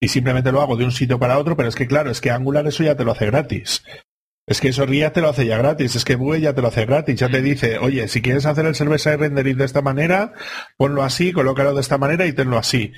y 0.00 0.08
simplemente 0.08 0.52
lo 0.52 0.60
hago 0.60 0.76
de 0.76 0.84
un 0.84 0.92
sitio 0.92 1.18
para 1.18 1.38
otro, 1.38 1.56
pero 1.56 1.68
es 1.68 1.74
que 1.74 1.86
claro, 1.86 2.10
es 2.10 2.20
que 2.20 2.30
Angular 2.30 2.66
eso 2.66 2.84
ya 2.84 2.96
te 2.96 3.04
lo 3.04 3.12
hace 3.12 3.26
gratis. 3.26 3.82
Es 4.48 4.62
que 4.62 4.68
eso 4.68 4.86
React 4.86 5.14
te 5.14 5.20
lo 5.20 5.28
hace 5.28 5.46
ya 5.46 5.58
gratis, 5.58 5.94
es 5.94 6.04
que 6.04 6.16
Vue 6.16 6.40
ya 6.40 6.54
te 6.54 6.62
lo 6.62 6.68
hace 6.68 6.86
gratis, 6.86 7.20
ya 7.20 7.28
te 7.28 7.42
dice, 7.42 7.76
oye, 7.78 8.08
si 8.08 8.22
quieres 8.22 8.46
hacer 8.46 8.64
el 8.64 8.74
server-side 8.74 9.18
rendering 9.18 9.58
de 9.58 9.66
esta 9.66 9.82
manera, 9.82 10.32
ponlo 10.78 11.02
así, 11.02 11.32
colócalo 11.32 11.74
de 11.74 11.82
esta 11.82 11.98
manera 11.98 12.24
y 12.24 12.32
tenlo 12.32 12.56
así. 12.56 12.92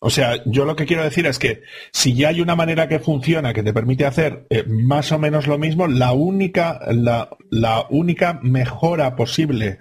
O 0.00 0.10
sea, 0.10 0.42
yo 0.46 0.64
lo 0.64 0.74
que 0.74 0.86
quiero 0.86 1.04
decir 1.04 1.26
es 1.26 1.38
que 1.38 1.62
si 1.92 2.14
ya 2.14 2.30
hay 2.30 2.40
una 2.40 2.56
manera 2.56 2.88
que 2.88 2.98
funciona 2.98 3.54
que 3.54 3.62
te 3.62 3.72
permite 3.72 4.04
hacer 4.04 4.46
eh, 4.50 4.64
más 4.66 5.12
o 5.12 5.18
menos 5.18 5.46
lo 5.46 5.58
mismo, 5.58 5.86
la 5.86 6.12
única, 6.12 6.80
la, 6.90 7.30
la 7.50 7.86
única 7.88 8.40
mejora 8.42 9.14
posible 9.14 9.78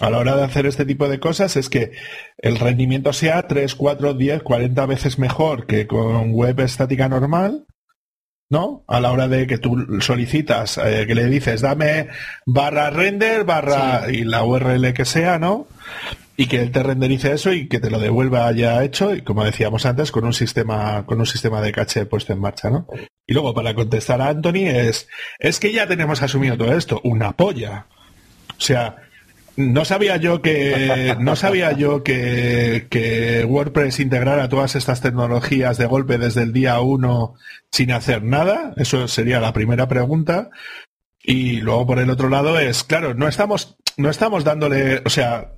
a 0.00 0.10
la 0.10 0.18
hora 0.18 0.36
de 0.36 0.42
hacer 0.42 0.66
este 0.66 0.84
tipo 0.84 1.08
de 1.08 1.20
cosas 1.20 1.56
es 1.56 1.68
que 1.68 1.92
el 2.38 2.58
rendimiento 2.58 3.12
sea 3.12 3.46
3, 3.46 3.74
4, 3.74 4.14
10, 4.14 4.42
40 4.42 4.86
veces 4.86 5.18
mejor 5.18 5.66
que 5.66 5.86
con 5.86 6.32
web 6.32 6.60
estática 6.60 7.08
normal, 7.08 7.66
¿no? 8.52 8.84
A 8.86 9.00
la 9.00 9.10
hora 9.12 9.28
de 9.28 9.46
que 9.46 9.56
tú 9.56 9.98
solicitas, 10.02 10.76
eh, 10.76 11.06
que 11.06 11.14
le 11.14 11.26
dices, 11.26 11.62
dame 11.62 12.08
barra 12.44 12.90
render, 12.90 13.44
barra 13.44 14.12
y 14.12 14.24
la 14.24 14.44
URL 14.44 14.92
que 14.92 15.06
sea, 15.06 15.38
¿no? 15.38 15.66
Y 16.36 16.48
que 16.48 16.60
él 16.60 16.70
te 16.70 16.82
renderice 16.82 17.32
eso 17.32 17.54
y 17.54 17.66
que 17.66 17.80
te 17.80 17.88
lo 17.88 17.98
devuelva 17.98 18.52
ya 18.52 18.84
hecho, 18.84 19.14
y 19.14 19.22
como 19.22 19.42
decíamos 19.42 19.86
antes, 19.86 20.12
con 20.12 20.26
un 20.26 20.34
sistema, 20.34 21.06
con 21.06 21.18
un 21.18 21.24
sistema 21.24 21.62
de 21.62 21.72
caché 21.72 22.04
puesto 22.04 22.34
en 22.34 22.40
marcha, 22.40 22.68
¿no? 22.68 22.86
Y 23.26 23.32
luego 23.32 23.54
para 23.54 23.74
contestar 23.74 24.20
a 24.20 24.28
Anthony 24.28 24.66
es, 24.66 25.08
es 25.38 25.58
que 25.58 25.72
ya 25.72 25.86
tenemos 25.86 26.20
asumido 26.20 26.58
todo 26.58 26.76
esto, 26.76 27.00
una 27.04 27.32
polla. 27.32 27.86
O 28.50 28.60
sea, 28.60 28.96
no 29.56 29.84
sabía 29.84 30.16
yo 30.16 30.40
que 30.40 31.16
no 31.20 31.36
sabía 31.36 31.72
yo 31.72 32.02
que, 32.02 32.86
que, 32.90 33.44
WordPress 33.44 34.00
integrara 34.00 34.48
todas 34.48 34.76
estas 34.76 35.00
tecnologías 35.00 35.78
de 35.78 35.86
golpe 35.86 36.18
desde 36.18 36.42
el 36.42 36.52
día 36.52 36.80
uno 36.80 37.34
sin 37.70 37.92
hacer 37.92 38.22
nada. 38.22 38.72
Eso 38.76 39.08
sería 39.08 39.40
la 39.40 39.52
primera 39.52 39.88
pregunta. 39.88 40.50
Y 41.22 41.60
luego 41.60 41.86
por 41.86 41.98
el 41.98 42.10
otro 42.10 42.28
lado 42.28 42.58
es, 42.58 42.82
claro, 42.82 43.14
no 43.14 43.28
estamos, 43.28 43.76
no 43.96 44.10
estamos 44.10 44.42
dándole, 44.42 45.02
o 45.04 45.10
sea, 45.10 45.52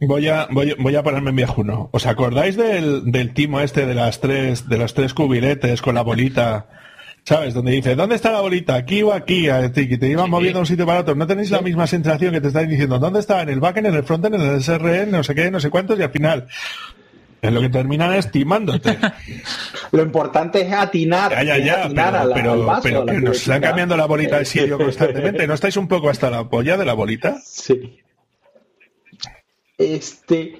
voy 0.00 0.28
a, 0.28 0.46
voy, 0.50 0.74
voy 0.78 0.96
a 0.96 1.02
ponerme 1.02 1.30
en 1.30 1.36
viejuno. 1.36 1.90
¿Os 1.92 2.06
acordáis 2.06 2.56
del, 2.56 3.10
del 3.10 3.34
timo 3.34 3.60
este 3.60 3.86
de 3.86 3.94
las 3.94 4.20
tres, 4.20 4.68
de 4.68 4.78
los 4.78 4.94
tres 4.94 5.14
cubiletes 5.14 5.82
con 5.82 5.96
la 5.96 6.02
bolita? 6.02 6.68
¿Sabes? 7.28 7.52
Donde 7.52 7.72
dice, 7.72 7.94
¿dónde 7.94 8.14
está 8.14 8.32
la 8.32 8.40
bolita? 8.40 8.74
¿Aquí 8.74 9.02
o 9.02 9.12
aquí? 9.12 9.48
Que 9.74 9.98
te 9.98 10.08
iban 10.08 10.30
moviendo 10.30 10.60
de 10.60 10.62
un 10.62 10.66
sitio 10.66 10.86
para 10.86 11.00
otro. 11.00 11.14
No 11.14 11.26
tenéis 11.26 11.50
la 11.50 11.60
misma 11.60 11.86
sensación 11.86 12.32
que 12.32 12.40
te 12.40 12.48
estáis 12.48 12.70
diciendo, 12.70 12.98
¿dónde 12.98 13.20
está? 13.20 13.42
¿En 13.42 13.50
el 13.50 13.60
backend, 13.60 13.88
en 13.88 13.96
el 13.96 14.02
frontend, 14.02 14.36
en 14.36 14.40
el 14.40 14.62
SRN, 14.62 15.10
no 15.10 15.22
sé 15.22 15.34
qué, 15.34 15.50
no 15.50 15.60
sé 15.60 15.68
cuántos? 15.68 15.98
Y 15.98 16.02
al 16.02 16.10
final, 16.10 16.48
en 17.42 17.52
lo 17.52 17.60
que 17.60 17.68
terminan 17.68 18.14
estimándote. 18.14 18.96
lo 19.92 20.02
importante 20.02 20.62
es 20.62 20.72
atinar. 20.72 21.32
Ya, 21.32 21.42
ya, 21.42 21.58
ya, 21.58 22.32
pero, 22.32 22.80
pero, 22.82 23.04
que 23.04 23.20
nos 23.20 23.36
están 23.36 23.60
cambiando 23.60 23.94
la 23.94 24.06
bolita 24.06 24.38
de 24.38 24.46
sitio 24.46 24.78
constantemente. 24.82 25.46
¿No 25.46 25.52
estáis 25.52 25.76
un 25.76 25.86
poco 25.86 26.08
hasta 26.08 26.30
la 26.30 26.48
polla 26.48 26.78
de 26.78 26.86
la 26.86 26.94
bolita? 26.94 27.36
Sí. 27.44 28.00
Este 29.76 30.56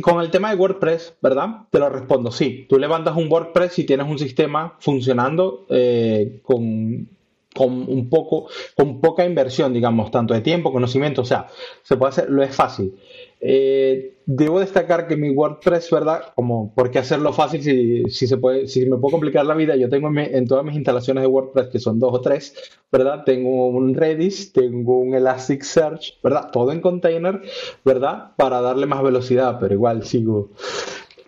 con 0.00 0.20
el 0.20 0.30
tema 0.30 0.50
de 0.50 0.56
WordPress, 0.56 1.14
¿verdad? 1.20 1.66
Te 1.70 1.78
lo 1.78 1.88
respondo, 1.88 2.30
sí. 2.30 2.66
Tú 2.68 2.78
levantas 2.78 3.16
un 3.16 3.30
WordPress 3.30 3.78
y 3.78 3.84
tienes 3.84 4.06
un 4.06 4.18
sistema 4.18 4.76
funcionando 4.78 5.66
eh, 5.70 6.40
con, 6.42 7.08
con, 7.54 7.88
un 7.88 8.08
poco, 8.08 8.48
con 8.76 9.00
poca 9.00 9.24
inversión, 9.24 9.72
digamos, 9.72 10.10
tanto 10.10 10.34
de 10.34 10.40
tiempo, 10.40 10.72
conocimiento, 10.72 11.22
o 11.22 11.24
sea, 11.24 11.48
se 11.82 11.96
puede 11.96 12.10
hacer, 12.10 12.30
lo 12.30 12.42
es 12.42 12.54
fácil. 12.54 12.94
Eh, 13.40 14.16
debo 14.26 14.58
destacar 14.58 15.06
que 15.06 15.16
mi 15.16 15.30
WordPress, 15.30 15.90
¿verdad? 15.90 16.32
Como, 16.34 16.74
¿por 16.74 16.90
qué 16.90 16.98
hacerlo 16.98 17.32
fácil 17.32 17.62
si, 17.62 18.04
si, 18.10 18.26
se 18.26 18.36
puede, 18.36 18.66
si 18.66 18.84
me 18.86 18.96
puedo 18.96 19.12
complicar 19.12 19.46
la 19.46 19.54
vida? 19.54 19.76
Yo 19.76 19.88
tengo 19.88 20.10
en, 20.18 20.46
todas 20.46 20.64
mis 20.64 20.74
instalaciones 20.74 21.22
de 21.22 21.28
WordPress, 21.28 21.68
que 21.68 21.78
son 21.78 22.00
dos 22.00 22.14
o 22.14 22.20
tres, 22.20 22.54
¿verdad? 22.90 23.22
Tengo 23.24 23.68
un 23.68 23.94
Redis, 23.94 24.52
tengo 24.52 24.98
un 24.98 25.14
Elasticsearch, 25.14 26.20
¿verdad? 26.22 26.50
Todo 26.52 26.72
en 26.72 26.80
container, 26.80 27.40
¿verdad? 27.84 28.32
Para 28.36 28.60
darle 28.60 28.86
más 28.86 29.02
velocidad, 29.02 29.58
pero 29.60 29.74
igual 29.74 30.04
sigo. 30.04 30.50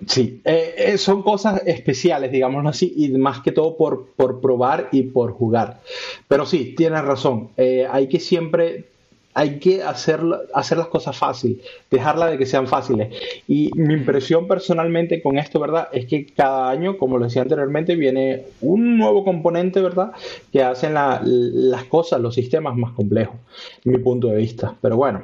Sí, 0.07 0.41
eh, 0.45 0.75
eh, 0.79 0.99
son 0.99 1.23
cosas 1.23 1.63
especiales, 1.67 2.33
digámoslo 2.33 2.71
así, 2.71 2.93
y 2.97 3.11
más 3.11 3.41
que 3.43 3.53
todo 3.53 3.77
por, 3.77 4.15
por 4.17 4.41
probar 4.41 4.89
y 4.93 5.03
por 5.03 5.33
jugar. 5.33 5.81
Pero 6.27 6.45
sí, 6.45 6.75
tienes 6.75 7.05
razón. 7.05 7.51
hay 7.57 8.09
que 8.09 8.19
siempre 8.19 8.91
hay 9.35 9.59
que 9.59 9.83
hacer, 9.83 10.21
hacer 10.55 10.79
las 10.79 10.89
cosas 10.89 11.17
fácil, 11.17 11.61
dejarla 11.91 12.27
de 12.27 12.39
que 12.39 12.47
sean 12.47 12.67
fáciles. 12.67 13.15
Y 13.47 13.71
mi 13.75 13.95
impresión 13.95 14.49
personalmente 14.49 15.23
con 15.23 15.39
esto, 15.39 15.61
¿verdad? 15.61 15.89
Es 15.93 16.07
que 16.07 16.27
cada 16.27 16.69
año, 16.71 16.99
como 16.99 17.19
lo 17.19 17.25
decía 17.25 17.43
anteriormente, 17.43 17.95
viene 17.95 18.47
un 18.61 18.99
nuevo 18.99 19.25
componente, 19.25 19.81
¿verdad? 19.81 20.13
Que 20.53 20.63
hacen 20.63 20.95
las 20.95 21.85
cosas, 21.85 22.21
los 22.21 22.35
sistemas 22.35 22.77
más 22.77 22.93
complejos, 22.93 23.37
mi 23.85 23.99
punto 23.99 24.29
de 24.29 24.37
vista. 24.37 24.75
Pero 24.81 24.97
bueno. 24.97 25.23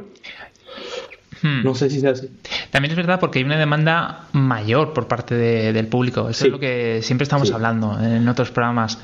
Hmm. 1.42 1.62
No 1.64 1.74
sé 1.74 1.90
si 1.90 2.00
se 2.00 2.08
hace. 2.08 2.30
También 2.70 2.92
es 2.92 2.96
verdad 2.96 3.20
porque 3.20 3.40
hay 3.40 3.44
una 3.44 3.58
demanda 3.58 4.28
mayor 4.32 4.92
por 4.92 5.06
parte 5.06 5.34
del 5.34 5.86
público. 5.88 6.28
Eso 6.28 6.46
es 6.46 6.52
lo 6.52 6.58
que 6.58 7.00
siempre 7.02 7.24
estamos 7.24 7.50
hablando 7.52 7.98
en 8.00 8.26
otros 8.28 8.50
programas 8.50 8.98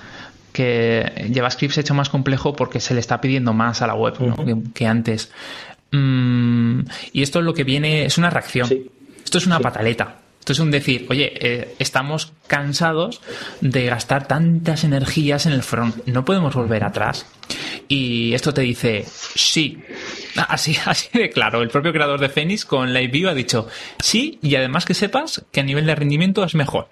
que 0.52 1.30
JavaScript 1.34 1.74
se 1.74 1.80
ha 1.80 1.82
hecho 1.82 1.94
más 1.94 2.08
complejo 2.08 2.54
porque 2.54 2.80
se 2.80 2.94
le 2.94 3.00
está 3.00 3.20
pidiendo 3.20 3.52
más 3.52 3.82
a 3.82 3.86
la 3.86 3.94
web 3.94 4.14
que, 4.74 4.86
antes. 4.86 5.32
Mm, 5.90 6.80
y 7.12 7.22
esto 7.22 7.40
es 7.40 7.44
lo 7.44 7.54
que 7.54 7.64
viene, 7.64 8.04
es 8.04 8.18
una 8.18 8.30
reacción. 8.30 8.68
Esto 9.24 9.38
es 9.38 9.46
una 9.46 9.60
pataleta. 9.60 10.21
Esto 10.42 10.54
es 10.54 10.58
un 10.58 10.72
decir, 10.72 11.06
oye, 11.08 11.32
eh, 11.40 11.74
estamos 11.78 12.32
cansados 12.48 13.20
de 13.60 13.86
gastar 13.86 14.26
tantas 14.26 14.82
energías 14.82 15.46
en 15.46 15.52
el 15.52 15.62
front, 15.62 16.04
no 16.06 16.24
podemos 16.24 16.52
volver 16.56 16.82
atrás. 16.82 17.26
Y 17.86 18.34
esto 18.34 18.52
te 18.52 18.62
dice, 18.62 19.04
sí, 19.06 19.78
así, 20.48 20.76
así 20.84 21.16
de 21.16 21.30
claro. 21.30 21.62
El 21.62 21.68
propio 21.68 21.92
creador 21.92 22.18
de 22.18 22.28
Phoenix 22.28 22.64
con 22.64 22.92
LiveView 22.92 23.28
ha 23.28 23.34
dicho, 23.34 23.68
sí, 24.02 24.40
y 24.42 24.56
además 24.56 24.84
que 24.84 24.94
sepas 24.94 25.44
que 25.52 25.60
a 25.60 25.62
nivel 25.62 25.86
de 25.86 25.94
rendimiento 25.94 26.42
es 26.42 26.56
mejor. 26.56 26.88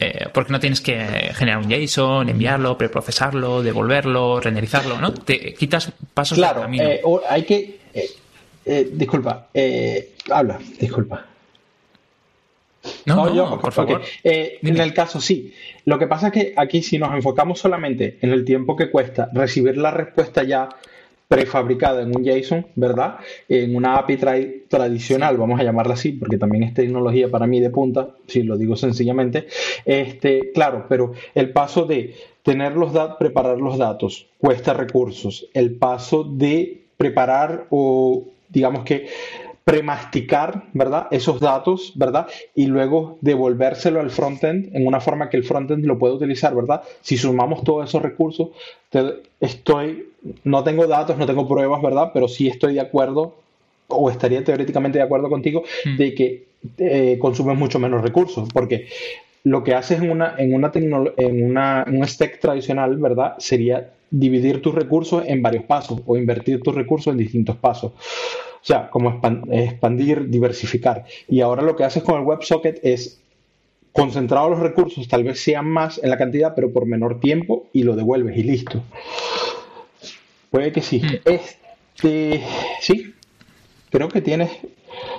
Eh, 0.00 0.26
porque 0.34 0.50
no 0.50 0.58
tienes 0.58 0.80
que 0.80 1.30
generar 1.32 1.58
un 1.58 1.70
JSON, 1.70 2.28
enviarlo, 2.28 2.76
preprocesarlo, 2.76 3.62
devolverlo, 3.62 4.40
renderizarlo, 4.40 5.00
¿no? 5.00 5.14
Te 5.14 5.54
quitas 5.54 5.92
pasos 6.12 6.38
claro, 6.38 6.62
camino. 6.62 6.88
Eh, 6.88 7.02
hay 7.28 7.44
que... 7.44 7.78
disculpa, 8.96 9.46
habla, 10.28 10.58
disculpa. 10.80 11.29
No, 13.06 13.58
por 13.60 13.72
favor. 13.72 14.02
Eh, 14.22 14.58
en 14.62 14.78
el 14.78 14.94
caso 14.94 15.20
sí. 15.20 15.52
Lo 15.84 15.98
que 15.98 16.06
pasa 16.06 16.28
es 16.28 16.32
que 16.32 16.54
aquí 16.56 16.82
si 16.82 16.98
nos 16.98 17.14
enfocamos 17.14 17.58
solamente 17.58 18.18
en 18.20 18.30
el 18.30 18.44
tiempo 18.44 18.76
que 18.76 18.90
cuesta 18.90 19.30
recibir 19.32 19.76
la 19.76 19.90
respuesta 19.90 20.42
ya 20.42 20.68
prefabricada 21.30 22.02
en 22.02 22.08
un 22.08 22.24
JSON, 22.24 22.66
¿verdad? 22.74 23.18
En 23.48 23.76
una 23.76 23.94
API 23.94 24.16
tradicional, 24.68 25.36
vamos 25.36 25.60
a 25.60 25.62
llamarla 25.62 25.94
así, 25.94 26.10
porque 26.10 26.38
también 26.38 26.64
es 26.64 26.74
tecnología 26.74 27.30
para 27.30 27.46
mí 27.46 27.60
de 27.60 27.70
punta, 27.70 28.08
si 28.26 28.42
lo 28.42 28.56
digo 28.56 28.74
sencillamente. 28.74 29.46
Este, 29.84 30.50
claro, 30.52 30.86
pero 30.88 31.12
el 31.36 31.50
paso 31.50 31.84
de 31.84 32.16
tener 32.42 32.72
los 32.72 32.92
datos, 32.92 33.16
preparar 33.16 33.58
los 33.58 33.78
datos, 33.78 34.26
cuesta 34.38 34.74
recursos. 34.74 35.46
El 35.54 35.76
paso 35.76 36.24
de 36.24 36.82
preparar 36.96 37.68
o 37.70 38.24
digamos 38.48 38.82
que 38.82 39.06
premasticar, 39.64 40.64
¿verdad? 40.72 41.06
Esos 41.10 41.40
datos, 41.40 41.92
¿verdad? 41.94 42.26
Y 42.54 42.66
luego 42.66 43.18
devolvérselo 43.20 44.00
al 44.00 44.10
frontend 44.10 44.74
en 44.74 44.86
una 44.86 45.00
forma 45.00 45.28
que 45.28 45.36
el 45.36 45.44
frontend 45.44 45.84
lo 45.84 45.98
pueda 45.98 46.14
utilizar, 46.14 46.54
¿verdad? 46.54 46.82
Si 47.02 47.16
sumamos 47.16 47.62
todos 47.62 47.88
esos 47.88 48.02
recursos, 48.02 48.48
estoy, 49.40 50.08
no 50.44 50.64
tengo 50.64 50.86
datos, 50.86 51.18
no 51.18 51.26
tengo 51.26 51.46
pruebas, 51.46 51.82
¿verdad? 51.82 52.10
Pero 52.12 52.28
sí 52.28 52.48
estoy 52.48 52.74
de 52.74 52.80
acuerdo 52.80 53.34
o 53.88 54.10
estaría 54.10 54.42
teóricamente 54.44 54.98
de 54.98 55.04
acuerdo 55.04 55.28
contigo 55.28 55.64
hmm. 55.84 55.96
de 55.96 56.14
que 56.14 56.46
eh, 56.78 57.18
consumes 57.20 57.56
mucho 57.58 57.78
menos 57.78 58.02
recursos, 58.02 58.48
porque 58.52 58.88
lo 59.44 59.64
que 59.64 59.74
haces 59.74 60.02
en 60.02 60.10
una 60.10 60.34
en 60.36 60.54
una 60.54 60.70
en 60.74 61.44
una 61.44 61.84
un 61.88 62.06
stack 62.06 62.40
tradicional, 62.40 62.96
¿verdad? 62.98 63.34
Sería 63.38 63.90
dividir 64.10 64.60
tus 64.60 64.74
recursos 64.74 65.24
en 65.26 65.40
varios 65.40 65.64
pasos 65.64 66.00
o 66.06 66.16
invertir 66.16 66.60
tus 66.60 66.74
recursos 66.74 67.12
en 67.12 67.18
distintos 67.18 67.56
pasos. 67.56 67.92
O 68.62 68.64
sea, 68.64 68.90
como 68.90 69.20
expandir, 69.50 70.28
diversificar. 70.28 71.04
Y 71.28 71.40
ahora 71.40 71.62
lo 71.62 71.76
que 71.76 71.84
haces 71.84 72.02
con 72.02 72.20
el 72.20 72.26
WebSocket 72.26 72.80
es 72.82 73.20
concentrar 73.92 74.48
los 74.48 74.58
recursos, 74.58 75.08
tal 75.08 75.24
vez 75.24 75.42
sean 75.42 75.66
más 75.66 76.00
en 76.02 76.10
la 76.10 76.18
cantidad, 76.18 76.54
pero 76.54 76.72
por 76.72 76.86
menor 76.86 77.20
tiempo, 77.20 77.68
y 77.72 77.82
lo 77.82 77.96
devuelves 77.96 78.36
y 78.36 78.42
listo. 78.42 78.82
Puede 80.50 80.72
que 80.72 80.82
sí. 80.82 81.00
Hmm. 81.00 81.16
Este, 81.24 82.44
sí, 82.80 83.14
creo 83.90 84.08
que 84.08 84.20
tienes 84.20 84.50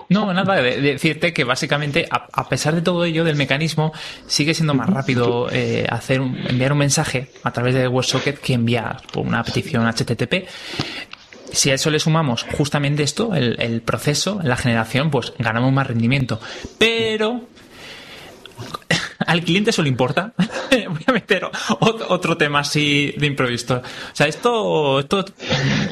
no, 0.10 0.34
nada, 0.34 0.62
de, 0.62 0.82
decirte 0.82 1.34
que 1.34 1.46
básicamente, 1.46 2.06
a, 2.10 2.50
pesar 2.50 2.76
de 2.76 2.82
todo 2.82 3.06
ello, 3.06 3.24
del 3.24 3.38
mecanismo, 3.38 3.94
sigue 4.28 4.54
siendo 4.54 4.74
más 4.74 4.90
rápido 4.90 5.48
eh, 5.52 5.86
hacer 5.90 6.20
enviar 6.20 6.74
un 6.74 6.80
mensaje 6.80 7.30
a 7.44 7.52
través 7.52 7.76
de 7.76 7.88
WebSocket 7.88 8.38
que 8.38 8.54
enviar 8.54 8.98
una 9.16 9.42
petición 9.44 9.88
HTTP 9.88 10.48
si 11.52 11.70
a 11.72 11.76
eso 11.76 11.90
le 11.90 12.00
sumamos 12.00 12.44
justamente 12.58 13.04
esto, 13.04 13.36
el, 13.36 13.82
proceso, 13.82 14.40
la 14.44 14.58
generación, 14.58 15.12
pues 15.12 15.34
ganamos 15.38 15.72
más 15.74 15.88
rendimiento. 15.88 16.40
Pero 16.78 17.42
al 19.26 19.44
cliente 19.44 19.72
eso 19.72 19.82
le 19.82 19.90
importa. 19.90 20.34
Voy 20.72 21.04
a 21.06 21.12
meter 21.12 21.44
otro 21.80 22.38
tema 22.38 22.60
así 22.60 23.14
de 23.18 23.28
improviso. 23.28 23.78
O 23.78 24.16
sea, 24.16 24.28
esto, 24.28 25.00
esto, 25.00 25.26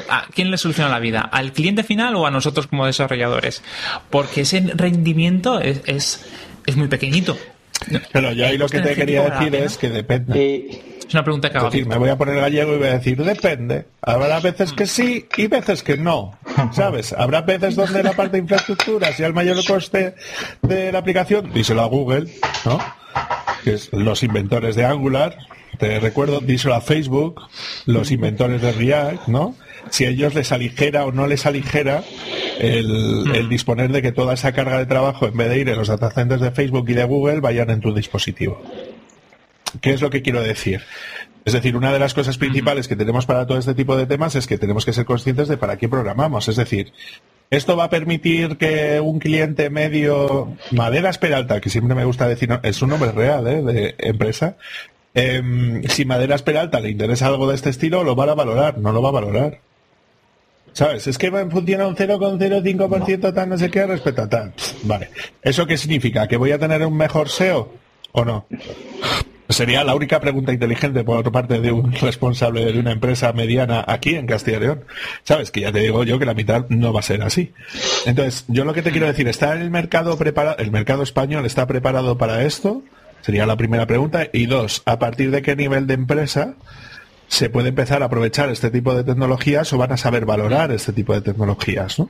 ¿a 0.09 0.27
quién 0.33 0.51
le 0.51 0.57
soluciona 0.57 0.89
la 0.89 0.99
vida? 0.99 1.21
¿Al 1.21 1.51
cliente 1.51 1.83
final 1.83 2.15
o 2.15 2.25
a 2.25 2.31
nosotros 2.31 2.67
como 2.67 2.85
desarrolladores? 2.85 3.61
Porque 4.09 4.41
ese 4.41 4.61
rendimiento 4.75 5.59
es, 5.59 5.81
es, 5.85 6.25
es 6.65 6.75
muy 6.75 6.87
pequeñito. 6.87 7.37
Pero 8.11 8.31
yo 8.33 8.45
ahí 8.45 8.57
lo 8.57 8.67
que 8.67 8.81
te 8.81 8.95
quería 8.95 9.29
decir 9.29 9.55
es 9.55 9.77
que 9.77 9.89
depende. 9.89 10.33
Eh, 10.35 10.98
Es 11.09 11.15
una 11.15 11.23
pregunta 11.23 11.49
que 11.49 11.57
decir, 11.57 11.87
me 11.87 11.97
voy 11.97 12.09
a 12.09 12.19
poner 12.19 12.35
gallego 12.35 12.75
y 12.75 12.77
voy 12.77 12.87
a 12.87 12.99
decir, 12.99 13.17
depende. 13.23 13.85
Habrá 13.99 14.39
veces 14.41 14.73
que 14.73 14.85
sí 14.85 15.25
y 15.37 15.47
veces 15.47 15.81
que 15.81 15.97
no. 15.97 16.37
¿Sabes? 16.71 17.13
Habrá 17.13 17.41
veces 17.41 17.75
donde 17.75 18.03
la 18.03 18.13
parte 18.13 18.33
de 18.33 18.43
infraestructura 18.43 19.11
sea 19.13 19.25
el 19.25 19.33
mayor 19.33 19.57
coste 19.65 20.13
de 20.61 20.91
la 20.91 20.99
aplicación, 20.99 21.51
díselo 21.51 21.81
a 21.81 21.87
Google, 21.87 22.31
¿no? 22.63 22.77
Que 23.63 23.73
es 23.73 23.91
los 23.91 24.21
inventores 24.21 24.75
de 24.75 24.85
Angular. 24.85 25.35
Te 25.79 25.99
recuerdo, 25.99 26.41
díselo 26.41 26.75
a 26.75 26.81
Facebook, 26.81 27.41
los 27.87 28.11
inventores 28.11 28.61
de 28.61 28.71
React, 28.71 29.29
¿no? 29.29 29.55
Si 29.89 30.05
a 30.05 30.09
ellos 30.09 30.35
les 30.35 30.51
aligera 30.51 31.05
o 31.05 31.11
no 31.11 31.25
les 31.25 31.47
aligera 31.47 32.03
el, 32.59 33.31
el 33.33 33.49
disponer 33.49 33.91
de 33.91 34.03
que 34.03 34.11
toda 34.11 34.35
esa 34.35 34.51
carga 34.51 34.77
de 34.77 34.85
trabajo, 34.85 35.25
en 35.25 35.35
vez 35.35 35.49
de 35.49 35.57
ir 35.57 35.69
en 35.69 35.77
los 35.79 35.87
data 35.87 36.11
centers 36.11 36.41
de 36.41 36.51
Facebook 36.51 36.87
y 36.87 36.93
de 36.93 37.05
Google, 37.05 37.39
vayan 37.39 37.71
en 37.71 37.79
tu 37.79 37.95
dispositivo. 37.95 38.61
¿Qué 39.81 39.93
es 39.93 40.01
lo 40.01 40.09
que 40.09 40.21
quiero 40.21 40.41
decir? 40.41 40.81
Es 41.45 41.53
decir, 41.53 41.75
una 41.75 41.91
de 41.91 41.99
las 41.99 42.13
cosas 42.13 42.37
principales 42.37 42.87
que 42.87 42.95
tenemos 42.95 43.25
para 43.25 43.47
todo 43.47 43.57
este 43.57 43.73
tipo 43.73 43.95
de 43.97 44.05
temas 44.05 44.35
es 44.35 44.45
que 44.45 44.57
tenemos 44.57 44.85
que 44.85 44.93
ser 44.93 45.05
conscientes 45.05 45.47
de 45.47 45.57
para 45.57 45.77
qué 45.77 45.87
programamos. 45.89 46.47
Es 46.47 46.57
decir, 46.57 46.93
esto 47.49 47.75
va 47.75 47.85
a 47.85 47.89
permitir 47.89 48.57
que 48.57 48.99
un 48.99 49.19
cliente 49.19 49.69
medio, 49.69 50.55
Maderas 50.71 51.17
Peralta, 51.17 51.59
que 51.59 51.69
siempre 51.69 51.95
me 51.95 52.05
gusta 52.05 52.27
decir, 52.27 52.49
no, 52.49 52.59
es 52.61 52.81
un 52.81 52.89
nombre 52.89 53.11
real 53.11 53.47
¿eh? 53.47 53.63
de 53.63 53.95
empresa, 53.97 54.57
em, 55.15 55.81
si 55.85 56.05
Maderas 56.05 56.43
Peralta 56.43 56.79
le 56.79 56.91
interesa 56.91 57.27
algo 57.27 57.49
de 57.49 57.55
este 57.55 57.71
estilo, 57.71 58.03
lo 58.03 58.15
va 58.15 58.25
a 58.25 58.35
valorar, 58.35 58.77
no 58.77 58.91
lo 58.91 59.01
va 59.01 59.09
a 59.09 59.13
valorar. 59.13 59.59
¿Sabes? 60.73 61.07
Es 61.07 61.17
que 61.17 61.31
funciona 61.49 61.87
un 61.87 61.95
0,05% 61.95 63.33
tal 63.33 63.49
no 63.49 63.57
sé 63.57 63.71
qué 63.71 63.87
respecto 63.87 64.21
a 64.21 64.29
tal. 64.29 64.53
Vale. 64.83 65.09
¿Eso 65.41 65.65
qué 65.65 65.77
significa? 65.77 66.27
¿Que 66.27 66.37
voy 66.37 66.51
a 66.51 66.59
tener 66.59 66.85
un 66.85 66.95
mejor 66.95 67.29
SEO 67.29 67.73
o 68.11 68.23
no? 68.23 68.45
Sería 69.49 69.83
la 69.83 69.95
única 69.95 70.19
pregunta 70.19 70.53
inteligente 70.53 71.03
por 71.03 71.31
parte 71.31 71.59
de 71.59 71.71
un 71.71 71.91
responsable 71.91 72.71
de 72.71 72.79
una 72.79 72.91
empresa 72.91 73.33
mediana 73.33 73.83
aquí 73.87 74.13
en 74.13 74.27
Castilla 74.27 74.57
y 74.57 74.59
León. 74.59 74.85
Sabes 75.23 75.49
que 75.49 75.61
ya 75.61 75.71
te 75.71 75.79
digo 75.79 76.03
yo 76.03 76.19
que 76.19 76.25
la 76.25 76.35
mitad 76.35 76.67
no 76.69 76.93
va 76.93 76.99
a 76.99 77.03
ser 77.03 77.23
así. 77.23 77.51
Entonces, 78.05 78.45
yo 78.47 78.63
lo 78.63 78.75
que 78.75 78.83
te 78.83 78.91
quiero 78.91 79.07
decir, 79.07 79.27
¿está 79.27 79.53
el 79.53 79.71
mercado 79.71 80.15
preparado, 80.19 80.57
el 80.59 80.69
mercado 80.69 81.01
español 81.01 81.47
está 81.47 81.65
preparado 81.65 82.15
para 82.15 82.43
esto? 82.43 82.83
Sería 83.21 83.47
la 83.47 83.57
primera 83.57 83.87
pregunta. 83.87 84.27
Y 84.31 84.45
dos, 84.45 84.83
¿a 84.85 84.99
partir 84.99 85.31
de 85.31 85.41
qué 85.41 85.55
nivel 85.55 85.87
de 85.87 85.95
empresa 85.95 86.53
se 87.27 87.49
puede 87.49 87.69
empezar 87.69 88.03
a 88.03 88.05
aprovechar 88.05 88.49
este 88.49 88.69
tipo 88.69 88.93
de 88.93 89.03
tecnologías 89.03 89.73
o 89.73 89.79
van 89.79 89.91
a 89.91 89.97
saber 89.97 90.25
valorar 90.25 90.71
este 90.71 90.93
tipo 90.93 91.15
de 91.15 91.21
tecnologías? 91.21 91.97
¿no? 91.97 92.09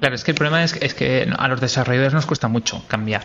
Claro, 0.00 0.14
es 0.14 0.24
que 0.24 0.32
el 0.32 0.36
problema 0.36 0.64
es, 0.64 0.76
es, 0.80 0.94
que 0.94 1.28
a 1.36 1.48
los 1.48 1.60
desarrolladores 1.60 2.14
nos 2.14 2.26
cuesta 2.26 2.48
mucho 2.48 2.84
cambiar. 2.88 3.22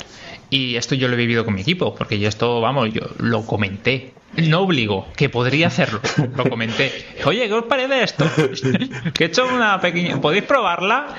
Y 0.49 0.75
esto 0.75 0.95
yo 0.95 1.07
lo 1.07 1.15
he 1.15 1.17
vivido 1.17 1.45
con 1.45 1.53
mi 1.53 1.61
equipo, 1.61 1.95
porque 1.95 2.19
yo 2.19 2.29
esto, 2.29 2.61
vamos, 2.61 2.93
yo 2.93 3.01
lo 3.17 3.45
comenté. 3.45 4.13
No 4.37 4.61
obligo, 4.61 5.07
que 5.15 5.29
podría 5.29 5.67
hacerlo. 5.67 6.01
Lo 6.35 6.47
comenté. 6.47 6.91
Oye, 7.25 7.47
¿qué 7.47 7.53
os 7.53 7.65
parece 7.65 8.03
esto? 8.03 8.25
que 9.13 9.23
he 9.23 9.27
hecho 9.27 9.47
una 9.47 9.81
pequeña... 9.81 10.21
¿Podéis 10.21 10.43
probarla? 10.43 11.15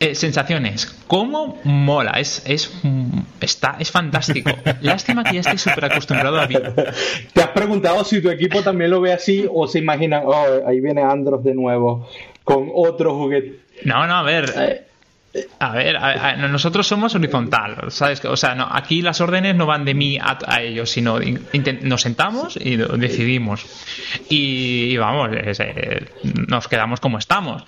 Eh, 0.00 0.14
sensaciones. 0.14 0.86
¿Cómo 1.06 1.58
mola? 1.64 2.12
Es, 2.12 2.42
es, 2.46 2.72
está, 3.40 3.76
es 3.78 3.90
fantástico. 3.90 4.50
Lástima 4.80 5.24
que 5.24 5.34
ya 5.34 5.40
estoy 5.40 5.58
súper 5.58 5.86
acostumbrado 5.86 6.40
a 6.40 6.46
ver. 6.46 6.94
¿Te 7.32 7.42
has 7.42 7.48
preguntado 7.48 8.04
si 8.04 8.20
tu 8.20 8.30
equipo 8.30 8.62
también 8.62 8.90
lo 8.90 9.00
ve 9.00 9.12
así 9.12 9.46
o 9.50 9.66
se 9.66 9.78
imaginan, 9.78 10.22
oh, 10.26 10.66
ahí 10.66 10.80
viene 10.80 11.02
Andros 11.02 11.44
de 11.44 11.54
nuevo 11.54 12.08
con 12.44 12.70
otro 12.74 13.16
juguete? 13.16 13.65
No, 13.84 14.06
no, 14.06 14.16
a 14.16 14.22
ver. 14.22 14.86
A 15.58 15.70
ver, 15.72 15.96
a, 15.96 16.30
a, 16.30 16.36
nosotros 16.36 16.86
somos 16.86 17.14
horizontal, 17.14 17.90
¿sabes? 17.90 18.24
O 18.24 18.36
sea, 18.36 18.54
no, 18.54 18.66
aquí 18.70 19.02
las 19.02 19.20
órdenes 19.20 19.54
no 19.54 19.66
van 19.66 19.84
de 19.84 19.92
mí 19.92 20.18
a, 20.18 20.38
a 20.46 20.62
ellos, 20.62 20.90
sino 20.90 21.18
nos 21.82 22.00
sentamos 22.00 22.56
y 22.56 22.76
decidimos. 22.76 23.66
Y, 24.30 24.92
y 24.92 24.96
vamos, 24.96 25.30
es, 25.36 25.60
eh, 25.60 26.08
nos 26.48 26.68
quedamos 26.68 27.00
como 27.00 27.18
estamos. 27.18 27.64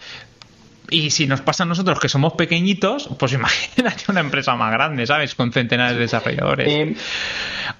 Y 0.91 1.11
si 1.11 1.27
nos 1.27 1.41
pasa 1.41 1.65
a 1.65 1.67
nosotros 1.67 1.99
que 2.01 2.09
somos 2.09 2.33
pequeñitos, 2.35 3.09
pues 3.19 3.33
imagínate 3.35 4.05
una 4.09 4.21
empresa 4.21 4.55
más 4.55 4.73
grande, 4.73 5.07
¿sabes? 5.07 5.35
Con 5.35 5.53
centenares 5.53 5.97
de 5.97 6.03
desarrolladores. 6.03 6.69
Eh, 6.69 6.95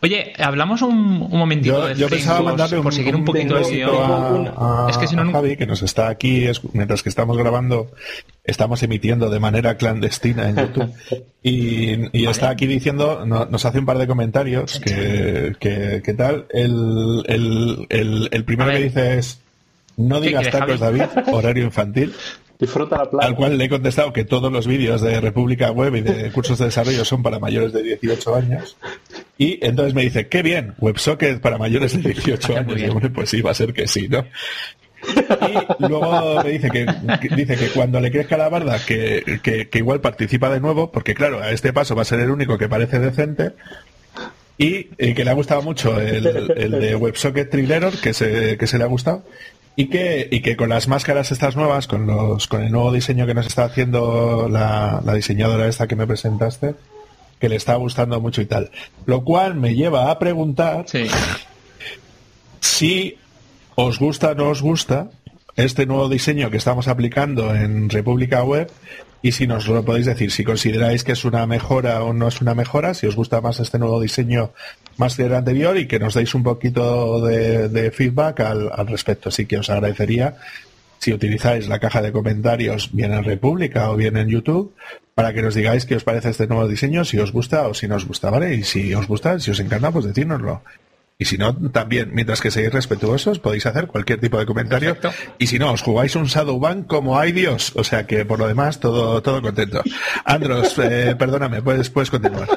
Oye, 0.01 0.33
hablamos 0.39 0.83
un, 0.83 1.27
un 1.31 1.39
momentito 1.39 1.81
yo, 1.81 1.89
de 1.89 1.95
yo 1.95 2.09
pensaba 2.09 2.41
mandarle 2.41 2.77
por 2.77 2.87
un, 2.87 2.93
seguir 2.93 3.15
un, 3.15 3.23
un 3.23 3.25
poquito 3.25 3.59
de 3.59 3.85
a, 3.85 4.87
a, 4.87 4.91
Es 4.91 4.99
que 4.99 5.07
si 5.07 5.17
no, 5.17 5.23
a 5.23 5.33
Javi, 5.33 5.57
que 5.57 5.67
nos 5.67 5.83
está 5.83 6.09
aquí, 6.09 6.45
es, 6.45 6.61
mientras 6.73 7.03
que 7.03 7.09
estamos 7.09 7.37
grabando, 7.37 7.91
estamos 8.45 8.83
emitiendo 8.83 9.31
de 9.31 9.41
manera 9.41 9.77
clandestina 9.77 10.49
en 10.49 10.57
YouTube. 10.57 10.93
y, 11.43 11.91
y 11.93 11.97
vale. 12.07 12.31
está 12.31 12.51
aquí 12.51 12.67
diciendo, 12.67 13.25
no, 13.27 13.47
nos 13.47 13.65
hace 13.65 13.79
un 13.79 13.87
par 13.87 13.99
de 13.99 14.07
comentarios, 14.07 14.79
que, 14.81 15.57
que, 15.59 16.03
que 16.05 16.15
tal. 16.15 16.47
El, 16.51 17.25
el, 17.27 17.87
el, 17.89 18.29
el 18.31 18.45
primero 18.45 18.71
que 18.71 18.79
dice 18.79 19.19
es, 19.19 19.41
no 19.97 20.21
digas 20.21 20.51
tacos, 20.51 20.79
David, 20.79 21.03
horario 21.33 21.65
infantil. 21.65 22.15
Disfruta 22.59 22.97
la 22.97 23.11
playa. 23.11 23.29
Al 23.29 23.37
cual 23.37 23.57
le 23.57 23.65
he 23.65 23.69
contestado 23.69 24.13
que 24.13 24.25
todos 24.25 24.51
los 24.51 24.67
vídeos 24.67 25.01
de 25.01 25.21
República 25.21 25.71
Web 25.71 25.95
y 25.97 26.01
de 26.01 26.33
cursos 26.33 26.59
de 26.59 26.67
desarrollo 26.67 27.05
son 27.05 27.23
para 27.23 27.39
mayores 27.39 27.73
de 27.73 27.83
18 27.83 28.35
años. 28.35 28.77
Y 29.37 29.65
entonces 29.65 29.95
me 29.95 30.03
dice, 30.03 30.27
qué 30.27 30.43
bien, 30.43 30.75
WebSocket 30.79 31.41
para 31.41 31.57
mayores 31.57 32.03
de 32.03 32.11
18 32.11 32.57
años. 32.57 32.81
Y 32.81 32.89
hombre, 32.89 33.11
pues 33.11 33.31
sí, 33.31 33.43
va 33.43 33.53
a 33.53 33.55
ser 33.55 33.73
que 33.73 33.87
sí, 33.87 34.09
¿no? 34.09 34.25
Y 35.07 35.87
luego 35.89 36.43
me 36.43 36.51
dice 36.51 36.71
que, 36.71 36.87
que, 37.21 37.37
dice 37.37 37.57
que 37.57 37.69
cuando 37.69 38.01
le 38.01 38.11
crezca 38.11 38.37
la 38.37 38.49
barda, 38.49 38.85
que, 38.85 39.39
que, 39.43 39.69
que, 39.69 39.79
igual 39.79 40.01
participa 40.01 40.51
de 40.51 40.59
nuevo, 40.59 40.91
porque 40.91 41.15
claro, 41.15 41.41
a 41.41 41.53
este 41.53 41.73
paso 41.73 41.95
va 41.95 42.03
a 42.03 42.05
ser 42.05 42.19
el 42.19 42.31
único 42.31 42.59
que 42.59 42.69
parece 42.69 42.99
decente. 42.99 43.53
Y, 44.61 44.89
y 44.99 45.15
que 45.15 45.25
le 45.25 45.31
ha 45.31 45.35
gustado 45.35 45.63
mucho 45.63 46.01
el, 46.01 46.27
el 46.57 46.71
de 46.73 46.97
WebSocket 46.97 47.49
Thriller, 47.49 47.93
que 48.03 48.13
se, 48.13 48.59
que 48.59 48.67
se 48.67 48.77
le 48.77 48.83
ha 48.83 48.89
gustado. 48.89 49.25
Y 49.81 49.87
que, 49.87 50.27
y 50.29 50.41
que 50.41 50.57
con 50.57 50.71
las 50.71 50.89
máscaras 50.89 51.31
estas 51.31 51.55
nuevas, 51.55 51.87
con 51.87 52.05
los, 52.05 52.49
con 52.49 52.63
el 52.65 52.73
nuevo 52.73 52.91
diseño 52.91 53.27
que 53.27 53.35
nos 53.35 53.47
está 53.47 53.63
haciendo 53.63 54.49
la, 54.51 55.01
la 55.05 55.15
diseñadora 55.15 55.69
esta 55.69 55.87
que 55.87 55.95
me 55.95 56.05
presentaste, 56.05 56.75
que 57.39 57.49
le 57.49 57.55
está 57.55 57.77
gustando 57.77 58.21
mucho 58.21 58.43
y 58.43 58.47
tal. 58.47 58.73
Lo 59.07 59.23
cual 59.23 59.55
me 59.55 59.77
lleva 59.77 60.11
a 60.11 60.19
preguntar 60.19 60.85
sí. 60.89 61.07
si 62.59 63.19
os 63.77 64.01
gusta 64.01 64.33
o 64.33 64.35
no 64.35 64.49
os 64.49 64.63
gusta 64.63 65.11
este 65.55 65.87
nuevo 65.87 66.09
diseño 66.09 66.51
que 66.51 66.57
estamos 66.57 66.89
aplicando 66.89 67.55
en 67.55 67.89
República 67.89 68.43
Web 68.43 68.73
y 69.21 69.33
si 69.33 69.47
nos 69.47 69.67
lo 69.67 69.85
podéis 69.85 70.07
decir, 70.07 70.31
si 70.31 70.45
consideráis 70.45 71.03
que 71.03 71.13
es 71.13 71.25
una 71.25 71.47
mejora 71.47 72.03
o 72.05 72.13
no 72.13 72.29
es 72.29 72.41
una 72.41 72.55
mejora, 72.55 72.95
si 72.95 73.07
os 73.07 73.17
gusta 73.17 73.41
más 73.41 73.59
este 73.59 73.79
nuevo 73.79 74.01
diseño 74.01 74.53
más 74.97 75.17
que 75.17 75.25
el 75.25 75.35
anterior 75.35 75.77
y 75.77 75.87
que 75.87 75.99
nos 75.99 76.15
deis 76.15 76.35
un 76.35 76.43
poquito 76.43 77.25
de, 77.25 77.91
feedback 77.91 78.41
al, 78.41 78.71
al, 78.73 78.87
respecto. 78.87 79.29
Así 79.29 79.47
que 79.47 79.59
os 79.59 79.71
agradecería 79.71 80.37
si 80.99 81.13
utilizáis 81.13 81.69
la 81.69 81.79
caja 81.79 82.03
de 82.03 82.13
comentarios 82.13 82.91
bien 82.93 83.13
en 83.13 83.25
República 83.25 83.91
o 83.91 83.97
bien 83.97 84.17
en 84.17 84.29
YouTube 84.29 84.75
para 85.15 85.33
que 85.33 85.43
nos 85.43 85.55
digáis 85.55 85.85
qué 85.85 85.97
os 85.97 86.05
parece 86.05 86.31
este 86.31 86.47
nuevo 86.47 86.69
diseño, 86.69 87.05
si 87.05 87.19
os 87.19 87.33
gusta 87.33 87.67
o 87.67 87.75
si 87.75 87.89
no 87.89 87.97
os 87.97 88.07
gusta, 88.07 88.31
¿vale? 88.31 88.55
Y 88.55 88.63
si 88.63 88.95
os 88.95 89.09
gusta, 89.09 89.41
si 89.41 89.51
os 89.51 89.59
encanta, 89.59 89.91
pues 89.91 90.05
decírnoslo. 90.05 90.63
Y 91.21 91.25
si 91.25 91.37
no, 91.37 91.53
también, 91.73 92.11
mientras 92.15 92.41
que 92.41 92.53
seáis 92.53 92.73
respetuosos, 92.73 93.41
podéis 93.41 93.67
hacer 93.67 93.89
cualquier 93.89 94.21
tipo 94.21 94.39
de 94.39 94.47
comentario. 94.47 94.95
Perfecto. 94.95 95.35
Y 95.39 95.49
si 95.49 95.59
no, 95.59 95.73
os 95.73 95.83
jugáis 95.83 96.15
un 96.15 96.27
Shadowban 96.27 96.85
como 96.85 97.19
hay 97.19 97.33
Dios. 97.33 97.73
O 97.75 97.83
sea 97.83 98.07
que 98.07 98.25
por 98.25 98.39
lo 98.39 98.47
demás, 98.47 98.79
todo, 98.79 99.21
todo 99.21 99.43
contento. 99.43 99.83
Andros, 100.25 100.79
eh, 100.79 101.17
perdóname, 101.19 101.61
puedes, 101.61 101.91
puedes 101.91 102.11
continuar. 102.11 102.49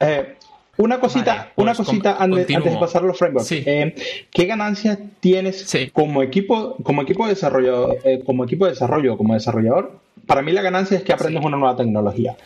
Eh, 0.00 0.36
una 0.78 0.98
cosita, 0.98 1.34
vale, 1.34 1.50
pues 1.54 1.64
una 1.64 1.74
cosita 1.74 2.16
antes, 2.18 2.56
antes, 2.56 2.72
de 2.72 2.78
pasar 2.78 3.02
a 3.02 3.06
los 3.06 3.18
frameworks. 3.18 3.48
Sí. 3.48 3.62
Eh, 3.66 3.94
¿Qué 4.30 4.46
ganancias 4.46 4.98
tienes 5.20 5.60
sí. 5.60 5.90
como 5.90 6.22
equipo, 6.22 6.76
como 6.82 7.02
equipo 7.02 7.24
de 7.24 7.34
desarrollo, 7.34 7.92
eh, 8.04 8.22
como 8.24 8.44
equipo 8.44 8.64
de 8.64 8.72
desarrollo, 8.72 9.18
como 9.18 9.34
desarrollador? 9.34 10.00
Para 10.26 10.42
mí 10.42 10.52
la 10.52 10.62
ganancia 10.62 10.96
es 10.96 11.02
que 11.02 11.12
aprendes 11.12 11.40
sí. 11.40 11.46
una 11.46 11.56
nueva 11.56 11.76
tecnología. 11.76 12.36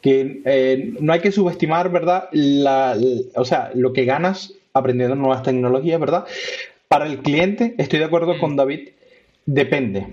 Que 0.00 0.42
eh, 0.44 0.94
no 1.00 1.12
hay 1.12 1.20
que 1.20 1.32
subestimar, 1.32 1.90
¿verdad? 1.90 2.28
La, 2.32 2.94
la, 2.94 3.20
o 3.34 3.44
sea, 3.44 3.70
lo 3.74 3.92
que 3.92 4.04
ganas 4.04 4.54
aprendiendo 4.72 5.16
nuevas 5.16 5.42
tecnologías, 5.42 5.98
¿verdad? 6.00 6.26
Para 6.88 7.06
el 7.06 7.18
cliente, 7.18 7.74
estoy 7.78 7.98
de 7.98 8.04
acuerdo 8.04 8.34
mm. 8.34 8.38
con 8.40 8.56
David, 8.56 8.88
depende. 9.44 10.06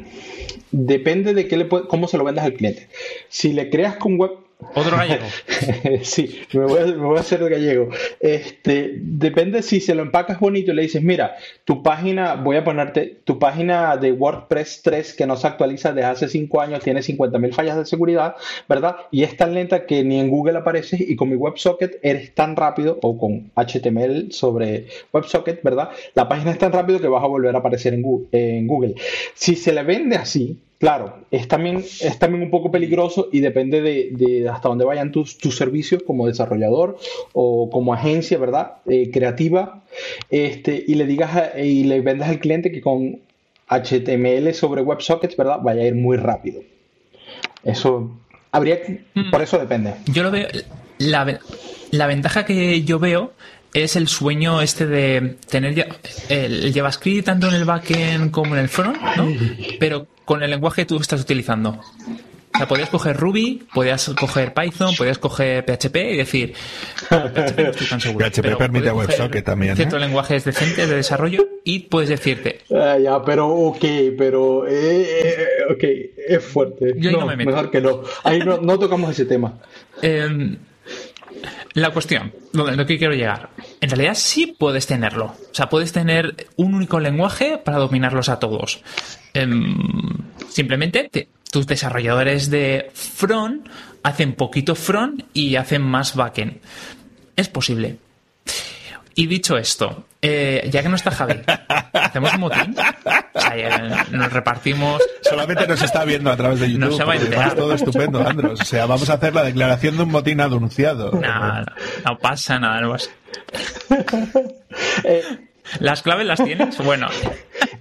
Depende 0.71 1.33
de 1.33 1.47
qué 1.47 1.57
le 1.57 1.65
puede, 1.65 1.87
cómo 1.87 2.07
se 2.07 2.17
lo 2.17 2.23
vendas 2.23 2.45
al 2.45 2.53
cliente. 2.53 2.87
Si 3.29 3.53
le 3.53 3.69
creas 3.69 3.97
con 3.97 4.17
web, 4.17 4.31
otro 4.75 4.97
gallego. 4.97 5.25
sí, 6.03 6.41
me 6.53 6.65
voy, 6.65 7.17
a, 7.17 7.19
hacer 7.19 7.47
gallego. 7.47 7.89
Este, 8.19 8.95
depende 8.97 9.61
si 9.61 9.79
se 9.79 9.95
lo 9.95 10.01
empacas 10.01 10.39
bonito 10.39 10.71
y 10.71 10.75
le 10.75 10.81
dices, 10.83 11.03
mira, 11.03 11.35
tu 11.65 11.83
página, 11.83 12.35
voy 12.35 12.57
a 12.57 12.63
ponerte, 12.63 13.19
tu 13.23 13.39
página 13.39 13.97
de 13.97 14.11
WordPress 14.11 14.81
3 14.83 15.13
que 15.13 15.27
no 15.27 15.35
se 15.35 15.47
actualiza 15.47 15.93
desde 15.93 16.09
hace 16.09 16.27
5 16.27 16.61
años, 16.61 16.83
tiene 16.83 17.01
50.000 17.01 17.53
fallas 17.53 17.77
de 17.77 17.85
seguridad, 17.85 18.35
¿verdad? 18.67 18.95
Y 19.11 19.23
es 19.23 19.37
tan 19.37 19.53
lenta 19.53 19.85
que 19.85 20.03
ni 20.03 20.19
en 20.19 20.29
Google 20.29 20.57
apareces 20.57 21.01
y 21.01 21.15
con 21.15 21.29
mi 21.29 21.35
WebSocket 21.35 21.99
eres 22.01 22.33
tan 22.33 22.55
rápido, 22.55 22.99
o 23.01 23.17
con 23.17 23.51
HTML 23.55 24.31
sobre 24.31 24.87
WebSocket, 25.11 25.61
¿verdad? 25.63 25.89
La 26.15 26.27
página 26.27 26.51
es 26.51 26.57
tan 26.57 26.71
rápido 26.71 26.99
que 26.99 27.07
vas 27.07 27.23
a 27.23 27.27
volver 27.27 27.55
a 27.55 27.59
aparecer. 27.59 27.93
En 27.93 28.67
Google. 28.67 28.95
Si 29.33 29.55
se 29.55 29.73
le 29.73 29.83
vende 29.83 30.15
así, 30.15 30.59
claro, 30.83 31.15
es 31.31 31.47
también, 31.47 31.77
es 31.77 32.19
también 32.19 32.43
un 32.43 32.49
poco 32.49 32.69
peligroso 32.69 33.29
y 33.31 33.39
depende 33.39 33.81
de, 33.81 34.49
hasta 34.49 34.67
dónde 34.67 34.83
vayan 34.83 35.13
tus, 35.13 35.37
tus, 35.37 35.55
servicios 35.55 36.03
como 36.03 36.27
desarrollador 36.27 36.97
o 37.31 37.69
como 37.69 37.93
agencia, 37.93 38.37
¿verdad? 38.37 38.73
Eh, 38.85 39.09
creativa, 39.09 39.81
este, 40.29 40.83
y 40.85 40.95
le 40.95 41.05
digas 41.05 41.51
y 41.57 41.85
le 41.85 42.01
vendas 42.01 42.27
al 42.27 42.39
cliente 42.39 42.69
que 42.69 42.81
con 42.81 43.21
HTML 43.69 44.53
sobre 44.53 44.81
WebSockets, 44.81 45.37
¿verdad? 45.37 45.59
Vaya 45.63 45.83
a 45.83 45.85
ir 45.85 45.95
muy 45.95 46.17
rápido. 46.17 46.61
Eso 47.63 48.11
habría, 48.51 48.81
mm. 49.13 49.31
por 49.31 49.41
eso 49.41 49.57
depende. 49.59 49.93
Yo 50.07 50.21
lo 50.23 50.31
veo, 50.31 50.49
la, 50.97 51.39
la 51.91 52.07
ventaja 52.07 52.45
que 52.45 52.83
yo 52.83 52.99
veo 52.99 53.31
es 53.73 53.95
el 53.95 54.07
sueño 54.07 54.61
este 54.61 54.85
de 54.85 55.37
tener 55.49 55.87
el 56.29 56.73
JavaScript 56.73 57.25
tanto 57.25 57.47
en 57.47 57.55
el 57.55 57.65
backend 57.65 58.31
como 58.31 58.55
en 58.55 58.61
el 58.61 58.69
front, 58.69 58.97
¿no? 59.17 59.27
Pero 59.79 60.07
con 60.25 60.43
el 60.43 60.51
lenguaje 60.51 60.83
que 60.83 60.85
tú 60.85 60.97
estás 60.97 61.21
utilizando. 61.21 61.79
O 62.53 62.57
sea, 62.57 62.67
podías 62.67 62.89
coger 62.89 63.17
Ruby, 63.17 63.63
podías 63.73 64.09
coger 64.09 64.53
Python, 64.53 64.93
podías 64.95 65.17
coger 65.17 65.65
PHP 65.65 65.95
y 65.95 66.17
decir, 66.17 66.53
PHP 67.09 67.57
no 67.57 67.69
estoy 67.71 67.87
tan 67.87 67.99
seguro. 67.99 68.27
PHP 68.27 68.57
permite 68.57 68.91
WebSocket 68.91 69.43
también. 69.43 69.75
Ciertos 69.75 69.97
¿eh? 69.97 70.05
lenguajes 70.05 70.45
decentes 70.45 70.87
de 70.87 70.95
desarrollo 70.95 71.47
y 71.63 71.79
puedes 71.79 72.09
decirte. 72.09 72.59
Ah, 72.71 72.99
ya, 72.99 73.23
pero 73.23 73.47
ok, 73.47 73.83
pero 74.15 74.67
eh, 74.67 74.75
eh, 75.23 75.47
ok, 75.71 75.83
es 76.27 76.43
fuerte. 76.43 76.93
Yo 76.97 77.11
no, 77.11 77.25
me 77.25 77.35
meto. 77.35 77.49
Mejor 77.49 77.71
que 77.71 77.81
no. 77.81 78.03
Ahí 78.23 78.39
no, 78.39 78.59
no 78.61 78.77
tocamos 78.77 79.09
ese 79.09 79.25
tema. 79.25 79.59
La 81.73 81.91
cuestión, 81.91 82.33
lo 82.53 82.85
que 82.85 82.97
quiero 82.97 83.13
llegar. 83.13 83.49
En 83.81 83.89
realidad 83.89 84.15
sí 84.15 84.55
puedes 84.57 84.87
tenerlo. 84.87 85.25
O 85.25 85.53
sea, 85.55 85.69
puedes 85.69 85.91
tener 85.91 86.47
un 86.55 86.73
único 86.73 86.99
lenguaje 86.99 87.57
para 87.57 87.77
dominarlos 87.77 88.29
a 88.29 88.39
todos. 88.39 88.81
Em, 89.33 89.77
simplemente 90.49 91.09
tus 91.51 91.67
desarrolladores 91.67 92.49
de 92.49 92.91
front 92.93 93.67
hacen 94.03 94.33
poquito 94.33 94.75
front 94.75 95.23
y 95.33 95.55
hacen 95.55 95.81
más 95.81 96.15
backend. 96.15 96.59
Es 97.35 97.47
posible. 97.47 97.97
Y 99.15 99.27
dicho 99.27 99.57
esto, 99.57 100.05
eh, 100.25 100.69
ya 100.71 100.81
que 100.81 100.87
no 100.87 100.95
está 100.95 101.11
Javi, 101.11 101.41
¿hacemos 101.93 102.33
un 102.33 102.39
motín? 102.39 102.75
O 103.33 103.41
sea, 103.41 104.05
nos 104.09 104.31
repartimos. 104.31 105.01
Solamente 105.21 105.67
nos 105.67 105.81
está 105.81 106.05
viendo 106.05 106.31
a 106.31 106.37
través 106.37 106.61
de 106.61 106.71
YouTube. 106.71 106.89
No 106.89 106.95
se 106.95 107.03
va 107.03 107.13
a 107.13 107.15
enterar. 107.17 107.55
todo 107.55 107.73
estupendo, 107.73 108.25
Andros. 108.25 108.61
O 108.61 108.65
sea, 108.65 108.85
vamos 108.85 109.09
a 109.09 109.15
hacer 109.15 109.35
la 109.35 109.43
declaración 109.43 109.97
de 109.97 110.03
un 110.03 110.11
motín 110.11 110.39
anunciado. 110.39 111.11
No, 111.11 111.61
no, 112.05 112.17
pasa 112.19 112.57
nada. 112.57 112.79
No 112.79 112.95
eh, 115.03 115.23
¿Las 115.79 116.01
claves 116.01 116.25
las 116.25 116.41
tienes? 116.41 116.77
Bueno. 116.77 117.07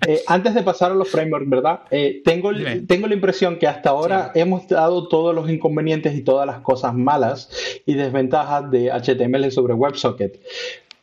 Eh, 0.07 0.21
antes 0.27 0.55
de 0.55 0.65
pasar 0.65 0.91
a 0.91 0.95
los 0.95 1.09
frameworks, 1.09 1.49
¿verdad? 1.49 1.81
tengo, 2.25 2.51
tengo 2.89 3.07
la 3.07 3.15
impresión 3.15 3.57
que 3.57 3.69
hasta 3.69 3.91
ahora 3.91 4.33
hemos 4.35 4.67
dado 4.67 5.07
todos 5.07 5.33
los 5.33 5.49
inconvenientes 5.49 6.17
y 6.17 6.23
todas 6.23 6.45
las 6.45 6.59
cosas 6.59 6.93
malas 6.93 7.49
y 7.87 7.95
desventajas 7.95 8.69
de 8.69 8.91
HTML 8.91 9.53
sobre 9.53 9.75
WebSocket 9.75 10.41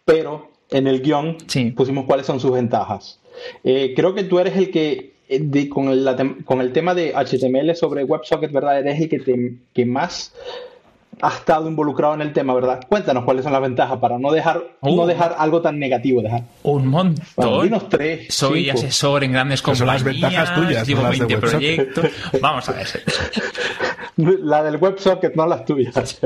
pero 0.09 0.48
en 0.69 0.87
el 0.87 1.01
guion 1.01 1.37
pusimos 1.75 2.05
cuáles 2.05 2.25
son 2.25 2.39
sus 2.39 2.51
ventajas. 2.51 3.19
Eh, 3.63 3.93
creo 3.95 4.13
que 4.13 4.23
tú 4.23 4.39
eres 4.39 4.55
el 4.57 4.71
que, 4.71 5.13
eh, 5.29 5.69
con, 5.69 5.89
el, 5.89 6.73
tema 6.73 6.93
de 6.93 7.13
HTML 7.13 7.75
sobre 7.75 8.03
WebSocket, 8.03 8.51
¿verdad? 8.51 8.79
Eres 8.79 8.99
el 8.99 9.09
que, 9.09 9.55
que 9.73 9.85
más 9.85 10.33
ha 11.21 11.29
estado 11.29 11.67
involucrado 11.67 12.13
en 12.13 12.21
el 12.21 12.33
tema, 12.33 12.53
¿verdad? 12.53 12.79
Cuéntanos 12.87 13.25
cuáles 13.25 13.43
son 13.43 13.51
las 13.51 13.61
ventajas 13.61 13.97
para 13.99 14.17
no 14.17 14.31
dejar, 14.31 14.63
no 14.81 14.91
uh. 14.91 15.05
dejar 15.05 15.35
algo 15.37 15.61
tan 15.61 15.77
negativo. 15.79 16.21
Dejar. 16.21 16.43
Un 16.63 16.87
montón. 16.87 17.25
Bueno, 17.35 17.81
tres. 17.89 18.33
Soy 18.33 18.69
asesor 18.69 19.23
en 19.23 19.33
grandes 19.33 19.61
compañías. 19.61 19.79
Son 19.79 19.87
las 19.87 20.03
ventajas 20.03 20.55
tuyas. 20.55 20.87
Llevo 20.87 21.09
20 21.09 21.37
proyectos. 21.37 22.05
Vamos 22.41 22.69
a 22.69 22.73
ver. 22.73 22.87
La 24.15 24.63
del 24.63 24.77
WebSocket, 24.77 25.35
no 25.35 25.47
las 25.47 25.63
tuyas. 25.63 26.19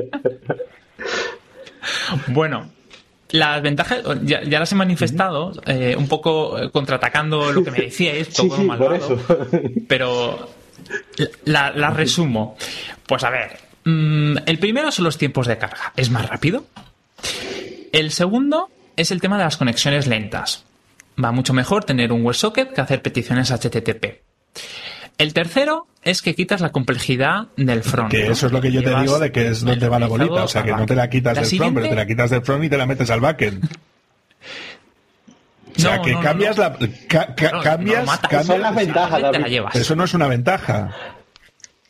bueno, 2.27 2.69
las 3.33 3.63
ventajas 3.63 4.03
ya, 4.23 4.41
las 4.41 4.71
he 4.71 4.75
manifestado, 4.75 5.53
eh, 5.65 5.95
un 5.97 6.07
poco 6.07 6.59
eh, 6.59 6.69
contraatacando 6.69 7.51
lo 7.51 7.63
que 7.63 7.71
me 7.71 7.79
decíais, 7.79 8.29
todo 8.29 8.55
sí, 8.55 8.67
pero 9.87 10.49
las 11.45 11.75
la 11.75 11.89
resumo. 11.89 12.55
Pues 13.07 13.23
a 13.23 13.31
ver, 13.31 13.57
mm, 13.85 14.37
el 14.45 14.59
primero 14.59 14.91
son 14.91 15.05
los 15.05 15.17
tiempos 15.17 15.47
de 15.47 15.57
carga, 15.57 15.93
es 15.95 16.11
más 16.11 16.29
rápido. 16.29 16.65
El 17.91 18.11
segundo 18.11 18.69
es 18.95 19.09
el 19.09 19.19
tema 19.19 19.39
de 19.39 19.45
las 19.45 19.57
conexiones 19.57 20.05
lentas. 20.05 20.63
Va 21.21 21.31
mucho 21.31 21.53
mejor 21.53 21.85
tener 21.85 22.11
un 22.11 22.23
WebSocket 22.23 22.71
que 22.71 22.81
hacer 22.81 23.01
peticiones 23.01 23.49
HTTP. 23.51 24.21
El 25.23 25.33
tercero 25.33 25.87
es 26.03 26.21
que 26.21 26.35
quitas 26.35 26.59
la 26.59 26.73
complejidad 26.73 27.47
del 27.55 27.81
front. 27.81 28.11
Que 28.11 28.27
eso 28.27 28.47
es 28.47 28.51
lo 28.51 28.59
que 28.59 28.73
yo 28.73 28.83
te 28.83 28.93
digo 28.99 29.19
de 29.19 29.31
que 29.31 29.47
es 29.47 29.61
donde 29.61 29.87
va 29.87 29.97
la 29.97 30.07
bolita. 30.07 30.43
O 30.43 30.49
sea, 30.49 30.63
que 30.63 30.73
no 30.73 30.85
te 30.85 30.95
la 30.95 31.09
quitas 31.09 31.35
del 31.35 31.45
front, 31.45 31.75
pero 31.75 31.87
te 31.87 31.95
la 31.95 32.05
quitas 32.05 32.29
del 32.29 32.41
front 32.41 32.65
y 32.65 32.69
te 32.69 32.77
la 32.77 32.85
metes 32.85 33.09
al 33.09 33.21
backend. 33.21 33.63
O 35.75 35.79
sea, 35.79 36.03
que 36.03 36.13
cambias 36.19 36.55
la. 36.59 36.77
cambias. 37.63 38.07
son 38.45 38.61
las 38.61 38.75
ventajas, 38.75 39.19
David. 39.19 39.63
Eso 39.73 39.95
no 39.95 40.03
es 40.03 40.13
una 40.13 40.27
ventaja. 40.27 40.95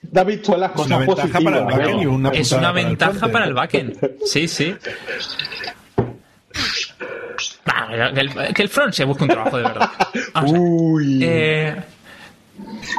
David, 0.02 0.40
son 0.42 0.62
las 0.62 0.72
cosas 0.72 0.92
es 0.92 0.96
una 0.96 1.06
ventaja 1.06 1.42
para 1.42 1.58
el 1.58 1.66
backend 1.66 2.02
y 2.02 2.06
una 2.06 2.30
Es 2.30 2.52
una 2.54 2.72
ventaja 2.72 3.28
para 3.28 3.46
el 3.46 3.54
backend. 3.54 4.00
Sí, 4.26 4.48
sí. 4.48 4.74
que 8.56 8.62
el 8.62 8.70
front 8.70 8.94
se 8.94 9.04
busque 9.04 9.24
un 9.24 9.30
trabajo 9.30 9.58
de 9.58 9.64
verdad. 9.64 9.90
Uy. 10.56 11.20
Eh, 11.22 11.76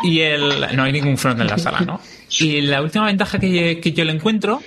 y 0.03 0.21
el. 0.21 0.67
No 0.75 0.85
hay 0.85 0.93
ningún 0.93 1.19
front 1.19 1.41
en 1.41 1.47
la 1.47 1.59
sala, 1.59 1.81
¿no? 1.81 2.01
Y 2.39 2.61
la 2.63 2.83
última 2.83 3.07
ventaja 3.07 3.39
que, 3.39 3.93
yo 3.95 4.05
le 4.05 4.13
encuentro 4.13 4.61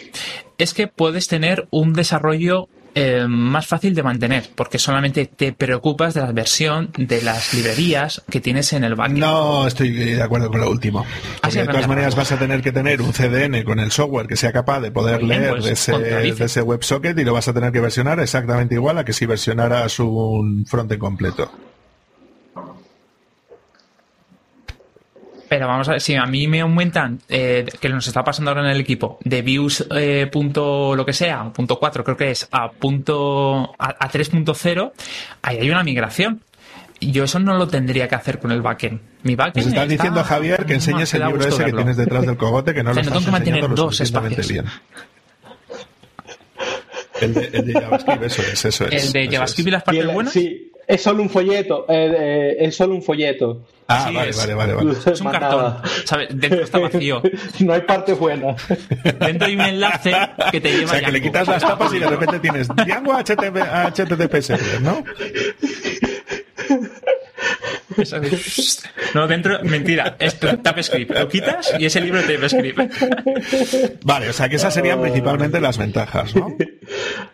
es 0.58 0.74
que 0.74 0.88
puedes 0.88 1.28
tener 1.28 1.68
un 1.70 1.94
desarrollo 1.94 2.70
eh, 2.96 3.26
más 3.28 3.68
fácil 3.68 3.94
de 3.94 4.02
mantener, 4.02 4.50
porque 4.56 4.80
solamente 4.80 5.28
te 5.28 5.54
preocupas 5.54 6.16
de 6.16 6.22
la 6.22 6.32
versión 6.32 6.90
de 6.98 7.22
las 7.22 7.54
librerías 7.54 8.24
que 8.30 8.42
tienes 8.42 8.74
en 8.74 8.84
el 8.84 8.96
backend. 8.96 9.20
No 9.20 9.68
estoy 9.68 9.92
de 9.92 10.22
acuerdo 10.22 10.50
con 10.50 10.62
lo 10.62 10.72
último. 10.72 11.06
de 11.52 11.66
todas 11.66 11.88
maneras 11.88 12.16
vas 12.16 12.32
a 12.32 12.40
tener 12.40 12.62
que 12.64 12.72
tener 12.72 13.02
un 13.02 13.12
CDN 13.12 13.64
con 13.64 13.80
el 13.80 13.92
software 13.92 14.26
que 14.26 14.36
sea 14.36 14.52
capaz 14.52 14.80
de 14.80 14.92
poder 14.92 15.22
leer 15.22 15.52
pues, 15.52 15.66
de, 15.66 15.72
ese, 15.74 15.98
de 15.98 16.30
ese 16.30 16.62
WebSocket 16.64 17.20
y 17.20 17.24
lo 17.24 17.34
vas 17.34 17.48
a 17.48 17.54
tener 17.54 17.72
que 17.72 17.82
versionar 17.82 18.20
exactamente 18.20 18.76
igual 18.76 18.98
a 18.98 19.06
que 19.06 19.14
si 19.14 19.28
versionaras 19.28 20.00
un 20.00 20.66
frontend 20.66 21.00
completo. 21.00 21.52
Pero 25.48 25.68
vamos 25.68 25.88
a 25.88 25.92
ver, 25.94 26.02
si 26.02 26.16
a 26.16 26.26
mí 26.26 26.48
me 26.48 26.62
aumentan, 26.62 27.20
eh, 27.30 27.66
que 27.80 27.90
nos 27.90 28.08
está 28.08 28.24
pasando 28.24 28.52
ahora 28.52 28.64
en 28.64 28.72
el 28.72 28.82
equipo, 28.82 29.18
de 29.24 29.42
views 29.42 29.86
eh, 29.96 30.28
punto 30.32 30.96
lo 30.96 31.06
que 31.06 31.14
sea, 31.14 31.52
punto 31.54 31.80
4 31.80 32.04
creo 32.04 32.18
que 32.18 32.32
es, 32.32 32.48
a 32.52 32.70
punto 32.72 33.74
a, 33.78 34.10
3.0, 34.10 34.92
ahí 35.42 35.58
hay 35.58 35.70
una 35.70 35.84
migración. 35.84 36.42
Yo 37.00 37.26
eso 37.26 37.40
no 37.40 37.56
lo 37.56 37.68
tendría 37.68 38.08
que 38.08 38.16
hacer 38.16 38.40
con 38.40 38.52
el 38.52 38.62
backend. 38.62 39.00
Mi 39.22 39.36
backend. 39.36 39.54
Pues 39.54 39.68
estás 39.68 39.88
diciendo, 39.88 40.24
Javier, 40.24 40.66
que 40.66 40.74
enseñes 40.74 41.14
el 41.14 41.26
libro 41.26 41.48
ese 41.48 41.66
que 41.66 41.74
tienes 41.74 41.96
detrás 41.96 42.26
del 42.26 42.38
cogote, 42.38 42.74
que 42.74 42.84
no 42.84 42.92
lo 42.92 43.00
estás 43.00 43.28
enseñando 43.28 43.68
lo 43.68 43.92
suficientemente 43.92 44.42
bien. 44.52 44.66
El 47.22 47.34
de, 47.34 47.50
el 47.54 47.66
de, 47.66 47.74
JavaScript, 47.74 48.24
eso 48.24 48.42
es, 48.42 48.66
eso 48.66 48.88
es. 48.88 49.06
El 49.06 49.14
de 49.14 49.36
JavaScript 49.36 49.68
y 49.68 49.72
las 49.72 49.84
partes 49.84 50.14
buenas. 50.14 50.34
Sí, 50.34 50.72
es 50.88 51.04
solo 51.04 51.22
un 51.22 51.30
folleto. 51.30 51.86
Eh, 51.90 52.16
eh, 52.18 52.56
es 52.60 52.76
solo 52.76 52.96
un 52.96 53.04
folleto. 53.04 53.66
Ah, 53.90 54.10
vale, 54.14 54.32
vale, 54.32 54.54
vale, 54.54 54.74
vale, 54.74 54.92
Es 55.06 55.22
un 55.22 55.32
cartón. 55.32 55.76
¿sabes? 56.06 56.28
Dentro 56.32 56.62
está 56.64 56.80
vacío. 56.80 57.22
no 57.60 57.74
hay 57.74 57.82
parte 57.82 58.14
buena. 58.14 58.56
Dentro 59.20 59.48
hay 59.48 59.56
un 59.56 59.62
enlace 59.62 60.12
que 60.52 60.62
te 60.62 60.72
lleva. 60.72 60.86
O 60.86 60.88
sea, 60.90 61.02
que 61.02 61.12
le 61.12 61.22
quitas 61.22 61.48
las 61.48 61.62
tapas 61.62 61.94
y 61.94 62.00
de 62.00 62.08
repente 62.08 62.40
tienes 62.40 62.68
Django 62.70 63.14
HTTP, 63.14 63.58
HTTP 63.94 64.34
¿no? 69.14 69.22
No, 69.22 69.28
dentro, 69.28 69.60
mentira, 69.64 70.16
es 70.20 70.40
TypeScript. 70.40 71.12
Lo 71.12 71.28
quitas 71.28 71.74
y 71.80 71.86
es 71.86 71.96
el 71.96 72.06
libro 72.06 72.22
de 72.22 72.28
TypeScript. 72.28 74.04
Vale, 74.04 74.30
o 74.30 74.34
sea 74.34 74.50
que 74.50 74.58
esas 74.58 74.74
serían 74.74 75.02
principalmente 75.02 75.60
las 75.60 75.78
ventajas, 75.78 76.36
¿no? 76.36 76.56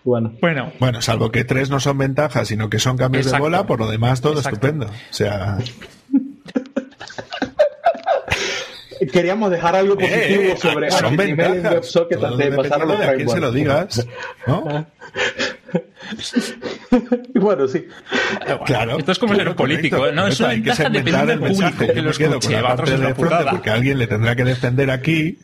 Bueno. 0.03 0.33
Bueno, 0.41 0.73
bueno 0.79 1.01
salvo 1.01 1.31
que 1.31 1.45
tres 1.45 1.69
no 1.69 1.79
son 1.79 1.97
ventajas, 1.97 2.47
sino 2.47 2.69
que 2.69 2.79
son 2.79 2.97
cambios 2.97 3.31
de 3.31 3.39
bola, 3.39 3.65
por 3.65 3.79
lo 3.79 3.89
demás 3.89 4.19
todo 4.19 4.39
estupendo. 4.39 4.87
O 4.87 5.13
sea. 5.13 5.57
Queríamos 9.11 9.51
dejar 9.51 9.75
algo 9.75 9.95
positivo 9.95 10.43
eh, 10.43 10.57
sobre 10.57 10.91
son 10.91 11.15
ventajas. 11.15 11.95
antes 11.95 12.37
de 12.37 12.51
pasar 12.51 12.81
a 12.81 12.85
los 12.85 12.99
de 12.99 13.05
a 13.05 13.13
quién 13.13 13.29
se 13.29 13.39
lo 13.39 13.51
digas, 13.51 14.07
¿no? 14.47 14.87
bueno, 17.35 17.67
sí. 17.67 17.87
Claro. 18.65 18.97
Esto 18.97 19.11
es 19.11 19.19
como 19.19 19.35
ser 19.35 19.55
político, 19.55 20.11
¿no? 20.11 20.27
Eso 20.27 20.47
hay 20.47 20.61
que 20.61 20.73
segmentar 20.75 21.29
el 21.29 21.39
mensaje. 21.39 21.93
Que 21.93 22.01
los 22.01 22.17
quedo 22.17 22.39
con 22.39 22.51
la 22.51 22.75
parte 22.75 22.97
de 22.97 23.15
porque 23.15 23.69
alguien 23.69 23.97
le 23.97 24.07
tendrá 24.07 24.35
que 24.35 24.43
defender 24.43 24.91
aquí 24.91 25.37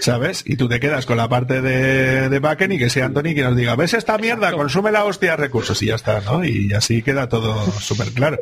¿Sabes? 0.00 0.44
Y 0.46 0.56
tú 0.56 0.68
te 0.68 0.78
quedas 0.78 1.06
con 1.06 1.16
la 1.16 1.28
parte 1.28 1.60
de, 1.60 2.28
de 2.28 2.38
backend 2.38 2.74
y 2.74 2.78
que 2.78 2.88
sea 2.88 3.06
Anthony 3.06 3.34
que 3.34 3.42
nos 3.42 3.56
diga, 3.56 3.74
¿ves 3.74 3.94
esta 3.94 4.16
mierda? 4.16 4.52
Consume 4.52 4.92
la 4.92 5.04
hostia 5.04 5.32
de 5.32 5.38
recursos 5.38 5.82
y 5.82 5.86
ya 5.86 5.96
está, 5.96 6.20
¿no? 6.20 6.44
Y 6.44 6.72
así 6.72 7.02
queda 7.02 7.28
todo 7.28 7.54
súper 7.80 8.12
claro. 8.12 8.38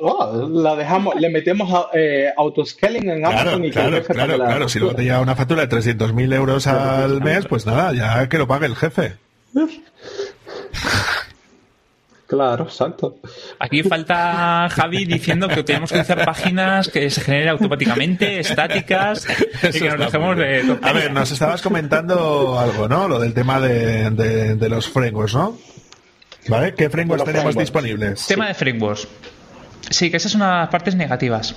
Oh, 0.00 0.48
la 0.48 0.76
dejamos, 0.76 1.16
le 1.16 1.30
metemos 1.30 1.72
a, 1.72 1.88
eh, 1.98 2.30
autoscaling 2.36 3.08
en 3.10 3.20
Claro, 3.20 3.40
Amazon 3.40 3.64
y 3.64 3.68
que 3.68 3.72
claro, 3.72 3.96
jefe 3.96 4.14
claro, 4.14 4.36
la 4.36 4.46
claro. 4.46 4.68
Si 4.68 4.78
luego 4.78 4.94
te 4.94 5.02
llega 5.02 5.20
una 5.20 5.34
factura 5.34 5.66
de 5.66 5.76
300.000 5.76 6.34
euros 6.34 6.66
al 6.68 7.20
mes, 7.20 7.46
pues 7.46 7.66
nada, 7.66 7.92
ya 7.92 8.28
que 8.28 8.38
lo 8.38 8.46
pague 8.46 8.66
el 8.66 8.76
jefe. 8.76 9.16
Claro, 12.26 12.64
exacto. 12.64 13.16
Aquí 13.58 13.82
falta 13.82 14.68
Javi 14.68 15.06
diciendo 15.06 15.48
que 15.48 15.62
tenemos 15.62 15.90
que 15.90 16.00
hacer 16.00 16.26
páginas 16.26 16.88
que 16.88 17.08
se 17.08 17.22
generen 17.22 17.48
automáticamente, 17.48 18.38
estáticas, 18.38 19.26
y 19.62 19.70
que 19.78 19.88
nos 19.88 19.98
dejemos 19.98 20.36
de... 20.36 20.76
A 20.82 20.92
ver, 20.92 21.10
nos 21.10 21.30
estabas 21.30 21.62
comentando 21.62 22.58
algo, 22.60 22.86
¿no? 22.86 23.08
Lo 23.08 23.18
del 23.18 23.32
tema 23.32 23.58
de, 23.60 24.10
de- 24.10 24.56
de 24.56 24.68
los 24.68 24.86
frameworks, 24.90 25.34
¿no? 25.34 25.56
¿Vale? 26.48 26.74
¿Qué 26.74 26.90
frameworks 26.90 27.24
tenemos 27.24 27.44
frameworks. 27.54 27.58
disponibles? 27.60 28.26
Tema 28.26 28.48
de 28.48 28.54
frameworks. 28.54 29.08
Sí, 29.88 30.10
que 30.10 30.18
esa 30.18 30.28
es 30.28 30.34
una 30.34 30.52
de 30.52 30.58
las 30.60 30.68
partes 30.68 30.94
negativas. 30.96 31.54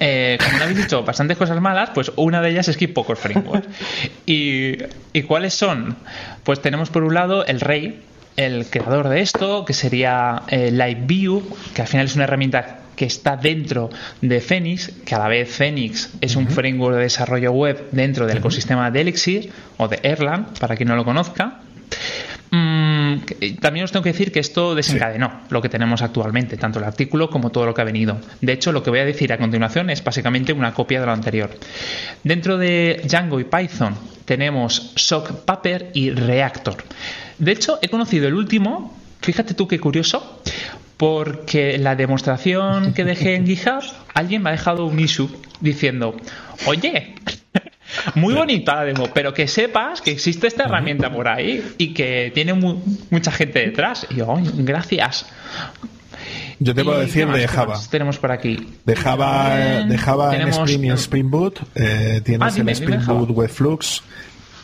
Eh, 0.00 0.38
como 0.42 0.62
habéis 0.62 0.78
dicho 0.78 1.02
bastantes 1.02 1.36
cosas 1.36 1.60
malas, 1.60 1.90
pues 1.94 2.12
una 2.16 2.40
de 2.40 2.50
ellas 2.50 2.68
es 2.68 2.76
que 2.76 2.86
hay 2.86 2.92
pocos 2.92 3.18
frameworks. 3.18 3.68
¿Y, 4.26 4.76
¿Y 5.12 5.22
cuáles 5.22 5.54
son? 5.54 5.96
Pues 6.44 6.62
tenemos 6.62 6.90
por 6.90 7.02
un 7.02 7.14
lado 7.14 7.44
el 7.46 7.60
Rey, 7.60 8.00
el 8.36 8.66
creador 8.66 9.08
de 9.08 9.20
esto, 9.20 9.64
que 9.64 9.72
sería 9.72 10.42
eh, 10.48 10.70
LiveView, 10.70 11.42
que 11.74 11.82
al 11.82 11.88
final 11.88 12.06
es 12.06 12.14
una 12.14 12.24
herramienta 12.24 12.78
que 12.94 13.04
está 13.04 13.36
dentro 13.36 13.90
de 14.20 14.40
Phoenix, 14.40 14.92
que 15.04 15.14
a 15.14 15.18
la 15.18 15.28
vez 15.28 15.48
Phoenix 15.48 16.10
es 16.20 16.34
un 16.34 16.48
framework 16.48 16.96
de 16.96 17.02
desarrollo 17.02 17.52
web 17.52 17.88
dentro 17.92 18.26
del 18.26 18.38
ecosistema 18.38 18.90
de 18.90 19.00
Elixir 19.00 19.52
o 19.76 19.86
de 19.86 20.00
Erlang, 20.02 20.46
para 20.58 20.76
quien 20.76 20.88
no 20.88 20.96
lo 20.96 21.04
conozca. 21.04 21.60
Mm, 22.50 22.87
también 23.60 23.84
os 23.84 23.92
tengo 23.92 24.02
que 24.02 24.12
decir 24.12 24.32
que 24.32 24.40
esto 24.40 24.74
desencadenó 24.74 25.42
lo 25.50 25.62
que 25.62 25.68
tenemos 25.68 26.02
actualmente, 26.02 26.56
tanto 26.56 26.78
el 26.78 26.84
artículo 26.84 27.30
como 27.30 27.50
todo 27.50 27.66
lo 27.66 27.74
que 27.74 27.80
ha 27.80 27.84
venido. 27.84 28.18
De 28.40 28.52
hecho, 28.52 28.72
lo 28.72 28.82
que 28.82 28.90
voy 28.90 29.00
a 29.00 29.04
decir 29.04 29.32
a 29.32 29.38
continuación 29.38 29.90
es 29.90 30.02
básicamente 30.02 30.52
una 30.52 30.74
copia 30.74 31.00
de 31.00 31.06
lo 31.06 31.12
anterior. 31.12 31.50
Dentro 32.24 32.58
de 32.58 33.02
Django 33.04 33.40
y 33.40 33.44
Python 33.44 33.94
tenemos 34.24 34.92
Sock 34.96 35.44
Paper 35.44 35.90
y 35.94 36.10
Reactor. 36.10 36.76
De 37.38 37.52
hecho, 37.52 37.78
he 37.82 37.88
conocido 37.88 38.28
el 38.28 38.34
último, 38.34 38.96
fíjate 39.20 39.54
tú 39.54 39.68
qué 39.68 39.78
curioso, 39.78 40.42
porque 40.96 41.78
la 41.78 41.96
demostración 41.96 42.92
que 42.92 43.04
dejé 43.04 43.36
en 43.36 43.46
GitHub, 43.46 43.82
alguien 44.14 44.42
me 44.42 44.50
ha 44.50 44.52
dejado 44.52 44.84
un 44.86 44.98
issue 44.98 45.30
diciendo, 45.60 46.16
oye, 46.66 47.14
muy 48.14 48.34
bonita 48.34 48.76
la 48.76 48.84
demo, 48.84 49.08
pero 49.12 49.32
que 49.34 49.48
sepas 49.48 50.00
que 50.00 50.10
existe 50.10 50.46
esta 50.46 50.64
herramienta 50.64 51.10
por 51.12 51.28
ahí 51.28 51.74
y 51.78 51.94
que 51.94 52.30
tiene 52.34 52.52
mu- 52.54 52.80
mucha 53.10 53.30
gente 53.32 53.60
detrás. 53.60 54.06
Y 54.10 54.16
yo, 54.16 54.34
"Ay, 54.36 54.44
gracias. 54.58 55.26
Yo 56.60 56.74
te 56.74 56.84
puedo 56.84 57.00
¿Y 57.02 57.06
decir 57.06 57.26
más? 57.26 57.36
de 57.36 57.42
¿Qué 57.42 57.48
Java. 57.48 57.78
tenemos 57.90 58.18
por 58.18 58.32
aquí. 58.32 58.68
De 58.84 58.96
Java, 58.96 59.54
de 59.88 59.96
Java 59.96 60.36
en 60.36 60.48
Spring 60.48 60.84
y 60.84 60.88
en 60.88 60.94
Spring 60.94 61.30
Boot 61.30 61.60
eh, 61.76 62.20
tienes 62.24 62.52
Ah, 62.52 62.54
dime, 62.56 62.72
el 62.72 62.78
Spring. 62.78 63.06
Boot 63.06 63.30
Webflux, 63.30 64.02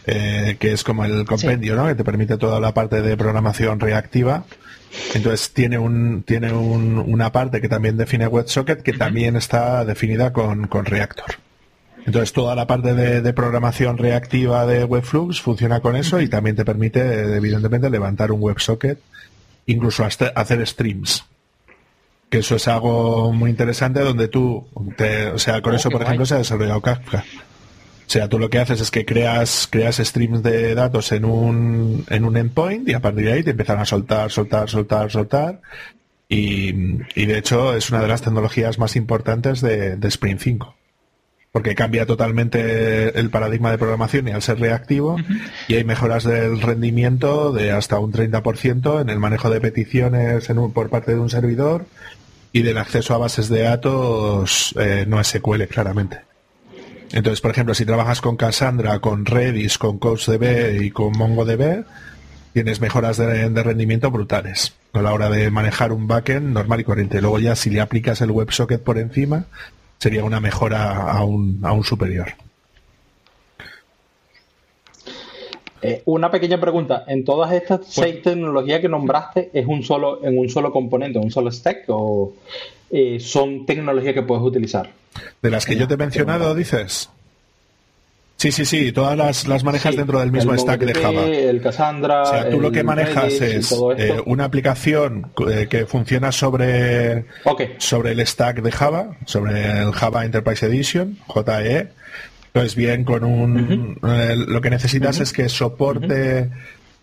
eh, 0.07 0.57
que 0.59 0.73
es 0.73 0.83
como 0.83 1.05
el 1.05 1.25
compendio, 1.25 1.77
¿no? 1.77 1.87
Que 1.87 1.95
te 1.95 2.03
permite 2.05 2.37
toda 2.37 2.59
la 2.59 2.75
parte 2.75 3.01
de 3.01 3.17
programación 3.17 3.79
reactiva. 3.79 4.45
Entonces 5.15 5.53
tiene 5.53 5.79
un 5.79 6.25
tiene 6.25 6.53
un- 6.53 6.99
una 6.99 7.31
parte 7.33 7.61
que 7.61 7.69
también 7.69 7.97
define 7.97 8.27
WebSocket 8.27 8.83
que 8.83 8.93
también 8.93 9.37
está 9.37 9.85
definida 9.85 10.33
con, 10.33 10.67
con 10.67 10.85
Reactor. 10.85 11.37
Entonces 12.07 12.33
toda 12.33 12.55
la 12.55 12.67
parte 12.67 12.95
de, 12.95 13.23
de 13.23 13.33
programación 13.33 13.97
reactiva 13.99 14.67
de 14.67 14.85
Webflux 14.85 15.41
funciona 15.41 15.81
con 15.81 15.97
eso 15.97 16.21
y 16.21 16.29
también 16.29 16.55
te 16.57 16.65
permite 16.65 17.37
evidentemente 17.37 17.89
levantar 17.91 18.31
un 18.33 18.43
WebSocket, 18.43 18.99
incluso 19.67 20.05
hasta 20.05 20.29
hacer 20.29 20.67
streams 20.67 21.25
que 22.31 22.39
eso 22.39 22.57
es 22.57 22.67
algo 22.67 23.33
muy 23.33 23.51
interesante 23.51 24.01
donde 24.01 24.27
tú, 24.27 24.67
te- 24.97 25.29
o 25.29 25.39
sea, 25.39 25.63
con 25.63 25.73
Oh, 25.73 25.77
eso, 25.77 25.89
por 25.89 26.03
ejemplo, 26.03 26.27
se 26.27 26.35
ha 26.35 26.39
desarrollado 26.39 26.81
Kafka. 26.81 27.19
O 28.07 28.11
sea, 28.11 28.29
tú 28.29 28.41
lo 28.41 28.51
que 28.51 28.59
haces 28.59 28.81
es 28.81 28.91
que 28.91 29.05
creas, 29.07 29.69
creas 29.71 29.99
streams 29.99 30.43
de 30.43 30.75
datos 30.75 31.13
en 31.13 31.25
un, 31.27 32.05
en 32.11 32.25
un 32.25 32.37
endpoint 32.37 32.89
y 32.89 32.95
a 32.95 32.99
partir 33.01 33.27
de 33.27 33.33
ahí 33.35 33.43
te 33.45 33.51
empiezan 33.53 33.79
a 33.79 33.85
soltar, 33.85 34.33
soltar, 34.33 34.69
soltar, 34.69 35.13
soltar. 35.13 35.61
Y, 36.29 36.71
y 37.15 37.27
de 37.27 37.39
hecho 37.39 37.77
es 37.77 37.91
una 37.91 38.01
de 38.03 38.09
las 38.09 38.23
tecnologías 38.23 38.81
más 38.81 38.97
importantes 38.97 39.61
de, 39.61 39.95
de 39.97 40.09
Spring 40.09 40.39
5. 40.41 40.75
Porque 41.55 41.77
cambia 41.77 42.05
totalmente 42.05 43.17
el 43.17 43.31
paradigma 43.31 43.71
de 43.71 43.79
programación 43.79 44.27
y 44.27 44.33
al 44.33 44.43
ser 44.43 44.59
reactivo 44.59 45.19
y 45.69 45.75
hay 45.77 45.85
mejoras 45.85 46.25
del 46.25 46.61
rendimiento 46.61 47.53
de 47.53 47.71
hasta 47.71 48.01
un 48.01 48.11
30% 48.11 49.01
en 49.01 49.09
el 49.09 49.21
manejo 49.21 49.49
de 49.51 49.61
peticiones 49.61 50.51
en 50.51 50.59
un- 50.59 50.73
por 50.73 50.91
parte 50.91 51.13
de 51.15 51.21
un 51.21 51.31
servidor 51.31 51.87
y 52.53 52.63
del 52.63 52.77
acceso 52.77 53.15
a 53.15 53.19
bases 53.19 53.49
de 53.49 53.61
datos 53.63 54.75
eh, 54.81 55.05
no 55.07 55.23
SQL 55.23 55.63
claramente. 55.69 56.23
Entonces, 57.13 57.41
por 57.41 57.53
ejemplo, 57.53 57.73
si 57.75 57.85
trabajas 57.87 58.21
con 58.21 58.37
Cassandra, 58.37 58.99
con 58.99 59.25
Redis, 59.25 59.79
con 59.79 59.99
CouchDB 60.01 60.83
y 60.83 60.91
con 60.91 61.13
MongoDB, 61.17 61.85
tienes 62.53 62.81
mejoras 62.81 63.17
de, 63.17 63.49
de 63.49 63.63
rendimiento 63.63 64.11
brutales 64.11 64.75
a 64.93 65.03
la 65.03 65.13
hora 65.13 65.31
de 65.31 65.53
manejar 65.53 65.93
un 65.93 66.09
backend 66.09 66.53
normal 66.53 66.81
y 66.81 66.85
corriente. 66.85 67.21
Luego 67.21 67.39
ya 67.39 67.55
si 67.55 67.71
le 67.71 67.81
aplicas 67.81 68.21
el 68.23 68.33
WebSocket 68.33 68.83
por 68.83 68.99
encima, 68.99 69.45
sería 70.05 70.23
una 70.23 70.39
mejora 70.39 71.11
aún, 71.13 71.61
aún 71.63 71.83
superior. 71.83 72.29
Eh, 75.81 76.03
una 76.05 76.31
pequeña 76.31 76.61
pregunta. 76.61 77.05
¿En 77.07 77.25
todas 77.25 77.51
estas 77.53 77.87
seis 77.89 78.21
tecnologías 78.21 78.83
que 78.83 78.89
nombraste 78.91 79.49
es 79.55 79.67
un 79.67 79.83
solo, 79.83 80.23
en 80.23 80.37
un 80.37 80.51
solo 80.51 80.71
componente, 80.73 81.19
un 81.19 81.31
solo 81.31 81.51
stack 81.51 81.85
o 81.89 82.35
eh, 82.91 83.19
son 83.19 83.65
tecnologías 83.65 84.13
que 84.13 84.21
puedes 84.21 84.45
utilizar? 84.45 84.91
De 85.41 85.51
las 85.51 85.65
que 85.65 85.75
yo 85.75 85.89
te 85.89 85.95
he 85.95 85.97
mencionado, 85.97 86.55
dices. 86.55 87.09
Sí, 88.45 88.53
sí, 88.53 88.67
sí, 88.67 88.93
todas 88.93 89.17
las, 89.17 89.49
las 89.49 89.65
manejas 89.65 89.93
Sí, 89.93 89.97
dentro 89.97 90.21
del 90.21 90.31
mismo 90.31 90.53
el 90.53 90.59
stack 90.59 90.83
de 90.83 90.93
Java. 90.93 91.23
El 91.25 91.63
Cassandra. 91.63 92.25
O 92.25 92.27
sea, 92.27 92.51
tú 92.51 92.61
lo 92.61 92.71
que 92.71 92.85
manejas 92.85 93.39
Redis 93.41 93.73
es 93.73 93.81
eh, 93.97 94.21
una 94.27 94.45
aplicación 94.45 95.33
eh, 95.49 95.67
que 95.67 95.87
funciona 95.87 96.31
sobre, 96.31 97.25
sobre 97.79 98.13
el 98.13 98.27
stack 98.27 98.61
de 98.61 98.71
Java, 98.71 99.17
sobre 99.25 99.81
el 99.81 99.93
Java 99.93 100.27
Enterprise 100.27 100.67
Edition, 100.67 101.17
JE. 101.27 101.89
Entonces, 102.49 102.77
bien, 102.77 103.05
con 103.05 103.25
un. 103.25 103.99
eh, 104.07 104.37
lo 104.37 104.61
que 104.61 104.69
necesitas 104.69 105.21
es 105.21 105.33
que 105.33 105.49
soporte. 105.49 106.51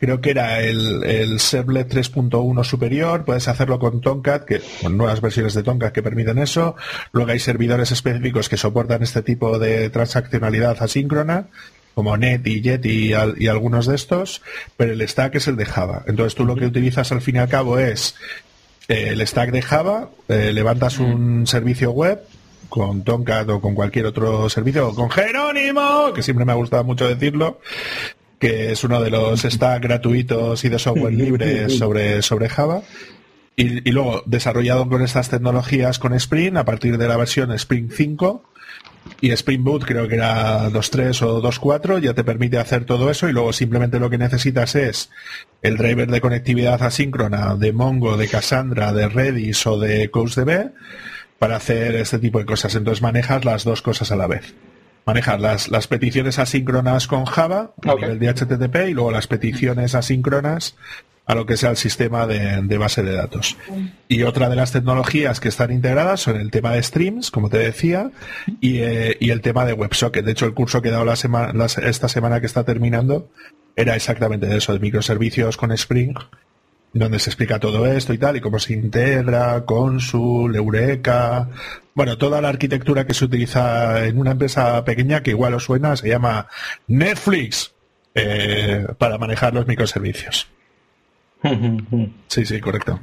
Creo 0.01 0.19
que 0.19 0.31
era 0.31 0.59
el, 0.61 1.03
el 1.05 1.39
Servlet 1.39 1.87
3.1 1.93 2.63
superior, 2.65 3.23
puedes 3.23 3.47
hacerlo 3.47 3.77
con 3.79 4.01
Tomcat, 4.01 4.43
que 4.45 4.59
con 4.81 4.97
nuevas 4.97 5.21
versiones 5.21 5.53
de 5.53 5.61
Tomcat 5.63 5.93
que 5.93 6.01
permiten 6.03 6.39
eso. 6.39 6.75
Luego 7.13 7.31
hay 7.31 7.39
servidores 7.39 7.91
específicos 7.91 8.49
que 8.49 8.57
soportan 8.57 9.03
este 9.03 9.21
tipo 9.21 9.59
de 9.59 9.89
transaccionalidad 9.91 10.81
asíncrona, 10.81 11.45
como 11.93 12.17
Net 12.17 12.45
y 12.47 12.61
Jet 12.61 12.85
y, 12.85 13.13
al- 13.13 13.35
y 13.39 13.47
algunos 13.47 13.85
de 13.85 13.95
estos, 13.95 14.41
pero 14.75 14.91
el 14.93 15.07
stack 15.07 15.35
es 15.35 15.47
el 15.47 15.55
de 15.55 15.65
Java. 15.65 16.03
Entonces 16.07 16.33
tú 16.35 16.45
lo 16.45 16.55
que 16.55 16.65
utilizas 16.65 17.11
al 17.11 17.21
fin 17.21 17.35
y 17.35 17.39
al 17.39 17.47
cabo 17.49 17.77
es 17.77 18.15
eh, 18.87 19.09
el 19.09 19.25
stack 19.27 19.51
de 19.51 19.61
Java, 19.61 20.09
eh, 20.29 20.51
levantas 20.51 20.97
un 20.99 21.45
servicio 21.45 21.91
web 21.91 22.19
con 22.69 23.03
Tomcat 23.03 23.47
o 23.49 23.61
con 23.61 23.75
cualquier 23.75 24.05
otro 24.07 24.49
servicio, 24.49 24.87
o 24.87 24.95
con 24.95 25.11
Jerónimo, 25.11 26.11
que 26.13 26.23
siempre 26.23 26.45
me 26.45 26.53
ha 26.53 26.55
gustado 26.55 26.83
mucho 26.85 27.07
decirlo, 27.07 27.59
que 28.41 28.71
es 28.71 28.83
uno 28.83 28.99
de 28.99 29.11
los 29.11 29.43
stacks 29.43 29.81
gratuitos 29.81 30.65
y 30.65 30.69
de 30.69 30.79
software 30.79 31.13
libre 31.13 31.69
sobre, 31.69 32.23
sobre 32.23 32.49
Java. 32.49 32.81
Y, 33.55 33.87
y 33.87 33.91
luego 33.91 34.23
desarrollado 34.25 34.89
con 34.89 35.03
estas 35.03 35.29
tecnologías 35.29 35.99
con 35.99 36.13
Spring 36.13 36.57
a 36.57 36.65
partir 36.65 36.97
de 36.97 37.07
la 37.07 37.17
versión 37.17 37.51
Spring 37.51 37.91
5 37.91 38.43
y 39.19 39.31
Spring 39.31 39.63
Boot 39.63 39.85
creo 39.85 40.07
que 40.07 40.15
era 40.15 40.69
2.3 40.69 41.21
o 41.23 41.41
2.4 41.41 41.99
ya 41.99 42.13
te 42.13 42.23
permite 42.23 42.57
hacer 42.57 42.85
todo 42.85 43.11
eso 43.11 43.27
y 43.29 43.33
luego 43.33 43.53
simplemente 43.53 43.99
lo 43.99 44.09
que 44.09 44.17
necesitas 44.17 44.75
es 44.75 45.11
el 45.61 45.77
driver 45.77 46.09
de 46.09 46.21
conectividad 46.21 46.81
asíncrona 46.81 47.55
de 47.55 47.73
Mongo, 47.73 48.17
de 48.17 48.27
Cassandra, 48.27 48.93
de 48.93 49.09
Redis 49.09 49.67
o 49.67 49.79
de 49.79 50.09
CouchDB 50.09 50.71
para 51.37 51.57
hacer 51.57 51.95
este 51.95 52.19
tipo 52.19 52.39
de 52.39 52.45
cosas. 52.45 52.73
Entonces 52.75 53.01
manejas 53.01 53.45
las 53.45 53.63
dos 53.63 53.81
cosas 53.81 54.11
a 54.11 54.15
la 54.15 54.27
vez. 54.27 54.55
Manejas 55.05 55.39
las, 55.41 55.69
las 55.69 55.87
peticiones 55.87 56.37
asíncronas 56.39 57.07
con 57.07 57.25
Java 57.25 57.71
a 57.85 57.91
Ok. 57.93 58.01
nivel 58.01 58.19
de 58.19 58.29
HTTP 58.33 58.89
y 58.89 58.93
luego 58.93 59.11
las 59.11 59.27
peticiones 59.27 59.95
asíncronas 59.95 60.75
a 61.25 61.35
lo 61.35 61.45
que 61.45 61.55
sea 61.55 61.69
el 61.69 61.77
sistema 61.77 62.27
de, 62.27 62.61
de 62.61 62.77
base 62.77 63.03
de 63.03 63.13
datos. 63.13 63.55
Y 64.07 64.23
otra 64.23 64.49
de 64.49 64.55
las 64.55 64.71
tecnologías 64.73 65.39
que 65.39 65.47
están 65.49 65.71
integradas 65.71 66.19
son 66.19 66.35
el 66.35 66.51
tema 66.51 66.71
de 66.71 66.83
streams, 66.83 67.31
como 67.31 67.49
te 67.49 67.57
decía, 67.59 68.11
y, 68.59 68.79
eh, 68.79 69.17
y 69.19 69.29
el 69.29 69.41
tema 69.41 69.63
de 69.65 69.73
WebSocket. 69.73 70.25
De 70.25 70.31
hecho, 70.33 70.45
el 70.45 70.53
curso 70.53 70.81
que 70.81 70.89
he 70.89 70.91
dado 70.91 71.05
la 71.05 71.15
sema- 71.15 71.53
las- 71.53 71.77
esta 71.77 72.07
semana 72.09 72.39
que 72.41 72.47
está 72.47 72.63
terminando 72.63 73.29
era 73.75 73.95
exactamente 73.95 74.47
de 74.47 74.57
eso, 74.57 74.73
de 74.73 74.79
microservicios 74.79 75.55
con 75.57 75.71
Spring, 75.71 76.15
donde 76.93 77.19
se 77.19 77.29
explica 77.29 77.59
todo 77.59 77.85
esto 77.85 78.13
y 78.13 78.17
tal, 78.17 78.35
y 78.35 78.41
cómo 78.41 78.59
se 78.59 78.73
integra, 78.73 79.63
Consul, 79.63 80.53
Eureka, 80.55 81.47
Bueno, 81.93 82.17
toda 82.17 82.41
la 82.41 82.49
arquitectura 82.49 83.05
que 83.05 83.13
se 83.13 83.25
utiliza 83.25 84.05
en 84.05 84.17
una 84.17 84.31
empresa 84.31 84.83
pequeña 84.85 85.23
que 85.23 85.31
igual 85.31 85.53
os 85.53 85.65
suena 85.65 85.95
se 85.97 86.07
llama 86.07 86.47
Netflix 86.87 87.73
eh, 88.15 88.87
para 88.97 89.17
manejar 89.17 89.53
los 89.53 89.67
microservicios. 89.67 90.47
sí, 92.27 92.45
sí, 92.45 92.61
correcto. 92.61 92.99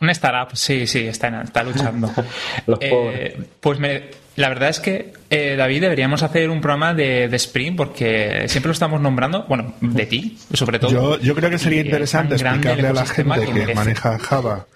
una 0.00 0.12
startup, 0.12 0.56
sí, 0.56 0.86
sí, 0.86 1.06
está, 1.06 1.42
está 1.42 1.62
luchando. 1.62 2.10
Eh, 2.80 3.38
pues 3.60 3.78
la 4.36 4.48
verdad 4.48 4.68
es 4.68 4.78
que, 4.78 5.12
eh, 5.28 5.56
David, 5.56 5.82
deberíamos 5.82 6.22
hacer 6.22 6.48
un 6.48 6.60
programa 6.60 6.94
de, 6.94 7.24
Spring 7.36 7.76
porque 7.76 8.44
siempre 8.48 8.68
lo 8.68 8.72
estamos 8.72 9.00
nombrando, 9.00 9.44
bueno, 9.48 9.74
de 9.80 10.06
ti, 10.06 10.38
sobre 10.54 10.78
todo. 10.78 10.90
Yo, 10.90 11.18
yo 11.18 11.34
creo 11.34 11.50
que 11.50 11.58
sería 11.58 11.80
interesante 11.80 12.34
explicarle 12.34 12.88
a 12.88 12.92
la 12.92 13.06
gente 13.06 13.52
que, 13.52 13.74
maneja 13.74 14.18
Java 14.18 14.66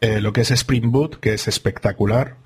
lo 0.00 0.32
que 0.32 0.42
es 0.42 0.50
Spring 0.52 0.92
Boot, 0.92 1.18
que 1.18 1.34
es 1.34 1.48
espectacular 1.48 2.36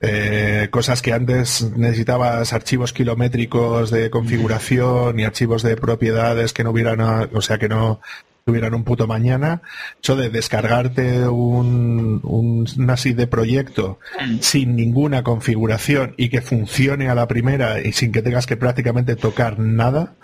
eh, 0.00 0.68
cosas 0.70 1.02
que 1.02 1.12
antes 1.12 1.62
necesitabas 1.76 2.52
archivos 2.52 2.92
kilométricos 2.92 3.90
de 3.90 4.10
configuración 4.10 5.18
y 5.18 5.24
archivos 5.24 5.62
de 5.62 5.76
propiedades 5.76 6.52
que 6.52 6.64
no 6.64 6.70
hubieran, 6.70 7.00
o 7.00 7.40
sea, 7.40 7.58
que 7.58 7.68
no 7.68 8.00
tuvieran 8.48 8.72
un 8.72 8.82
puto 8.82 9.06
mañana. 9.06 9.60
Eso 10.02 10.16
de 10.16 10.30
descargarte 10.30 11.28
un, 11.28 12.22
un, 12.22 12.66
una 12.78 12.94
de 12.94 13.26
proyecto 13.26 13.98
sin 14.40 14.74
ninguna 14.74 15.22
configuración 15.22 16.14
y 16.16 16.30
que 16.30 16.40
funcione 16.40 17.10
a 17.10 17.14
la 17.14 17.28
primera 17.28 17.78
y 17.82 17.92
sin 17.92 18.10
que 18.10 18.22
tengas 18.22 18.46
que 18.46 18.56
prácticamente 18.56 19.16
tocar 19.16 19.58
nada, 19.58 20.14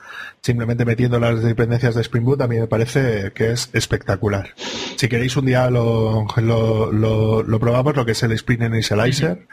simplemente 0.40 0.86
metiendo 0.86 1.20
las 1.20 1.42
dependencias 1.42 1.94
de 1.94 2.00
Spring 2.00 2.24
Boot, 2.24 2.40
a 2.40 2.48
mí 2.48 2.58
me 2.58 2.66
parece 2.66 3.32
que 3.34 3.50
es 3.52 3.68
espectacular. 3.74 4.54
Si 4.96 5.06
queréis 5.06 5.36
un 5.36 5.44
día 5.44 5.68
lo, 5.68 6.24
lo, 6.38 7.60
probamos, 7.60 7.94
lo 7.94 8.06
que 8.06 8.12
es 8.12 8.22
el 8.22 8.32
Spring 8.32 8.62
Initializer, 8.62 9.46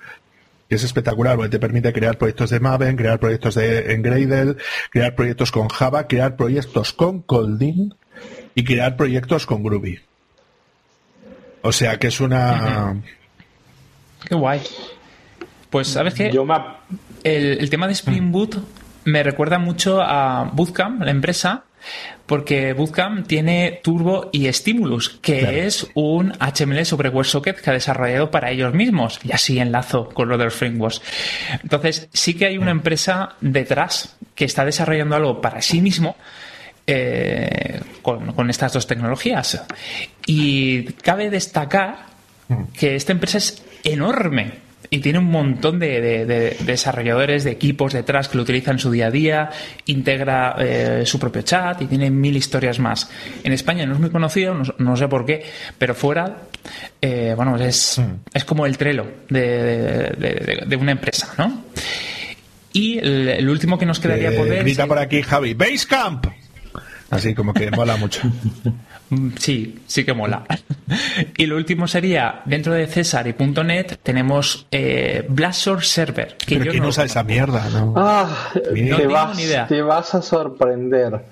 que 0.69 0.75
es 0.75 0.83
espectacular, 0.85 1.35
porque 1.35 1.49
te 1.49 1.59
permite 1.59 1.91
crear 1.91 2.17
proyectos 2.17 2.51
de 2.51 2.61
Maven, 2.61 2.95
crear 2.95 3.19
proyectos 3.19 3.55
de 3.55 3.91
en 3.91 4.01
Gradle, 4.01 4.55
crear 4.91 5.13
proyectos 5.13 5.51
con 5.51 5.67
Java, 5.67 6.07
crear 6.07 6.37
proyectos 6.37 6.93
con 6.93 7.21
Colding 7.21 7.91
y 8.55 8.63
crear 8.63 8.95
proyectos 8.95 9.45
con 9.45 9.63
Groovy. 9.63 9.99
O 11.61 11.71
sea 11.71 11.97
que 11.97 12.07
es 12.07 12.19
una... 12.19 12.95
Qué 14.27 14.35
guay. 14.35 14.61
Pues, 15.69 15.87
¿sabes 15.87 16.13
qué? 16.13 16.31
el, 17.23 17.57
el 17.59 17.69
tema 17.69 17.87
de 17.87 17.93
Spring 17.93 18.31
Boot 18.31 18.57
me 19.05 19.23
recuerda 19.23 19.57
mucho 19.57 20.01
a 20.01 20.49
Bootcamp, 20.53 21.01
la 21.01 21.11
empresa, 21.11 21.63
porque 22.25 22.73
Bootcamp 22.73 23.27
tiene 23.27 23.79
Turbo 23.83 24.29
y 24.31 24.51
Stimulus, 24.51 25.09
que 25.21 25.65
es 25.65 25.87
un 25.95 26.33
HTML 26.33 26.85
sobre 26.85 27.09
WebSocket 27.09 27.59
que 27.59 27.69
ha 27.69 27.73
desarrollado 27.73 28.31
para 28.31 28.51
ellos 28.51 28.73
mismos. 28.73 29.19
Y 29.23 29.31
así 29.31 29.59
enlazo 29.59 30.09
con 30.09 30.29
lo 30.29 30.37
de 30.37 30.45
los 30.45 30.53
frameworks. 30.53 31.01
Entonces, 31.63 32.09
sí 32.13 32.35
que 32.35 32.45
hay 32.45 32.57
una 32.57 32.71
empresa 32.71 33.35
detrás 33.41 34.15
que 34.35 34.45
está 34.45 34.65
desarrollando 34.65 35.15
algo 35.15 35.41
para 35.41 35.61
sí 35.61 35.81
mismo. 35.81 36.15
Eh, 36.87 37.79
con, 38.01 38.33
con 38.33 38.49
estas 38.49 38.73
dos 38.73 38.87
tecnologías. 38.87 39.63
Y 40.25 40.83
cabe 41.03 41.29
destacar 41.29 42.07
mm. 42.47 42.63
que 42.77 42.95
esta 42.95 43.11
empresa 43.11 43.37
es 43.37 43.63
enorme 43.83 44.71
y 44.93 44.99
tiene 44.99 45.19
un 45.19 45.31
montón 45.31 45.79
de, 45.79 46.57
desarrolladores, 46.65 47.45
de 47.45 47.51
equipos 47.51 47.93
detrás 47.93 48.27
que 48.27 48.35
lo 48.35 48.43
utilizan 48.43 48.75
en 48.75 48.79
su 48.79 48.91
día 48.91 49.07
a 49.07 49.11
día, 49.11 49.49
integra 49.85 50.57
eh, 50.59 51.03
su 51.05 51.17
propio 51.17 51.43
chat 51.43 51.81
y 51.81 51.85
tiene 51.85 52.11
mil 52.11 52.35
historias 52.35 52.77
más. 52.77 53.09
En 53.41 53.53
España 53.53 53.85
no 53.85 53.93
es 53.93 53.99
muy 54.01 54.09
conocido, 54.09 54.53
no, 54.77 54.97
sé 54.97 55.07
por 55.07 55.25
qué, 55.25 55.45
pero 55.77 55.95
fuera, 55.95 56.39
eh, 57.01 57.33
bueno, 57.37 57.55
es, 57.55 57.99
hmm. 57.99 58.33
es 58.33 58.43
como 58.43 58.65
el 58.65 58.77
trelo 58.77 59.07
de, 59.29 60.77
una 60.77 60.91
empresa, 60.91 61.33
¿no? 61.37 61.63
Y 62.73 62.97
el, 62.97 63.47
último 63.47 63.79
que 63.79 63.85
nos 63.85 64.01
quedaría 64.01 64.35
por 64.35 64.47
ver... 64.47 64.63
Grita 64.63 64.87
por 64.87 64.99
aquí 64.99 65.21
Javi, 65.21 65.53
Basecamp. 65.53 66.27
Así 67.11 67.35
como 67.35 67.53
que 67.53 67.69
mola 67.71 67.97
mucho. 67.97 68.21
Mm, 69.11 69.31
sí, 69.37 69.77
sí 69.87 70.05
que 70.05 70.13
mola. 70.13 70.45
y 71.35 71.45
lo 71.45 71.57
último 71.57 71.85
sería, 71.85 72.43
dentro 72.45 72.73
de 72.73 72.87
César 72.87 73.27
y 73.27 73.35
.NET 73.61 73.99
tenemos 74.01 74.67
eh, 74.71 75.27
Server. 75.81 76.37
Que 76.37 76.57
Pero 76.57 76.73
no 76.75 76.87
usa 76.87 77.03
esa 77.03 77.21
mierda, 77.21 77.69
¿no? 77.71 77.93
Ah, 77.97 78.53
te, 78.53 79.07
vas, 79.07 79.37
te 79.67 79.81
vas 79.81 80.15
a 80.15 80.21
sorprender. 80.21 81.25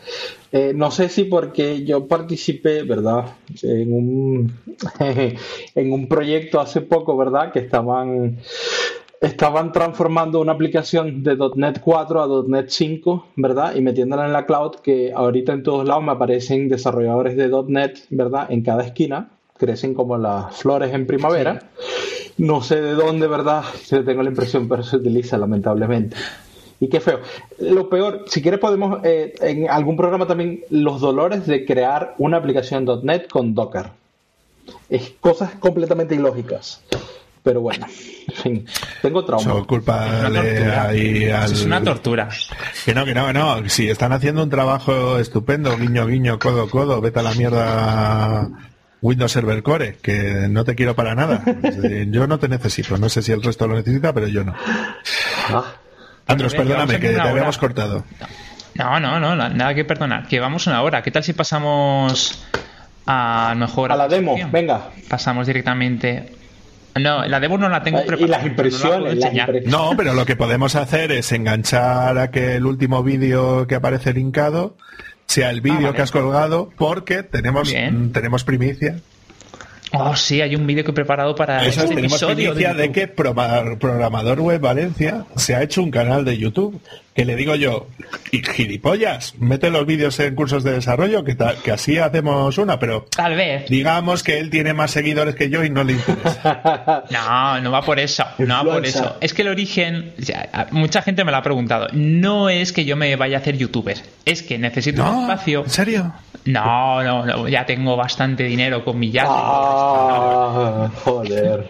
Eh, 0.52 0.74
no 0.76 0.92
sé 0.92 1.08
si 1.08 1.24
porque 1.24 1.86
yo 1.86 2.06
participé, 2.06 2.84
¿verdad? 2.84 3.28
En 3.64 3.94
un, 3.94 4.54
en 5.76 5.94
un 5.94 6.10
proyecto 6.10 6.60
hace 6.60 6.82
poco, 6.82 7.16
¿verdad? 7.16 7.54
Que 7.54 7.60
estaban 7.60 8.40
estaban 9.22 9.72
transformando 9.72 10.40
una 10.40 10.54
aplicación 10.54 11.24
de 11.24 11.38
.NET 11.56 11.82
4 11.82 12.22
a 12.22 12.44
.NET 12.48 12.70
5, 12.70 13.28
¿verdad? 13.36 13.76
Y 13.76 13.82
metiéndola 13.82 14.26
en 14.26 14.34
la 14.34 14.46
cloud, 14.46 14.76
que 14.76 15.12
ahorita 15.14 15.54
en 15.54 15.64
todos 15.64 15.88
lados 15.88 16.04
me 16.04 16.12
aparecen 16.12 16.70
desarrolladores 16.70 17.36
de 17.36 17.50
.NET, 17.68 18.00
¿verdad? 18.10 18.48
En 18.50 18.62
cada 18.62 18.84
esquina, 18.84 19.30
crecen 19.58 19.94
como 19.94 20.18
las 20.18 20.56
flores 20.56 20.94
en 20.94 21.06
primavera. 21.06 21.64
No 22.38 22.62
sé 22.62 22.82
de 22.82 22.94
dónde, 22.94 23.28
¿verdad? 23.28 23.64
Tengo 23.90 24.24
la 24.24 24.30
impresión, 24.30 24.70
pero 24.70 24.84
se 24.84 24.96
utiliza 24.96 25.38
lamentablemente. 25.38 26.16
Y 26.80 26.88
qué 26.88 27.02
feo. 27.02 27.20
Lo 27.58 27.90
peor, 27.90 28.24
si 28.28 28.42
quieres 28.42 28.62
podemos 28.62 29.04
eh, 29.04 29.34
en 29.42 29.70
algún 29.70 29.98
programa 29.98 30.26
también 30.28 30.64
los 30.70 31.02
dolores 31.02 31.46
de 31.46 31.66
crear 31.66 32.16
una 32.18 32.38
aplicación 32.38 32.86
.NET 33.04 33.28
con 33.28 33.54
Docker. 33.54 33.88
Es 34.90 35.10
cosas 35.20 35.56
completamente 35.56 36.16
ilógicas. 36.16 36.82
Pero 37.44 37.62
bueno, 37.62 37.86
en 38.28 38.36
fin, 38.36 38.66
tengo 39.02 39.24
trauma. 39.24 39.66
culpa 39.66 40.30
Es 40.94 41.64
una 41.64 41.82
tortura. 41.84 42.30
Que 42.86 42.94
no, 42.94 43.06
que 43.06 43.14
no, 43.14 43.28
que 43.28 43.34
no. 43.34 43.70
Si 43.70 43.90
están 43.90 44.12
haciendo 44.12 44.44
un 44.44 44.50
trabajo 44.50 45.20
estupendo, 45.20 45.78
guiño, 45.78 46.06
guiño, 46.06 46.38
codo, 46.38 46.70
codo, 46.70 47.00
vete 47.02 47.20
a 47.20 47.24
la 47.24 47.34
mierda 47.34 48.50
Windows 49.02 49.32
Server 49.32 49.64
Core, 49.64 49.98
que 50.02 50.48
no 50.50 50.66
te 50.66 50.76
quiero 50.76 50.96
para 50.96 51.16
nada. 51.16 51.44
Yo 52.08 52.28
no 52.28 52.40
te 52.40 52.50
necesito. 52.50 52.98
No 52.98 53.08
sé 53.10 53.22
si 53.22 53.32
el 53.32 53.42
resto 53.42 53.68
lo 53.68 53.76
necesita, 53.76 54.14
pero 54.14 54.28
yo 54.28 54.44
no. 54.44 54.54
Ah. 55.50 55.64
Andros, 56.28 56.54
perdóname, 56.54 57.00
que 57.00 57.10
te 57.10 57.20
habíamos 57.20 57.58
cortado. 57.58 58.04
No, 58.76 59.00
no, 59.00 59.20
no, 59.20 59.36
nada 59.36 59.74
que 59.74 59.84
perdonar. 59.84 60.28
Que 60.28 60.40
vamos 60.40 60.68
una 60.68 60.82
hora. 60.84 61.02
¿Qué 61.02 61.10
tal 61.10 61.24
si 61.24 61.34
pasamos 61.34 62.46
a 63.08 63.54
mejor... 63.58 63.92
A 63.92 63.96
la 63.96 64.08
demo, 64.08 64.38
venga. 64.52 64.90
Pasamos 65.10 65.48
directamente 65.48 66.39
no, 66.96 67.26
la 67.26 67.40
demo 67.40 67.58
no 67.58 67.70
la 67.70 67.84
tengo 67.84 68.06
preparada. 68.06 68.26
Y 68.26 68.30
las 68.30 68.46
impresiones, 68.46 69.66
no, 69.66 69.92
pero 69.96 70.14
lo 70.14 70.26
que 70.26 70.36
podemos 70.36 70.76
hacer 70.76 71.12
es 71.12 71.32
enganchar 71.32 72.18
a 72.18 72.32
que 72.32 72.56
el 72.56 72.66
último 72.66 73.04
vídeo 73.04 73.68
que 73.68 73.76
aparece 73.76 74.14
linkado 74.14 74.76
sea 75.26 75.52
el 75.52 75.62
vídeo 75.62 75.90
ah, 75.90 75.94
que 75.94 76.02
has 76.02 76.12
colgado 76.12 76.72
porque 76.76 77.24
tenemos, 77.24 77.72
tenemos 78.12 78.44
primicia. 78.44 79.00
Oh, 79.92 80.16
sí, 80.16 80.42
hay 80.42 80.56
un 80.56 80.68
vídeo 80.68 80.84
que 80.84 80.92
he 80.92 80.94
preparado 80.94 81.36
para 81.36 81.66
Eso 81.66 81.82
este 81.82 81.96
tenemos 81.96 82.22
episodio 82.22 82.54
de, 82.54 82.74
de, 82.74 82.92
que 82.92 83.08
Programador 83.08 84.40
Web 84.40 84.62
Valencia 84.62 85.26
se 85.36 85.56
ha 85.56 85.64
hecho 85.64 85.82
un 85.82 85.90
canal 85.90 86.26
de 86.26 86.38
YouTube 86.38 86.80
que 87.20 87.26
le 87.26 87.36
digo 87.36 87.54
yo, 87.54 87.88
y 88.32 88.42
gilipollas, 88.42 89.34
mete 89.40 89.70
los 89.70 89.86
vídeos 89.86 90.18
en 90.22 90.36
cursos 90.36 90.64
de 90.64 90.72
desarrollo, 90.72 91.26
que, 91.26 91.36
que 91.62 91.72
así 91.74 91.98
hacemos 91.98 92.58
una, 92.58 92.80
pero 92.80 93.08
tal 93.14 93.36
vez. 93.36 93.68
Digamos 93.68 94.24
que 94.24 94.40
él 94.40 94.50
tiene 94.50 94.74
más 94.74 94.92
seguidores 94.92 95.36
que 95.36 95.50
yo 95.50 95.66
y 95.66 95.70
no 95.70 95.84
le 95.84 95.94
interesa. 95.94 97.04
no, 97.12 97.60
no 97.60 97.72
va 97.72 97.82
por 97.82 98.00
eso, 98.00 98.24
no 98.38 98.56
va 98.56 98.64
por 98.64 98.86
eso. 98.86 99.18
Es 99.20 99.34
que 99.34 99.42
el 99.42 99.50
origen, 99.50 100.14
mucha 100.72 101.02
gente 101.02 101.26
me 101.26 101.32
lo 101.32 101.38
ha 101.38 101.44
preguntado, 101.44 101.90
no 101.92 102.48
es 102.48 102.72
que 102.72 102.86
yo 102.86 102.96
me 102.96 103.14
vaya 103.18 103.36
a 103.36 103.42
hacer 103.42 103.58
youtuber, 103.58 103.98
es 104.24 104.42
que 104.42 104.58
necesito 104.58 105.04
un 105.04 105.24
espacio. 105.24 105.66
¿En 105.66 105.70
serio? 105.70 106.14
No, 106.46 107.04
no, 107.04 107.50
ya 107.50 107.66
tengo 107.66 107.98
bastante 107.98 108.46
dinero 108.46 108.86
con 108.86 108.98
mi 108.98 109.12
yate. 109.12 109.28
Ah, 109.30 110.90
joder. 111.04 111.70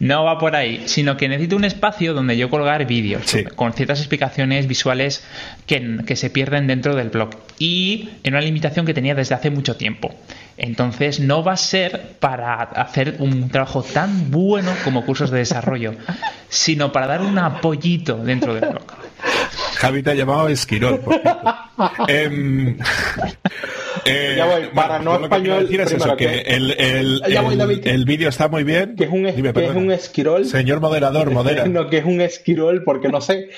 No 0.00 0.22
va 0.24 0.38
por 0.38 0.54
ahí, 0.54 0.84
sino 0.86 1.16
que 1.16 1.28
necesito 1.28 1.56
un 1.56 1.64
espacio 1.64 2.14
donde 2.14 2.36
yo 2.36 2.50
colgar 2.50 2.86
vídeos 2.86 3.36
con 3.56 3.72
ciertas 3.72 3.98
explicaciones 3.98 4.68
visuales 4.68 5.24
que, 5.66 5.98
que, 6.06 6.14
se 6.14 6.30
pierden 6.30 6.68
dentro 6.68 6.94
del 6.94 7.08
blog 7.08 7.30
y 7.58 8.10
en 8.22 8.34
una 8.34 8.40
limitación 8.40 8.86
que 8.86 8.94
tenía 8.94 9.16
desde 9.16 9.34
hace 9.34 9.50
mucho 9.50 9.74
tiempo. 9.76 10.14
Entonces 10.56 11.18
no 11.18 11.42
va 11.42 11.54
a 11.54 11.56
ser 11.56 12.16
para 12.20 12.54
hacer 12.62 13.16
un 13.18 13.48
trabajo 13.48 13.82
tan 13.82 14.30
bueno 14.30 14.72
como 14.84 15.04
cursos 15.04 15.30
de 15.30 15.38
desarrollo, 15.38 15.94
sino 16.48 16.92
para 16.92 17.08
dar 17.08 17.22
un 17.22 17.36
apoyito 17.38 18.18
dentro 18.18 18.54
del 18.54 18.70
blog. 18.70 19.07
Javi 19.78 20.02
te 20.02 20.10
ha 20.10 20.14
llamado 20.14 20.48
Esquirol. 20.48 21.00
eh, 22.08 22.76
ya 24.36 24.46
voy, 24.46 24.62
para 24.74 24.98
no 24.98 25.22
español. 25.22 25.68
es 25.70 25.92
eso, 25.92 26.16
que, 26.16 26.40
el, 26.40 26.72
el, 26.78 27.22
el, 27.84 28.04
vídeo 28.04 28.28
está 28.28 28.48
muy 28.48 28.64
bien. 28.64 28.96
Que 28.96 29.04
es 29.04 29.10
un, 29.10 29.24
que 29.24 29.64
es 29.64 29.76
un 29.76 29.92
esquirol. 29.92 30.44
Señor 30.46 30.80
moderador, 30.80 31.30
modera. 31.30 31.64
No, 31.68 31.88
que 31.88 31.98
es 31.98 32.04
un 32.04 32.20
esquirol 32.20 32.82
porque 32.82 33.08
no 33.08 33.20
sé. 33.20 33.50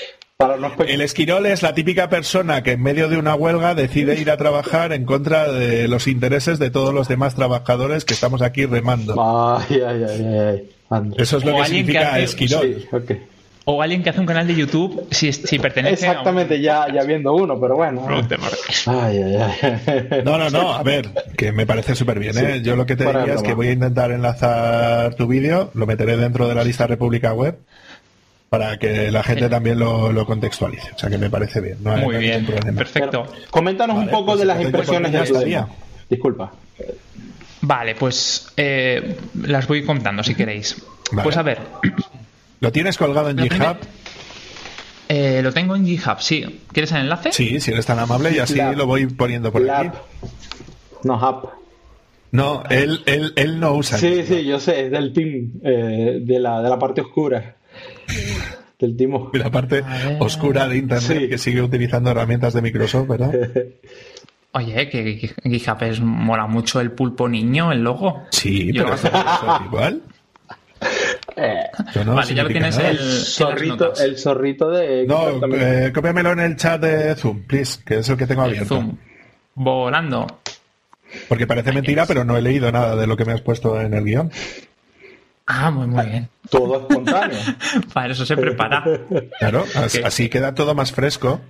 el 0.86 1.00
esquirol 1.00 1.46
es 1.46 1.62
la 1.62 1.74
típica 1.74 2.11
persona 2.11 2.62
que 2.62 2.72
en 2.72 2.82
medio 2.82 3.08
de 3.08 3.16
una 3.16 3.34
huelga 3.34 3.74
decide 3.74 4.20
ir 4.20 4.30
a 4.30 4.36
trabajar 4.36 4.92
en 4.92 5.06
contra 5.06 5.50
de 5.50 5.88
los 5.88 6.06
intereses 6.06 6.58
de 6.58 6.70
todos 6.70 6.92
los 6.92 7.08
demás 7.08 7.34
trabajadores 7.34 8.04
que 8.04 8.12
estamos 8.12 8.42
aquí 8.42 8.66
remando. 8.66 9.14
Eso 11.16 11.38
es 11.38 11.44
lo 11.44 11.56
que 11.56 11.64
significa 11.64 12.18
esquirol. 12.18 12.84
O 13.73 13.83
alguien 13.83 14.03
que 14.03 14.11
hace 14.11 14.18
un 14.18 14.27
canal 14.27 14.49
de 14.49 14.57
YouTube 14.57 15.07
si, 15.12 15.33
si 15.33 15.61
pertenece 15.61 16.05
Exactamente, 16.05 16.55
a 16.55 16.59
ya, 16.59 16.93
ya 16.93 17.05
viendo 17.05 17.33
uno, 17.35 17.61
pero 17.61 17.77
bueno. 17.77 18.05
No, 20.25 20.39
no, 20.39 20.51
no, 20.51 20.75
a 20.75 20.83
ver, 20.83 21.09
que 21.37 21.53
me 21.53 21.66
parece 21.66 21.95
súper 21.95 22.18
bien. 22.18 22.37
¿eh? 22.37 22.62
Yo 22.62 22.75
lo 22.75 22.85
que 22.85 22.97
te 22.97 23.07
diría 23.07 23.35
es 23.35 23.43
que 23.43 23.55
voy 23.55 23.68
a 23.68 23.73
intentar 23.73 24.11
enlazar 24.11 25.14
tu 25.14 25.29
vídeo, 25.29 25.71
lo 25.75 25.87
meteré 25.87 26.16
dentro 26.16 26.49
de 26.49 26.55
la 26.57 26.64
lista 26.64 26.89
República 26.89 27.33
Web 27.33 27.59
para 28.49 28.77
que 28.77 29.12
la 29.12 29.23
gente 29.23 29.49
también 29.49 29.79
lo, 29.79 30.27
contextualice. 30.27 30.91
O 30.97 30.99
sea 30.99 31.09
que 31.09 31.18
me 31.18 31.31
parece 31.31 31.61
bien. 31.61 31.79
Muy 31.81 32.16
bien, 32.16 32.45
perfecto. 32.77 33.27
coméntanos 33.51 33.97
un 33.97 34.09
poco 34.09 34.27
pues 34.27 34.41
de 34.41 34.47
las 34.47 34.61
impresiones 34.61 35.12
de 35.12 35.45
día. 35.45 35.68
Disculpa. 36.09 36.51
Vale, 37.61 37.95
pues 37.95 38.49
eh, 38.57 39.16
las 39.45 39.68
voy 39.68 39.85
contando 39.85 40.25
si 40.25 40.35
queréis. 40.35 40.83
Pues 41.23 41.37
a 41.37 41.43
ver. 41.43 41.59
¿Lo 42.61 42.72
tienes 42.72 42.96
colgado 42.96 43.30
en 43.30 43.38
GitHub? 43.38 43.76
Eh, 45.08 45.40
lo 45.42 45.52
tengo 45.52 45.74
en 45.74 45.86
GitHub, 45.86 46.20
sí. 46.20 46.61
¿Quieres 46.72 46.92
el 46.92 46.98
enlace? 46.98 47.32
Sí, 47.32 47.58
si 47.58 47.72
eres 47.72 47.86
tan 47.86 47.98
amable 47.98 48.30
y 48.32 48.38
así 48.38 48.61
lo 48.76 48.86
voy 48.86 49.06
poniendo 49.06 49.50
por 49.50 49.68
aquí. 49.68 49.90
No 51.02 51.16
Hub. 51.16 51.50
No, 52.32 52.62
él, 52.70 53.00
él, 53.06 53.32
él 53.34 53.58
no 53.58 53.74
usa. 53.74 53.98
Sí, 53.98 54.22
sí, 54.24 54.44
yo 54.44 54.61
sé, 54.61 54.86
es 54.86 54.90
del 54.92 55.12
team, 55.12 55.50
eh, 55.64 56.20
de, 56.22 56.38
la, 56.38 56.62
de 56.62 56.68
la 56.68 56.78
parte 56.78 57.00
oscura 57.00 57.56
del 58.80 58.96
timo. 58.96 59.30
La 59.34 59.50
parte 59.50 59.84
oscura 60.18 60.68
de 60.68 60.78
Internet 60.78 61.28
que 61.28 61.38
sigue 61.38 61.62
utilizando 61.62 62.11
herramientas 62.11 62.54
de 62.54 62.62
Microsoft, 62.62 63.08
¿verdad? 63.08 63.32
Oye, 64.52 64.88
que 64.88 65.32
GitHub 65.44 65.82
es, 65.82 66.00
mola 66.00 66.46
mucho 66.46 66.80
el 66.80 66.90
pulpo 66.90 67.28
niño, 67.28 67.70
el 67.70 67.82
logo. 67.82 68.24
Sí, 68.30 68.70
pero 68.72 68.94
es 68.94 69.02
igual. 69.66 70.02
Eh, 71.43 71.70
vale, 72.05 72.34
ya 72.34 72.43
lo 72.43 72.49
tienes 72.51 72.76
el, 72.76 72.99
zorrito, 72.99 73.95
el 73.95 74.18
zorrito 74.18 74.70
de. 74.70 75.07
No, 75.07 75.41
eh, 75.55 75.91
cópiamelo 75.95 76.32
en 76.32 76.41
el 76.41 76.57
chat 76.57 76.80
de 76.80 77.14
Zoom, 77.14 77.45
please, 77.45 77.80
que 77.84 77.99
es 77.99 78.09
el 78.11 78.18
que 78.18 78.26
tengo 78.26 78.43
abierto. 78.43 78.76
Zoom. 78.76 78.97
Volando. 79.55 80.26
Porque 81.28 81.47
parece 81.47 81.72
mentira, 81.72 82.05
pero 82.05 82.24
no 82.24 82.36
he 82.36 82.43
leído 82.43 82.70
nada 82.70 82.95
de 82.95 83.07
lo 83.07 83.16
que 83.16 83.24
me 83.24 83.32
has 83.32 83.41
puesto 83.41 83.80
en 83.80 83.95
el 83.95 84.05
guion. 84.05 84.30
Ah, 85.47 85.70
muy, 85.70 85.86
muy 85.86 86.07
bien. 86.07 86.28
Todo 86.51 86.80
espontáneo. 86.80 87.38
Para 87.95 88.12
eso 88.12 88.26
se 88.26 88.36
prepara. 88.36 88.84
Claro, 89.38 89.64
así, 90.05 90.28
queda 90.28 90.55
todo 90.55 90.74
más 90.74 90.93
fresco, 90.93 91.41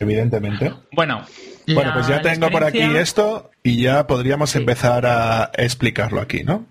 evidentemente. 0.00 0.72
Bueno, 0.92 1.24
bueno, 1.66 1.92
pues 1.94 2.08
ya 2.08 2.20
tengo 2.20 2.50
por 2.50 2.62
aquí 2.62 2.82
esto 2.82 3.50
y 3.62 3.82
ya 3.82 4.06
podríamos 4.06 4.54
empezar 4.54 5.06
a 5.06 5.50
explicarlo 5.56 6.20
aquí, 6.20 6.44
¿no? 6.44 6.66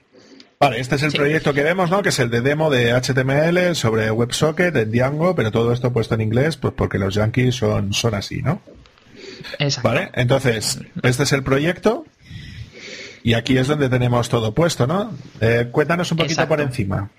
Vale, 0.61 0.79
este 0.79 0.95
es 0.95 1.01
el 1.01 1.11
proyecto 1.11 1.55
que 1.55 1.63
vemos, 1.63 1.89
¿no? 1.89 2.03
Que 2.03 2.09
es 2.09 2.19
el 2.19 2.29
de 2.29 2.41
demo 2.41 2.69
de 2.69 2.93
HTML 2.93 3.75
sobre 3.75 4.11
WebSocket 4.11 4.75
en 4.75 4.91
Django, 4.91 5.33
pero 5.33 5.51
todo 5.51 5.73
esto 5.73 5.91
puesto 5.91 6.13
en 6.13 6.21
inglés, 6.21 6.55
pues 6.55 6.75
porque 6.77 6.99
los 6.99 7.15
yankees 7.15 7.55
son, 7.55 7.93
son 7.93 8.13
así, 8.13 8.43
¿no? 8.43 8.61
Exacto. 9.57 9.89
Vale, 9.89 10.11
entonces, 10.13 10.79
este 11.01 11.23
es 11.23 11.31
el 11.33 11.41
proyecto. 11.41 12.05
Y 13.23 13.33
aquí 13.33 13.57
es 13.57 13.67
donde 13.67 13.89
tenemos 13.89 14.29
todo 14.29 14.53
puesto, 14.53 14.85
¿no? 14.85 15.11
Eh, 15.39 15.69
cuéntanos 15.71 16.11
un 16.11 16.19
poquito 16.19 16.47
por 16.47 16.61
encima. 16.61 17.09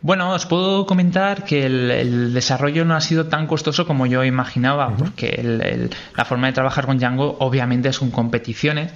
Bueno, 0.00 0.30
os 0.30 0.46
puedo 0.46 0.86
comentar 0.86 1.44
que 1.44 1.66
el, 1.66 2.32
desarrollo 2.32 2.84
no 2.84 2.94
ha 2.94 3.00
sido 3.00 3.26
tan 3.26 3.48
costoso 3.48 3.84
como 3.84 4.06
yo 4.06 4.22
imaginaba, 4.22 4.96
porque 4.96 5.88
la 6.16 6.24
forma 6.24 6.46
de 6.46 6.52
trabajar 6.52 6.86
con 6.86 6.98
Django 6.98 7.36
obviamente 7.40 7.88
es 7.88 7.98
con 7.98 8.12
competiciones. 8.12 8.92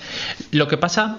Lo 0.52 0.68
que 0.68 0.76
pasa 0.76 1.18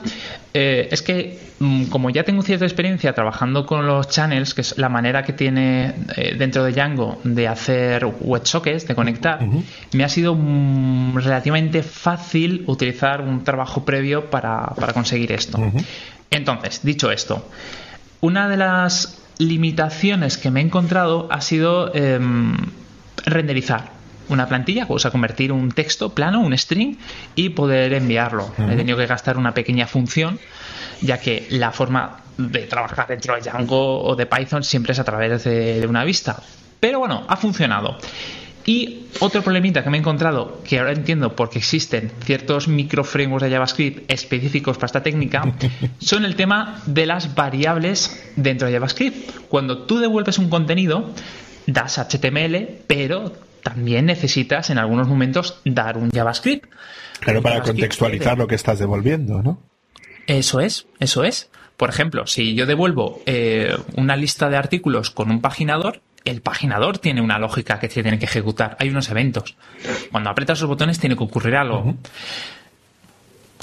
eh, 0.53 0.87
es 0.89 1.01
que, 1.01 1.37
mm, 1.59 1.85
como 1.85 2.09
ya 2.11 2.23
tengo 2.23 2.43
cierta 2.43 2.63
experiencia 2.63 3.11
trabajando 3.13 3.65
con 3.65 3.85
los 3.85 4.07
channels, 4.07 4.53
que 4.53 4.61
es 4.61 4.77
la 4.77 4.87
manera 4.87 5.23
que 5.23 5.33
tiene 5.33 5.93
eh, 6.15 6.35
dentro 6.37 6.63
de 6.63 6.71
Django 6.71 7.19
de 7.25 7.49
hacer 7.49 8.05
WebSockets, 8.21 8.87
de 8.87 8.95
conectar, 8.95 9.39
me 9.91 10.05
ha 10.05 10.09
sido 10.09 10.33
mm, 10.33 11.17
relativamente 11.17 11.83
fácil 11.83 12.63
utilizar 12.67 13.19
un 13.19 13.43
trabajo 13.43 13.83
previo 13.83 14.29
para, 14.29 14.73
conseguir 14.93 15.33
esto. 15.33 15.59
Entonces, 16.31 16.79
dicho 16.83 17.11
esto, 17.11 17.49
una 18.21 18.47
de 18.47 18.55
las 18.55 19.22
limitaciones 19.37 20.37
que 20.37 20.51
me 20.51 20.61
he 20.61 20.63
encontrado 20.63 21.27
ha 21.31 21.41
sido 21.41 21.93
em, 21.93 22.55
renderizar 23.25 23.91
una 24.29 24.47
plantilla, 24.47 24.85
o 24.87 24.99
sea, 24.99 25.11
convertir 25.11 25.51
un 25.51 25.71
texto 25.71 26.13
plano, 26.13 26.39
un 26.39 26.57
string, 26.57 26.97
y 27.35 27.49
poder 27.49 27.93
enviarlo. 27.93 28.51
He 28.57 28.75
tenido 28.75 28.97
que 28.97 29.05
gastar 29.05 29.37
una 29.37 29.53
pequeña 29.53 29.85
función, 29.85 30.39
ya 31.01 31.19
que 31.19 31.45
la 31.49 31.71
forma 31.71 32.19
de 32.37 32.61
trabajar 32.61 33.07
dentro 33.07 33.35
de 33.35 33.41
Django 33.41 34.01
o 34.01 34.15
de 34.15 34.25
Python 34.25 34.63
siempre 34.63 34.93
es 34.93 34.99
a 34.99 35.03
través 35.03 35.43
de 35.43 35.85
una 35.87 36.03
vista. 36.05 36.41
Pero 36.79 36.99
bueno, 36.99 37.23
ha 37.27 37.35
funcionado. 37.35 37.97
Y 38.65 39.07
otro 39.19 39.41
problemita 39.41 39.83
que 39.83 39.89
me 39.89 39.97
he 39.97 39.99
encontrado, 39.99 40.61
que 40.63 40.79
ahora 40.79 40.93
entiendo 40.93 41.35
porque 41.35 41.59
existen 41.59 42.11
ciertos 42.23 42.67
microframeworks 42.67 43.43
de 43.43 43.51
JavaScript 43.51 44.11
específicos 44.11 44.77
para 44.77 44.85
esta 44.85 45.03
técnica, 45.03 45.53
son 45.99 46.23
el 46.25 46.35
tema 46.35 46.81
de 46.85 47.05
las 47.05 47.35
variables 47.35 48.31
dentro 48.35 48.67
de 48.67 48.73
JavaScript. 48.73 49.47
Cuando 49.49 49.83
tú 49.83 49.99
devuelves 49.99 50.37
un 50.37 50.49
contenido, 50.49 51.11
das 51.67 51.97
HTML, 51.97 52.83
pero 52.87 53.33
también 53.63 54.05
necesitas 54.05 54.69
en 54.69 54.77
algunos 54.77 55.07
momentos 55.07 55.59
dar 55.65 55.97
un 55.97 56.09
JavaScript. 56.09 56.69
Claro, 57.19 57.41
para 57.41 57.61
contextualizar 57.61 58.37
lo 58.37 58.47
que 58.47 58.55
estás 58.55 58.79
devolviendo, 58.79 59.41
¿no? 59.41 59.61
Eso 60.27 60.59
es, 60.61 60.87
eso 60.99 61.23
es. 61.23 61.49
Por 61.77 61.89
ejemplo, 61.89 62.27
si 62.27 62.55
yo 62.55 62.65
devuelvo 62.65 63.21
eh, 63.25 63.75
una 63.95 64.15
lista 64.15 64.49
de 64.49 64.57
artículos 64.57 65.09
con 65.09 65.31
un 65.31 65.41
paginador, 65.41 66.01
el 66.25 66.41
paginador 66.41 66.97
tiene 66.97 67.21
una 67.21 67.39
lógica 67.39 67.79
que 67.79 67.89
se 67.89 68.01
tiene 68.01 68.19
que 68.19 68.25
ejecutar. 68.25 68.77
Hay 68.79 68.89
unos 68.89 69.09
eventos. 69.09 69.55
Cuando 70.11 70.29
aprietas 70.29 70.59
los 70.61 70.69
botones 70.69 70.99
tiene 70.99 71.15
que 71.15 71.23
ocurrir 71.23 71.55
algo. 71.55 71.95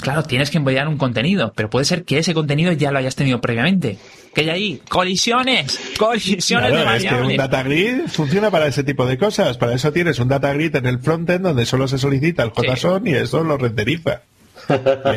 Claro, 0.01 0.23
tienes 0.23 0.49
que 0.49 0.57
enviar 0.57 0.87
un 0.87 0.97
contenido, 0.97 1.53
pero 1.55 1.69
puede 1.69 1.85
ser 1.85 2.03
que 2.03 2.17
ese 2.17 2.33
contenido 2.33 2.71
ya 2.71 2.91
lo 2.91 2.97
hayas 2.97 3.15
tenido 3.15 3.39
previamente. 3.39 3.99
¿Qué 4.33 4.41
hay 4.41 4.49
ahí? 4.49 4.81
Colisiones, 4.89 5.79
colisiones 5.97 6.71
de 6.71 6.83
variables. 6.83 7.03
Es 7.03 7.11
que 7.11 7.31
un 7.31 7.37
data 7.37 7.63
grid 7.63 8.07
funciona 8.07 8.49
para 8.49 8.65
ese 8.65 8.83
tipo 8.83 9.05
de 9.05 9.17
cosas. 9.17 9.57
Para 9.57 9.75
eso 9.75 9.91
tienes 9.91 10.17
un 10.19 10.27
data 10.27 10.51
grid 10.53 10.75
en 10.75 10.87
el 10.87 10.99
frontend 10.99 11.45
donde 11.45 11.65
solo 11.67 11.87
se 11.87 11.99
solicita 11.99 12.43
el 12.43 12.51
JSON 12.51 13.05
y 13.07 13.13
eso 13.13 13.43
lo 13.43 13.57
renderiza. 13.57 14.21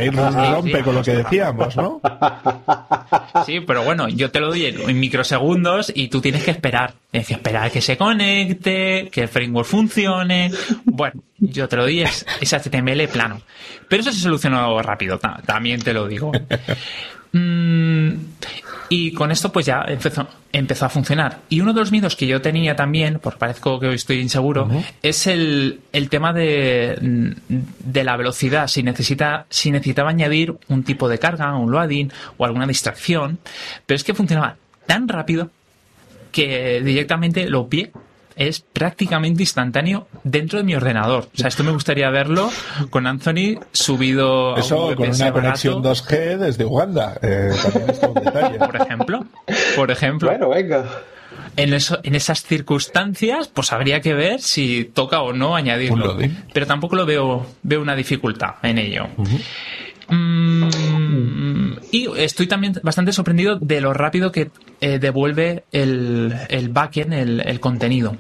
Y 0.05 0.11
rompe 0.11 0.82
con 0.82 0.94
lo 0.94 1.02
que 1.02 1.12
decíamos, 1.16 1.76
¿no? 1.76 2.00
Sí, 3.46 3.61
pero 3.61 3.84
bueno, 3.84 4.09
yo 4.09 4.30
te 4.30 4.40
lo 4.40 4.48
doy 4.48 4.66
en, 4.66 4.98
microsegundos 4.98 5.92
y 5.94 6.09
tú 6.09 6.20
tienes 6.20 6.42
que 6.44 6.50
esperar. 6.50 6.94
Tienes 7.11 7.28
que 7.28 7.34
esperar 7.34 7.70
que 7.70 7.80
se 7.80 7.96
conecte, 7.96 9.09
que 9.11 9.22
el 9.22 9.28
framework 9.28 9.66
funcione. 9.66 10.50
Bueno, 10.84 11.22
yo 11.38 11.68
te 11.68 11.76
lo 11.76 11.82
doy 11.82 12.02
es, 12.02 12.26
HTML 12.40 13.09
plano. 13.09 13.40
Pero 13.88 14.02
eso 14.02 14.12
se 14.12 14.20
solucionó 14.20 14.80
rápido, 14.82 15.18
también 15.18 15.80
te 15.82 15.92
lo 15.92 16.07
digo. 16.07 16.32
Mm, 17.36 18.14
y 18.97 19.11
con 19.11 19.32
esto 19.32 19.51
pues 19.51 19.66
ya 19.66 19.84
empezó, 19.88 20.28
empezó 20.53 20.86
a 20.86 20.88
funcionar. 20.88 21.40
Y 21.49 21.61
uno 21.61 21.72
de 21.72 21.80
los 21.80 21.90
miedos 21.90 22.14
que 22.14 22.28
yo 22.28 22.40
tenía 22.40 22.76
también, 22.76 23.18
por 23.18 23.38
parezco 23.38 23.80
que 23.80 23.88
hoy 23.88 23.97
estoy 23.97 24.20
inseguro, 24.20 24.68
es 25.03 25.26
el, 25.26 25.80
tema 26.11 26.32
de, 26.32 27.34
de, 27.80 28.05
la 28.05 28.16
velocidad. 28.16 28.68
Si, 28.68 28.84
necesita, 28.84 29.47
si 29.51 29.72
necesitaba 29.72 30.11
añadir 30.11 30.55
un 30.68 30.84
tipo 30.84 31.09
de 31.09 31.18
carga, 31.18 31.57
un 31.57 31.72
loading 31.72 32.09
o 32.36 32.45
alguna 32.45 32.68
distracción. 32.68 33.38
Pero 33.84 33.97
es 33.97 34.05
que 34.05 34.14
funcionaba 34.14 34.59
tan 34.86 35.09
rápido 35.09 35.51
que 36.30 36.80
directamente 36.80 37.49
lo 37.49 37.68
pie 37.68 37.90
es 38.37 38.61
prácticamente 38.61 39.43
instantáneo 39.43 40.09
dentro 40.22 40.59
de 40.59 40.64
mi 40.64 40.74
ordenador. 40.74 41.28
O 41.35 41.37
sea, 41.37 41.49
esto 41.49 41.64
me 41.64 41.72
gustaría 41.72 42.11
verlo 42.11 42.51
con 42.91 43.07
Anthony 43.07 43.61
subido 43.72 44.57
Eso 44.57 44.95
con 44.95 45.09
una 45.09 45.32
conexión 45.32 45.82
2G 45.82 46.39
desde 46.39 46.64
Uganda. 46.64 47.18
Eh, 47.22 47.51
por 48.59 48.76
ejemplo. 48.76 49.26
Por 49.76 49.91
ejemplo. 49.91 50.28
Bueno, 50.28 50.49
venga. 50.49 50.85
En, 51.57 51.72
eso, 51.72 51.99
en 52.03 52.14
esas 52.16 52.43
circunstancias, 52.43 53.49
pues 53.49 53.72
habría 53.72 54.01
que 54.01 54.14
ver 54.14 54.41
si 54.41 54.85
toca 54.85 55.20
o 55.20 55.32
no 55.32 55.55
añadirlo. 55.55 56.16
Pero 56.53 56.66
tampoco 56.66 56.97
lo 56.97 57.07
veo, 57.07 57.47
veo 57.62 57.80
una 57.80 57.95
dificultad 57.95 58.55
en 58.62 58.78
ello. 58.78 59.07
Mm, 59.16 59.37
y 61.95 62.09
estoy 62.16 62.49
también 62.49 62.74
bastante 62.82 63.12
sorprendido 63.12 63.57
de 63.61 63.80
lo 63.80 63.92
rápido 63.92 64.32
que 64.32 64.51
eh, 64.80 64.99
devuelve 64.99 65.62
el, 65.70 66.34
el 66.49 66.68
backend, 66.70 67.12
el, 67.12 67.61
contenido. 67.61 68.16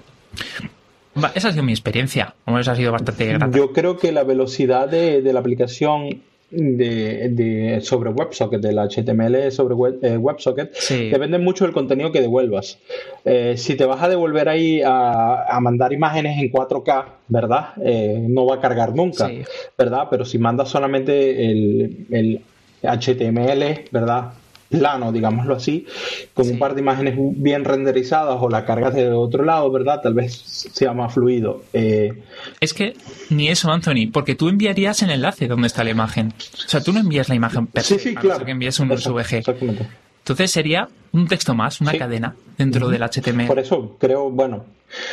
Esa 1.34 1.48
ha 1.48 1.50
sido 1.50 1.64
mi 1.64 1.72
experiencia. 1.72 2.36
Esa 2.46 2.70
ha 2.72 2.76
sido 2.76 2.92
bastante 2.92 3.26
grata. 3.26 3.50
Yo 3.50 3.72
creo 3.72 3.98
que 3.98 4.12
la 4.12 4.22
velocidad 4.22 4.88
de, 4.88 5.20
la 5.24 5.40
aplicación 5.40 6.22
de, 6.52 7.80
sobre 7.82 8.10
WebSocket, 8.10 8.60
del 8.60 8.78
HTML 8.78 9.50
sobre 9.50 9.74
eh, 10.02 10.18
WebSocket, 10.18 10.72
depende 11.10 11.38
mucho 11.38 11.64
del 11.64 11.74
contenido 11.74 12.12
que 12.12 12.20
devuelvas. 12.20 12.78
Eh, 13.24 13.54
si 13.56 13.74
te 13.74 13.86
vas 13.86 14.00
a 14.00 14.08
devolver 14.08 14.48
ahí 14.48 14.82
a, 14.84 15.58
mandar 15.60 15.92
imágenes 15.92 16.38
en 16.38 16.52
4K, 16.52 17.06
¿verdad? 17.26 17.70
Eh, 17.82 18.24
no 18.28 18.46
va 18.46 18.54
a 18.54 18.60
cargar 18.60 18.94
nunca, 18.94 19.28
¿verdad? 19.76 20.06
Pero 20.08 20.24
si 20.24 20.38
mandas 20.38 20.68
solamente 20.68 21.50
el, 21.50 22.06
el 22.12 22.40
HTML, 22.88 23.88
¿verdad? 23.90 24.32
plano, 24.78 25.12
digámoslo 25.12 25.54
así, 25.54 25.86
con 26.32 26.48
un 26.48 26.58
par 26.58 26.74
de 26.74 26.80
imágenes 26.80 27.14
bien 27.16 27.64
renderizadas 27.64 28.36
o 28.40 28.48
la 28.48 28.64
cargas 28.64 28.94
de 28.94 29.10
otro 29.10 29.44
lado, 29.44 29.70
¿verdad? 29.70 30.00
Tal 30.02 30.14
vez 30.14 30.34
sea 30.34 30.92
más 30.92 31.14
fluido. 31.14 31.62
Eh, 31.72 32.12
es 32.60 32.74
que 32.74 32.94
ni 33.30 33.48
eso, 33.48 33.70
Anthony, 33.70 34.10
porque 34.12 34.34
tú 34.34 34.48
enviarías 34.48 35.02
el 35.02 35.10
enlace 35.10 35.46
donde 35.46 35.66
está 35.66 35.84
la 35.84 35.90
imagen. 35.90 36.32
O 36.66 36.68
sea, 36.68 36.80
tú 36.80 36.92
no 36.92 37.00
envías 37.00 37.28
la 37.28 37.34
imagen 37.34 37.66
per 37.66 37.82
Sí, 37.82 37.98
sí, 37.98 38.14
claro. 38.14 38.44
que 38.44 38.50
envíes 38.50 38.78
un 38.80 38.96
SVG. 38.96 39.34
Exactamente. 39.34 39.86
Entonces 40.18 40.50
sería 40.50 40.88
un 41.12 41.28
texto 41.28 41.54
más, 41.54 41.82
una 41.82 41.92
cadena 41.92 42.34
dentro 42.56 42.88
del 42.88 43.02
HTML. 43.02 43.46
Por 43.46 43.58
eso 43.58 43.96
creo, 44.00 44.30
bueno, 44.30 44.64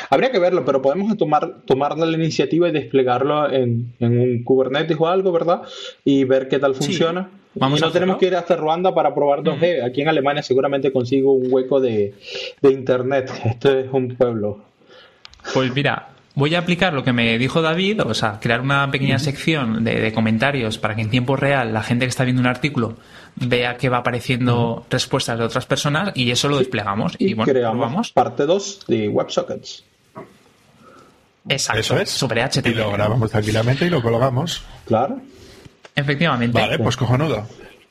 habría 0.10 0.32
que 0.32 0.40
verlo, 0.40 0.64
pero 0.64 0.82
podemos 0.82 1.18
tomar, 1.18 1.64
tomar 1.66 1.98
la 1.98 2.10
iniciativa 2.16 2.70
y 2.70 2.72
desplegarlo 2.72 3.52
en, 3.52 3.94
un 4.00 4.44
Kubernetes 4.44 4.96
o 4.98 5.08
algo, 5.08 5.34
¿verdad? 5.34 5.64
Y 6.06 6.24
ver 6.24 6.48
qué 6.48 6.60
tal 6.60 6.76
funciona. 6.76 7.30
Vamos 7.56 7.80
y 7.80 7.82
no 7.82 7.92
tenemos 7.92 8.18
que 8.18 8.28
ir 8.28 8.36
hasta 8.36 8.56
Ruanda 8.56 8.94
para 8.94 9.14
probar 9.14 9.42
2G. 9.42 9.84
Aquí 9.86 10.02
en 10.02 10.08
Alemania 10.08 10.42
seguramente 10.42 10.92
consigo 10.92 11.34
un 11.34 11.48
hueco 11.52 11.80
de, 11.82 12.14
internet. 12.62 13.32
Este 13.46 13.82
es 13.82 13.88
un 13.92 14.16
pueblo. 14.16 14.64
Pues 15.54 15.74
mira, 15.74 16.10
voy 16.36 16.56
a 16.56 16.60
aplicar 16.60 16.94
lo 16.94 17.04
que 17.04 17.12
me 17.12 17.38
dijo 17.38 17.62
David, 17.62 18.04
o 18.04 18.14
sea, 18.14 18.40
crear 18.40 18.62
una 18.62 18.90
pequeña 18.90 19.20
sección 19.20 19.84
de, 19.84 20.14
comentarios 20.14 20.78
para 20.78 20.96
que 20.96 21.02
en 21.02 21.10
tiempo 21.10 21.36
real 21.36 21.74
la 21.74 21.84
gente 21.84 22.06
que 22.06 22.10
está 22.10 22.24
viendo 22.24 22.42
un 22.42 22.48
artículo 22.48 22.96
vea 23.36 23.76
que 23.76 23.90
va 23.90 23.98
apareciendo 23.98 24.86
respuestas 24.90 25.38
de 25.38 25.46
otras 25.46 25.66
personas 25.66 26.12
y 26.16 26.32
eso 26.32 26.48
lo 26.48 26.58
desplegamos. 26.58 27.16
Y, 27.20 27.34
bueno, 27.34 27.52
creamos 27.52 28.12
parte 28.12 28.46
2 28.46 28.86
de 28.88 29.10
WebSockets. 29.10 29.84
Exacto. 31.50 31.80
Eso 31.80 31.98
es. 31.98 32.10
Sobre 32.10 32.44
HTML. 32.44 32.70
Y 32.70 32.74
lo 32.76 32.92
grabamos 32.92 33.32
tranquilamente 33.32 33.86
y 33.86 33.90
lo 33.90 34.02
colgamos. 34.02 34.64
Claro. 34.86 35.20
Efectivamente. 35.96 36.60
Vale, 36.60 36.80
pues 36.80 36.98
cojonudo. 36.98 37.46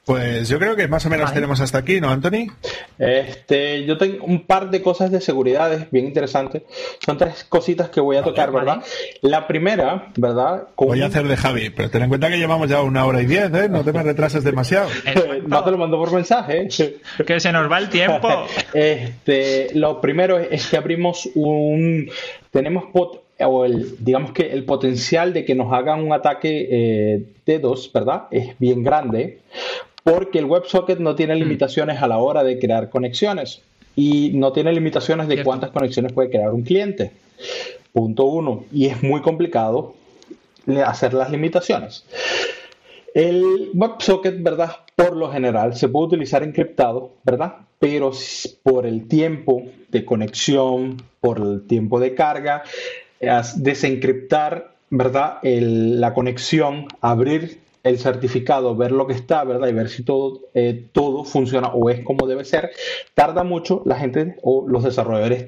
Pues 0.04 0.48
yo 0.48 0.58
creo 0.58 0.74
que 0.76 0.88
más 0.88 1.04
o 1.06 1.10
menos 1.10 1.32
tenemos 1.32 1.60
hasta 1.60 1.78
aquí, 1.78 2.00
¿no, 2.00 2.10
Anthony? 2.10 2.50
Este, 2.98 3.84
yo 3.84 3.98
tengo 3.98 4.24
un 4.24 4.44
par 4.46 4.70
de 4.70 4.82
cosas 4.82 5.12
de 5.12 5.20
seguridad 5.20 5.88
bien 5.90 6.06
interesantes. 6.06 6.62
Son 7.04 7.18
tres 7.18 7.44
cositas 7.44 7.90
que 7.90 8.00
voy 8.00 8.16
a 8.16 8.22
tocar, 8.22 8.50
¿verdad? 8.50 8.82
La 9.20 9.46
primera, 9.46 10.08
¿verdad? 10.16 10.68
Voy 10.76 11.02
a 11.02 11.06
hacer 11.06 11.28
de 11.28 11.36
Javi, 11.36 11.70
pero 11.70 11.90
ten 11.90 12.02
en 12.02 12.08
cuenta 12.08 12.28
que 12.30 12.38
llevamos 12.38 12.68
ya 12.68 12.82
una 12.82 13.04
hora 13.04 13.20
y 13.20 13.26
diez, 13.26 13.52
¿eh? 13.54 13.68
No 13.68 13.84
te 13.84 13.92
me 13.92 14.02
retrases 14.02 14.42
demasiado. 14.42 14.88
no 15.46 15.62
te 15.62 15.70
lo 15.70 15.78
mando 15.78 15.98
por 15.98 16.12
mensaje. 16.12 16.66
que 17.24 17.38
se 17.38 17.52
nos 17.52 17.70
va 17.70 17.78
el 17.78 17.90
tiempo. 17.90 18.28
este, 18.74 19.68
lo 19.74 20.00
primero 20.00 20.38
es 20.38 20.66
que 20.66 20.76
abrimos 20.76 21.28
un... 21.34 22.10
Tenemos 22.50 22.86
pot 22.92 23.19
o 23.46 23.64
el, 23.64 23.96
digamos 24.04 24.32
que 24.32 24.52
el 24.52 24.64
potencial 24.64 25.32
de 25.32 25.44
que 25.44 25.54
nos 25.54 25.72
hagan 25.72 26.00
un 26.00 26.12
ataque 26.12 26.68
eh, 26.70 27.24
D2, 27.46 27.92
¿verdad? 27.92 28.24
Es 28.30 28.58
bien 28.58 28.82
grande 28.82 29.38
porque 30.04 30.38
el 30.38 30.46
WebSocket 30.46 30.98
no 30.98 31.14
tiene 31.14 31.34
mm. 31.34 31.38
limitaciones 31.38 32.02
a 32.02 32.08
la 32.08 32.18
hora 32.18 32.42
de 32.44 32.58
crear 32.58 32.90
conexiones 32.90 33.62
y 33.96 34.30
no 34.34 34.52
tiene 34.52 34.72
limitaciones 34.72 35.28
de 35.28 35.42
cuántas 35.42 35.70
conexiones 35.70 36.12
puede 36.12 36.30
crear 36.30 36.52
un 36.52 36.62
cliente. 36.62 37.12
Punto 37.92 38.24
uno. 38.24 38.64
Y 38.72 38.86
es 38.86 39.02
muy 39.02 39.20
complicado 39.20 39.94
hacer 40.84 41.14
las 41.14 41.30
limitaciones. 41.30 42.04
El 43.14 43.70
WebSocket, 43.74 44.42
¿verdad? 44.42 44.76
Por 44.94 45.16
lo 45.16 45.30
general 45.30 45.76
se 45.76 45.88
puede 45.88 46.06
utilizar 46.06 46.42
encriptado, 46.42 47.12
¿verdad? 47.24 47.56
Pero 47.78 48.12
por 48.62 48.86
el 48.86 49.08
tiempo 49.08 49.64
de 49.88 50.04
conexión, 50.04 51.02
por 51.20 51.38
el 51.38 51.66
tiempo 51.66 51.98
de 51.98 52.14
carga, 52.14 52.62
desencriptar, 53.56 54.74
¿verdad? 54.90 55.38
la 55.42 56.14
conexión, 56.14 56.86
abrir 57.00 57.60
el 57.82 57.98
certificado, 57.98 58.76
ver 58.76 58.92
lo 58.92 59.06
que 59.06 59.14
está, 59.14 59.44
¿verdad? 59.44 59.68
Y 59.68 59.72
ver 59.72 59.88
si 59.88 60.02
todo, 60.02 60.40
eh, 60.54 60.88
todo 60.92 61.24
funciona 61.24 61.68
o 61.68 61.88
es 61.90 62.00
como 62.00 62.26
debe 62.26 62.44
ser, 62.44 62.70
tarda 63.14 63.44
mucho, 63.44 63.82
la 63.86 63.96
gente 63.96 64.36
o 64.42 64.66
los 64.68 64.84
desarrolladores 64.84 65.46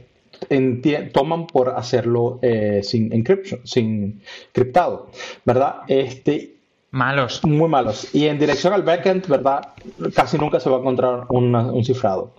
toman 1.13 1.47
por 1.47 1.71
hacerlo 1.71 2.39
eh, 2.43 2.81
sin 2.83 3.13
encryption, 3.13 3.61
sin 3.65 4.23
criptado, 4.53 5.11
¿verdad? 5.45 5.83
Este, 5.89 6.57
Malos. 6.93 7.41
Muy 7.45 7.71
malos. 7.71 8.15
Y 8.15 8.27
en 8.27 8.39
dirección 8.39 8.75
al 8.75 8.83
backend, 8.83 9.27
¿verdad? 9.27 9.69
Casi 10.15 10.37
nunca 10.37 10.61
se 10.61 10.69
va 10.69 10.77
a 10.77 10.81
encontrar 10.81 11.25
un 11.31 11.83
cifrado. 11.83 12.35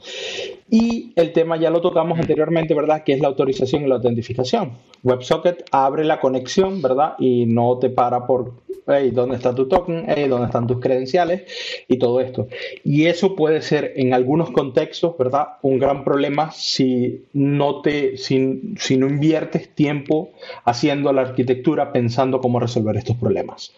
Y 0.73 1.13
el 1.15 1.33
tema 1.33 1.55
ya 1.57 1.69
lo 1.69 1.81
tocamos 1.81 2.17
anteriormente, 2.17 2.73
¿verdad? 2.73 3.03
Que 3.03 3.13
es 3.13 3.19
la 3.19 3.27
autorización 3.27 3.83
y 3.83 3.87
la 3.87 3.93
autentificación. 3.93 4.71
WebSocket 5.03 5.65
abre 5.69 6.03
la 6.03 6.19
conexión, 6.19 6.81
¿verdad? 6.81 7.13
Y 7.19 7.45
no 7.45 7.77
te 7.77 7.91
para 7.91 8.25
por, 8.25 8.53
hey, 8.87 9.11
¿dónde 9.13 9.35
está 9.35 9.53
tu 9.53 9.67
token? 9.67 10.05
Hey, 10.07 10.27
¿dónde 10.27 10.47
están 10.47 10.65
tus 10.65 10.79
credenciales? 10.79 11.43
Y 11.87 11.99
todo 11.99 12.19
esto. 12.21 12.47
Y 12.83 13.05
eso 13.05 13.35
puede 13.35 13.61
ser 13.61 13.93
en 13.97 14.15
algunos 14.15 14.49
contextos, 14.49 15.15
¿verdad? 15.15 15.49
Un 15.61 15.77
gran 15.77 16.03
problema 16.03 16.49
si 16.49 17.23
no, 17.33 17.81
te, 17.81 18.17
si, 18.17 18.73
si 18.79 18.97
no 18.97 19.07
inviertes 19.07 19.75
tiempo 19.75 20.31
haciendo 20.65 21.13
la 21.13 21.21
arquitectura 21.21 21.93
pensando 21.93 22.41
cómo 22.41 22.59
resolver 22.59 22.97
estos 22.97 23.15
problemas. 23.17 23.75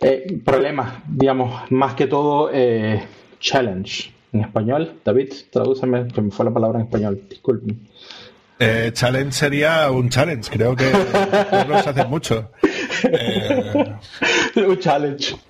Eh, 0.00 0.40
problemas, 0.44 1.04
digamos, 1.06 1.70
más 1.70 1.94
que 1.94 2.08
todo 2.08 2.50
eh, 2.52 3.00
challenge 3.38 4.15
en 4.36 4.44
español. 4.44 5.00
David, 5.04 5.32
tradúceme, 5.50 6.08
que 6.08 6.20
me 6.20 6.30
fue 6.30 6.44
la 6.44 6.52
palabra 6.52 6.78
en 6.78 6.86
español, 6.86 7.22
disculpen. 7.28 7.80
Eh, 8.58 8.90
challenge 8.94 9.32
sería 9.32 9.90
un 9.90 10.08
challenge, 10.08 10.50
creo 10.50 10.74
que 10.74 10.90
no 11.68 11.82
se 11.82 11.90
hace 11.90 12.04
mucho. 12.06 12.50
un 14.56 14.78
challenge. 14.78 15.36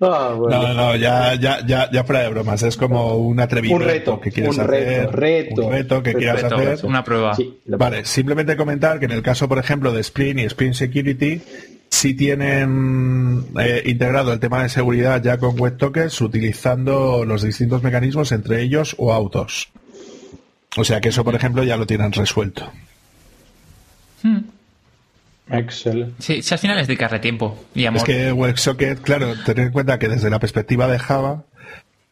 Ah, 0.00 0.34
no, 0.36 0.74
no, 0.74 0.96
ya, 0.96 1.34
ya, 1.34 1.64
ya, 1.66 1.90
ya 1.90 2.04
fuera 2.04 2.22
de 2.22 2.28
bromas, 2.28 2.62
es 2.62 2.76
como 2.76 3.16
un 3.16 3.38
atrevimiento 3.38 3.84
un 3.84 3.90
reto, 3.90 4.20
que 4.20 4.30
quieras 4.30 4.56
un 4.56 4.62
hacer, 4.62 5.10
reto, 5.12 5.66
un 5.66 5.72
reto 5.72 6.02
que 6.02 6.14
quieras 6.14 6.44
hacer, 6.44 6.78
una 6.84 7.04
prueba. 7.04 7.36
vale, 7.66 8.04
simplemente 8.04 8.56
comentar 8.56 8.98
que 8.98 9.04
en 9.04 9.12
el 9.12 9.22
caso, 9.22 9.48
por 9.48 9.58
ejemplo, 9.58 9.92
de 9.92 10.00
Spring 10.00 10.38
y 10.38 10.44
Spring 10.44 10.72
Security, 10.72 11.40
si 11.90 12.14
tienen 12.14 13.46
eh, 13.58 13.82
integrado 13.84 14.32
el 14.32 14.40
tema 14.40 14.62
de 14.62 14.68
seguridad 14.68 15.22
ya 15.22 15.38
con 15.38 15.60
WebTokens 15.60 16.20
utilizando 16.20 17.24
los 17.24 17.42
distintos 17.42 17.82
mecanismos, 17.82 18.32
entre 18.32 18.62
ellos 18.62 18.94
o 18.98 19.12
autos. 19.12 19.68
O 20.76 20.84
sea 20.84 21.00
que 21.00 21.08
eso, 21.08 21.24
por 21.24 21.34
ejemplo, 21.34 21.64
ya 21.64 21.76
lo 21.76 21.86
tienen 21.86 22.12
resuelto. 22.12 22.70
Hmm. 24.22 24.38
Excel. 25.50 26.14
Sí, 26.20 26.42
si 26.42 26.54
al 26.54 26.60
final 26.60 26.78
es 26.78 26.86
dedicarle 26.86 27.18
tiempo 27.18 27.58
y 27.74 27.84
Es 27.84 28.04
que 28.04 28.32
WebSocket, 28.32 29.00
claro, 29.00 29.34
tener 29.44 29.66
en 29.66 29.72
cuenta 29.72 29.98
que 29.98 30.08
desde 30.08 30.30
la 30.30 30.38
perspectiva 30.38 30.86
de 30.86 31.00
Java, 31.00 31.42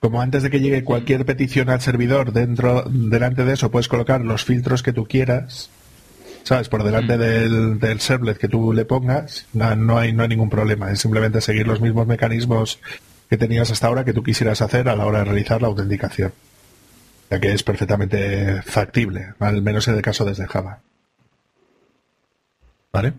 como 0.00 0.20
antes 0.20 0.42
de 0.42 0.50
que 0.50 0.58
llegue 0.58 0.82
cualquier 0.82 1.24
petición 1.24 1.70
al 1.70 1.80
servidor, 1.80 2.32
dentro, 2.32 2.82
delante 2.88 3.44
de 3.44 3.54
eso 3.54 3.70
puedes 3.70 3.86
colocar 3.86 4.22
los 4.22 4.44
filtros 4.44 4.82
que 4.82 4.92
tú 4.92 5.06
quieras 5.06 5.70
¿sabes? 6.48 6.70
Por 6.70 6.82
delante 6.82 7.16
mm. 7.16 7.20
del, 7.20 7.78
del, 7.78 8.00
servlet 8.00 8.38
que 8.38 8.48
tú 8.48 8.72
le 8.72 8.86
pongas, 8.86 9.46
no, 9.52 9.98
hay, 9.98 10.14
no 10.14 10.22
hay 10.22 10.28
ningún 10.28 10.48
problema. 10.48 10.90
Es 10.90 11.00
simplemente 11.00 11.42
seguir 11.42 11.68
los 11.68 11.82
mismos 11.82 12.06
mecanismos 12.06 12.80
que 13.28 13.36
tenías 13.36 13.70
hasta 13.70 13.86
ahora 13.86 14.02
que 14.02 14.14
tú 14.14 14.22
quisieras 14.22 14.62
hacer 14.62 14.88
a 14.88 14.96
la 14.96 15.04
hora 15.04 15.18
de 15.18 15.24
realizar 15.26 15.60
la 15.60 15.68
autenticación. 15.68 16.32
Ya 17.30 17.38
que 17.38 17.52
es 17.52 17.62
perfectamente 17.62 18.62
factible, 18.62 19.34
al 19.38 19.60
menos 19.60 19.86
en 19.88 19.96
el 19.96 20.00
caso 20.00 20.24
desde 20.24 20.46
Java. 20.46 20.80
¿Vale? 22.90 23.12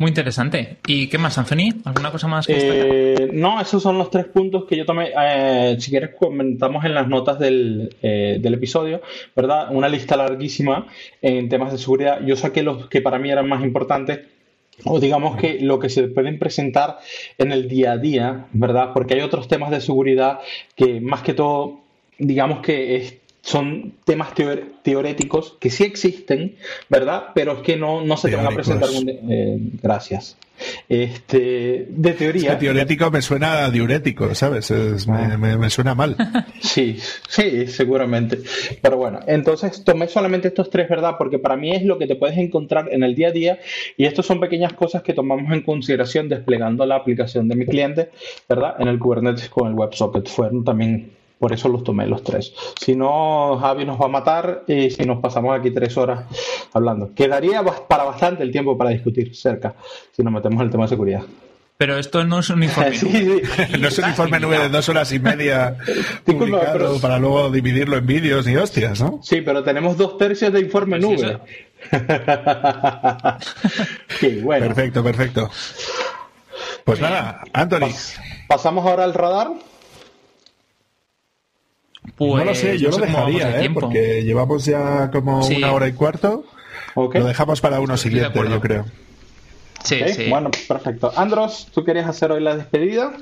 Muy 0.00 0.10
interesante. 0.10 0.76
¿Y 0.86 1.08
qué 1.08 1.18
más, 1.18 1.38
Anthony? 1.38 1.74
¿Alguna 1.84 2.12
cosa 2.12 2.28
más? 2.28 2.46
eh, 2.48 3.30
no, 3.32 3.60
esos 3.60 3.82
son 3.82 3.98
los 3.98 4.10
tres 4.10 4.26
puntos 4.26 4.64
que 4.64 4.76
yo 4.76 4.86
tomé. 4.86 5.10
Eh, 5.20 5.76
si 5.80 5.90
quieres, 5.90 6.10
comentamos 6.16 6.84
en 6.84 6.94
las 6.94 7.08
notas 7.08 7.40
del, 7.40 7.96
eh, 8.00 8.38
del, 8.40 8.54
episodio, 8.54 9.02
¿verdad? 9.34 9.74
Una 9.74 9.88
lista 9.88 10.16
larguísima 10.16 10.86
en 11.20 11.48
temas 11.48 11.72
de 11.72 11.78
seguridad. 11.78 12.20
Yo 12.24 12.36
saqué 12.36 12.62
los 12.62 12.88
que 12.88 13.02
para 13.02 13.18
mí 13.18 13.28
eran 13.28 13.48
más 13.48 13.64
importantes 13.64 14.20
o 14.84 15.00
digamos 15.00 15.36
que 15.36 15.58
lo 15.60 15.80
que 15.80 15.88
se 15.88 16.04
pueden 16.04 16.38
presentar 16.38 16.98
en 17.36 17.50
el 17.50 17.68
día 17.68 17.92
a 17.92 17.98
día, 17.98 18.46
¿verdad? 18.52 18.92
Porque 18.94 19.14
hay 19.14 19.20
otros 19.22 19.48
temas 19.48 19.72
de 19.72 19.80
seguridad 19.80 20.38
que 20.76 21.00
más 21.00 21.22
que 21.22 21.34
todo, 21.34 21.80
digamos 22.18 22.60
que 22.60 22.94
es 22.94 23.16
son 23.48 23.94
temas 24.04 24.34
teoréticos 24.82 25.56
que 25.58 25.70
sí 25.70 25.84
existen, 25.84 26.56
¿verdad? 26.90 27.28
Pero 27.34 27.52
es 27.52 27.58
que 27.60 27.78
no, 27.78 28.04
no 28.04 28.18
se 28.18 28.28
te 28.28 28.36
van 28.36 28.46
a 28.46 28.50
presentar. 28.50 28.90
Eh, 28.92 29.56
gracias. 29.82 30.36
Este, 30.86 31.86
de 31.88 32.12
teoría. 32.12 32.58
teorético 32.58 33.10
me 33.10 33.22
suena 33.22 33.70
diurético, 33.70 34.34
¿sabes? 34.34 34.70
Ah. 34.70 35.38
me, 35.38 35.70
suena 35.70 35.94
mal. 35.94 36.14
Sí, 36.60 36.98
sí, 37.26 37.66
seguramente. 37.68 38.40
Pero 38.82 38.98
bueno, 38.98 39.20
entonces 39.26 39.82
tomé 39.82 40.08
solamente 40.08 40.48
estos 40.48 40.68
tres, 40.68 40.86
¿verdad? 40.86 41.14
Porque 41.16 41.38
para 41.38 41.56
mí 41.56 41.74
es 41.74 41.84
lo 41.84 41.96
que 41.96 42.06
te 42.06 42.16
puedes 42.16 42.36
encontrar 42.36 42.92
en 42.92 43.02
el 43.02 43.14
día 43.14 43.28
a 43.28 43.32
día 43.32 43.58
y 43.96 44.04
estas 44.04 44.26
son 44.26 44.40
pequeñas 44.40 44.74
cosas 44.74 45.02
que 45.02 45.14
tomamos 45.14 45.50
en 45.54 45.62
consideración 45.62 46.28
desplegando 46.28 46.84
la 46.84 46.96
aplicación 46.96 47.48
de 47.48 47.56
mi 47.56 47.64
cliente, 47.64 48.10
¿verdad? 48.46 48.74
En 48.78 48.88
el 48.88 48.98
Kubernetes 48.98 49.48
con 49.48 49.68
el 49.68 49.74
WebSocket. 49.74 50.28
Fueron 50.28 50.64
también 50.64 51.17
por 51.38 51.52
eso 51.52 51.68
los 51.68 51.84
tomé 51.84 52.06
los 52.06 52.22
tres. 52.22 52.52
Si 52.80 52.94
no, 52.94 53.58
Javi 53.60 53.84
nos 53.84 54.00
va 54.00 54.06
a 54.06 54.08
matar 54.08 54.64
y 54.66 54.90
si 54.90 55.04
nos 55.04 55.20
pasamos 55.20 55.58
aquí 55.58 55.70
tres 55.70 55.96
horas 55.96 56.24
hablando. 56.72 57.14
Quedaría 57.14 57.62
para 57.62 58.04
bastante 58.04 58.42
el 58.42 58.50
tiempo 58.50 58.76
para 58.76 58.90
discutir 58.90 59.34
cerca 59.34 59.74
si 60.12 60.22
nos 60.22 60.32
metemos 60.32 60.60
en 60.60 60.66
el 60.66 60.70
tema 60.70 60.84
de 60.84 60.88
seguridad. 60.88 61.22
Pero 61.76 61.96
esto 61.96 62.24
no 62.24 62.40
es 62.40 62.50
un 62.50 62.64
informe 62.64 62.90
no 63.78 63.88
es 63.88 63.98
un 63.98 64.08
informe 64.08 64.40
nube 64.40 64.58
de 64.58 64.68
dos 64.68 64.88
horas 64.88 65.12
y 65.12 65.20
media 65.20 65.76
publicado 66.24 67.00
para 67.00 67.18
luego 67.20 67.50
dividirlo 67.50 67.96
en 67.96 68.06
vídeos 68.06 68.48
y 68.48 68.56
hostias, 68.56 69.00
¿no? 69.00 69.20
Sí, 69.22 69.40
pero 69.42 69.62
tenemos 69.62 69.96
dos 69.96 70.18
tercios 70.18 70.52
de 70.52 70.60
informe 70.60 70.98
pues 70.98 71.22
nube. 71.22 71.38
bueno. 74.42 74.66
Perfecto, 74.66 75.04
perfecto. 75.04 75.50
Pues 76.82 77.00
nada, 77.00 77.44
Anthony. 77.52 77.90
pasamos 78.48 78.84
ahora 78.84 79.04
al 79.04 79.14
radar. 79.14 79.48
Pues, 82.16 82.34
no 82.34 82.44
lo 82.44 82.54
sé, 82.54 82.78
yo 82.78 82.90
lo 82.90 82.98
dejaría, 82.98 83.62
¿eh? 83.62 83.70
porque 83.70 84.22
llevamos 84.24 84.64
ya 84.64 85.10
como 85.10 85.46
una 85.46 85.72
hora 85.72 85.88
y 85.88 85.92
cuarto. 85.92 86.44
Lo 86.94 87.24
dejamos 87.24 87.60
para 87.60 87.80
uno 87.80 87.96
siguiente, 87.96 88.38
yo 88.48 88.60
creo. 88.60 88.86
Sí, 89.84 90.00
sí. 90.14 90.28
Bueno, 90.28 90.50
perfecto. 90.66 91.12
Andros, 91.16 91.68
¿tú 91.72 91.84
querías 91.84 92.08
hacer 92.08 92.32
hoy 92.32 92.42
la 92.42 92.56
despedida? 92.56 93.12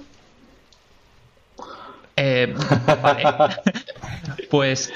Eh, 2.16 2.54
vale. 3.02 3.24
pues 4.50 4.90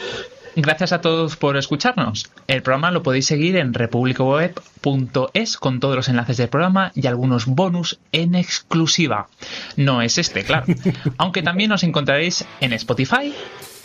gracias 0.57 0.93
a 0.93 1.01
todos 1.01 1.37
por 1.37 1.57
escucharnos. 1.57 2.31
El 2.47 2.63
programa 2.63 2.91
lo 2.91 3.03
podéis 3.03 3.27
seguir 3.27 3.57
en 3.57 3.75
republicoweb.es 3.75 5.57
con 5.59 5.81
todos 5.81 5.97
los 5.97 6.09
enlaces 6.09 6.37
del 6.39 6.49
programa 6.49 6.93
y 6.95 7.07
algunos 7.07 7.47
bonus 7.47 7.99
en 8.13 8.35
exclusiva. 8.35 9.29
No 9.77 10.03
es 10.03 10.19
este, 10.19 10.45
claro. 10.45 10.67
Aunque 11.19 11.43
también 11.43 11.73
os 11.73 11.83
encontraréis 11.83 12.47
en 12.61 12.73
Spotify, 12.73 13.35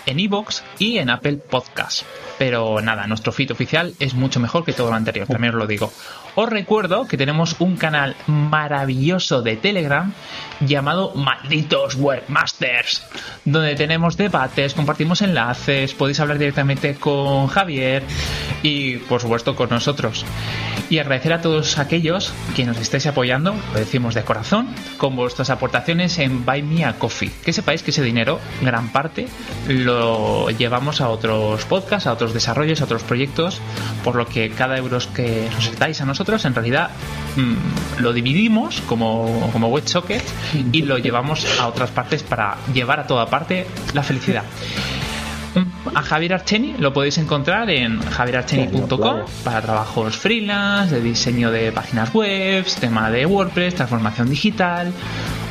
en 0.05 0.19
Evox 0.19 0.63
y 0.79 0.97
en 0.97 1.09
Apple 1.09 1.37
Podcast. 1.37 2.03
Pero 2.37 2.81
nada, 2.81 3.07
nuestro 3.07 3.31
feed 3.31 3.51
oficial 3.51 3.93
es 3.99 4.13
mucho 4.13 4.39
mejor 4.39 4.65
que 4.65 4.73
todo 4.73 4.89
lo 4.89 4.95
anterior, 4.95 5.27
también 5.27 5.53
os 5.53 5.59
lo 5.59 5.67
digo. 5.67 5.91
Os 6.35 6.49
recuerdo 6.49 7.07
que 7.07 7.17
tenemos 7.17 7.55
un 7.59 7.77
canal 7.77 8.15
maravilloso 8.27 9.41
de 9.41 9.55
Telegram 9.55 10.11
llamado 10.59 11.13
Malditos 11.15 11.95
Webmasters, 11.95 13.03
donde 13.45 13.75
tenemos 13.75 14.17
debates, 14.17 14.73
compartimos 14.73 15.21
enlaces, 15.21 15.93
podéis 15.93 16.19
hablar 16.19 16.37
directamente 16.37 16.95
con 16.95 17.47
Javier 17.47 18.03
y 18.63 18.97
por 18.97 19.21
supuesto 19.21 19.55
con 19.55 19.69
nosotros. 19.69 20.25
Y 20.89 20.99
agradecer 20.99 21.33
a 21.33 21.41
todos 21.41 21.79
aquellos 21.79 22.31
que 22.55 22.65
nos 22.65 22.77
estéis 22.77 23.07
apoyando, 23.07 23.55
lo 23.73 23.79
decimos 23.79 24.13
de 24.13 24.23
corazón, 24.23 24.67
con 24.97 25.15
vuestras 25.15 25.49
aportaciones 25.49 26.19
en 26.19 26.45
Buy 26.45 26.61
Me 26.61 26.85
a 26.85 26.99
Coffee. 26.99 27.31
Que 27.43 27.53
sepáis 27.53 27.81
que 27.81 27.91
ese 27.91 28.03
dinero, 28.03 28.39
gran 28.61 28.91
parte, 28.91 29.27
lo 29.67 29.94
llevamos 30.57 31.01
a 31.01 31.09
otros 31.09 31.65
podcasts, 31.65 32.07
a 32.07 32.13
otros 32.13 32.33
desarrollos, 32.33 32.81
a 32.81 32.85
otros 32.85 33.03
proyectos, 33.03 33.61
por 34.03 34.15
lo 34.15 34.25
que 34.25 34.49
cada 34.49 34.77
euro 34.77 34.95
que 35.13 35.49
nos 35.53 35.77
dais 35.77 35.99
a 36.01 36.05
nosotros 36.05 36.45
en 36.45 36.55
realidad 36.55 36.89
mm, 37.35 38.01
lo 38.01 38.13
dividimos 38.13 38.81
como, 38.81 39.49
como 39.51 39.67
WebSocket 39.67 40.23
y 40.71 40.83
lo 40.83 40.97
llevamos 40.97 41.45
a 41.59 41.67
otras 41.67 41.91
partes 41.91 42.23
para 42.23 42.57
llevar 42.73 42.99
a 42.99 43.07
toda 43.07 43.25
parte 43.27 43.67
la 43.93 44.03
felicidad. 44.03 44.43
A 45.93 46.01
Javier 46.01 46.33
Archeni 46.33 46.75
lo 46.77 46.91
podéis 46.91 47.17
encontrar 47.17 47.69
en 47.69 48.01
javierarcheni.com 48.01 49.21
para 49.43 49.61
trabajos 49.61 50.17
freelance, 50.17 50.95
de 50.95 51.01
diseño 51.01 51.49
de 51.51 51.71
páginas 51.71 52.13
web, 52.13 52.65
tema 52.79 53.09
de 53.09 53.25
WordPress, 53.25 53.75
transformación 53.75 54.29
digital, 54.29 54.91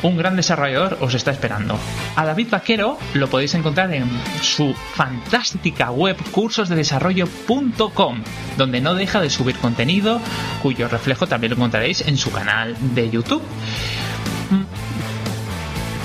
un 0.04 0.16
gran 0.16 0.36
desarrollador 0.36 0.98
os 1.00 1.14
está 1.14 1.32
esperando. 1.32 1.76
A 2.14 2.24
David 2.24 2.48
Vaquero 2.50 2.98
lo 3.14 3.28
podéis 3.28 3.54
encontrar 3.54 3.92
en 3.92 4.08
su 4.42 4.74
fantástica 4.74 5.90
web 5.90 6.16
cursosdedesarrollo.com, 6.30 8.22
donde 8.56 8.80
no 8.80 8.94
deja 8.94 9.20
de 9.20 9.30
subir 9.30 9.56
contenido, 9.56 10.20
cuyo 10.62 10.88
reflejo 10.88 11.26
también 11.26 11.50
lo 11.50 11.56
encontraréis 11.56 12.06
en 12.06 12.16
su 12.16 12.30
canal 12.30 12.76
de 12.94 13.10
YouTube 13.10 13.42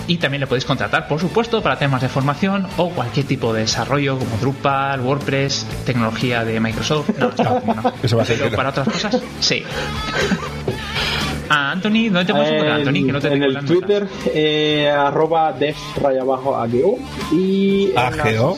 y 0.08 0.18
también 0.18 0.42
le 0.42 0.48
podéis 0.48 0.66
contratar, 0.66 1.08
por 1.08 1.20
supuesto, 1.20 1.62
para 1.62 1.78
temas 1.78 2.02
de 2.02 2.10
formación 2.10 2.68
o 2.78 2.90
cualquier 2.90 3.28
tipo 3.28 3.54
de 3.54 3.62
desarrollo 3.62 4.18
como 4.18 4.38
Drupal, 4.38 5.02
WordPress, 5.02 5.68
tecnología 5.86 6.44
de 6.44 6.60
Microsoft. 6.60 7.12
No, 7.20 7.32
no, 7.38 7.94
Eso 8.04 8.18
va 8.18 8.24
a 8.24 8.26
ser 8.26 8.56
para 8.56 8.70
otras 8.70 8.88
cosas, 8.88 9.22
sí. 9.40 9.64
Ah, 11.50 11.72
Anthony, 11.72 12.10
¿dónde 12.10 12.26
te 12.26 12.34
puedes 12.34 12.50
encontrar, 12.50 12.80
Anthony? 12.80 13.06
Que 13.06 13.12
no 13.12 13.20
te 13.20 13.34
en 13.34 13.44
el 13.44 13.66
Twitter, 13.66 14.08
eh, 14.34 14.90
arroba 14.90 15.54
def 15.54 15.78
raya 15.98 16.22
abajo 16.22 16.56
AGO 16.56 16.98
y 17.32 17.92
AGO. 17.96 18.58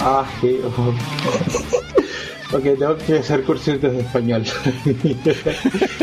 AGO. 0.00 0.94
Ok, 2.50 2.62
tengo 2.62 2.96
que 2.96 3.18
hacer 3.18 3.42
cursos 3.42 3.78
de 3.80 4.00
español. 4.00 4.42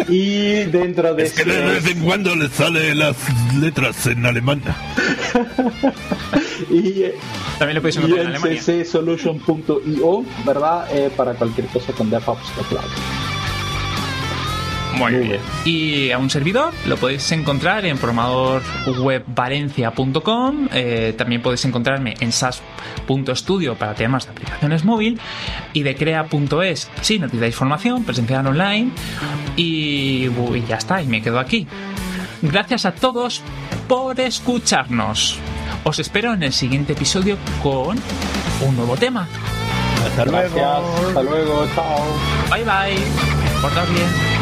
y 0.08 0.64
dentro 0.66 1.16
de 1.16 1.24
es 1.24 1.34
que 1.34 1.44
de 1.44 1.60
vez 1.60 1.88
en 1.88 2.02
cuando 2.02 2.36
le 2.36 2.50
salen 2.50 3.00
las 3.00 3.16
letras 3.56 4.06
en 4.06 4.24
alemán. 4.24 4.62
y 6.70 7.06
también 7.58 7.74
le 7.74 7.82
podéis 7.82 7.98
encontrar 7.98 8.22
en 8.22 8.28
Alemania. 8.28 8.62
ccsolution.io, 8.62 10.24
¿verdad? 10.46 10.88
Eh, 10.92 11.10
para 11.18 11.34
cualquier 11.34 11.66
cosa 11.68 11.92
con 11.94 12.12
DevOps 12.12 12.52
Cloud. 12.70 13.35
Muy, 14.98 15.14
bien. 15.14 15.40
Y 15.66 16.12
a 16.12 16.18
un 16.18 16.30
servidor 16.30 16.74
lo 16.86 16.96
podéis 16.98 17.32
encontrar 17.32 17.86
en 17.86 17.98
programadorwebvalencia.com. 17.98 20.68
Eh, 20.74 21.14
también 21.18 21.42
podéis 21.42 21.64
encontrarme 21.66 22.16
en 22.20 22.32
sas.studio 22.32 23.76
para 23.76 23.96
temas 23.96 24.26
de 24.26 24.32
aplicaciones 24.32 24.86
móvil 24.86 25.20
y 25.74 25.84
de 25.84 25.96
crea.es 25.96 26.90
si 27.02 27.20
necesitáis 27.20 27.56
formación 27.56 28.04
presencial 28.04 28.48
online. 28.48 28.92
Y, 29.56 30.28
y 30.28 30.66
ya 30.68 30.78
está, 30.78 31.02
y 31.02 31.08
me 31.08 31.22
quedo 31.22 31.40
aquí. 31.40 31.68
Gracias 32.42 32.86
a 32.86 32.94
todos 32.94 33.42
por 33.88 34.20
escucharnos. 34.20 35.38
Os 35.84 36.00
espero 36.00 36.34
en 36.34 36.44
el 36.44 36.54
siguiente 36.54 36.94
episodio 36.94 37.38
con 37.62 37.98
un 38.62 38.76
nuevo 38.76 38.96
tema. 38.98 39.28
Hasta 40.06 40.26
luego. 40.26 40.60
Hasta 41.08 41.24
luego. 41.24 41.68
Chao. 41.76 42.04
Bye 42.50 42.64
bye. 42.64 42.98
Portaos 43.62 43.94
bien. 43.94 44.35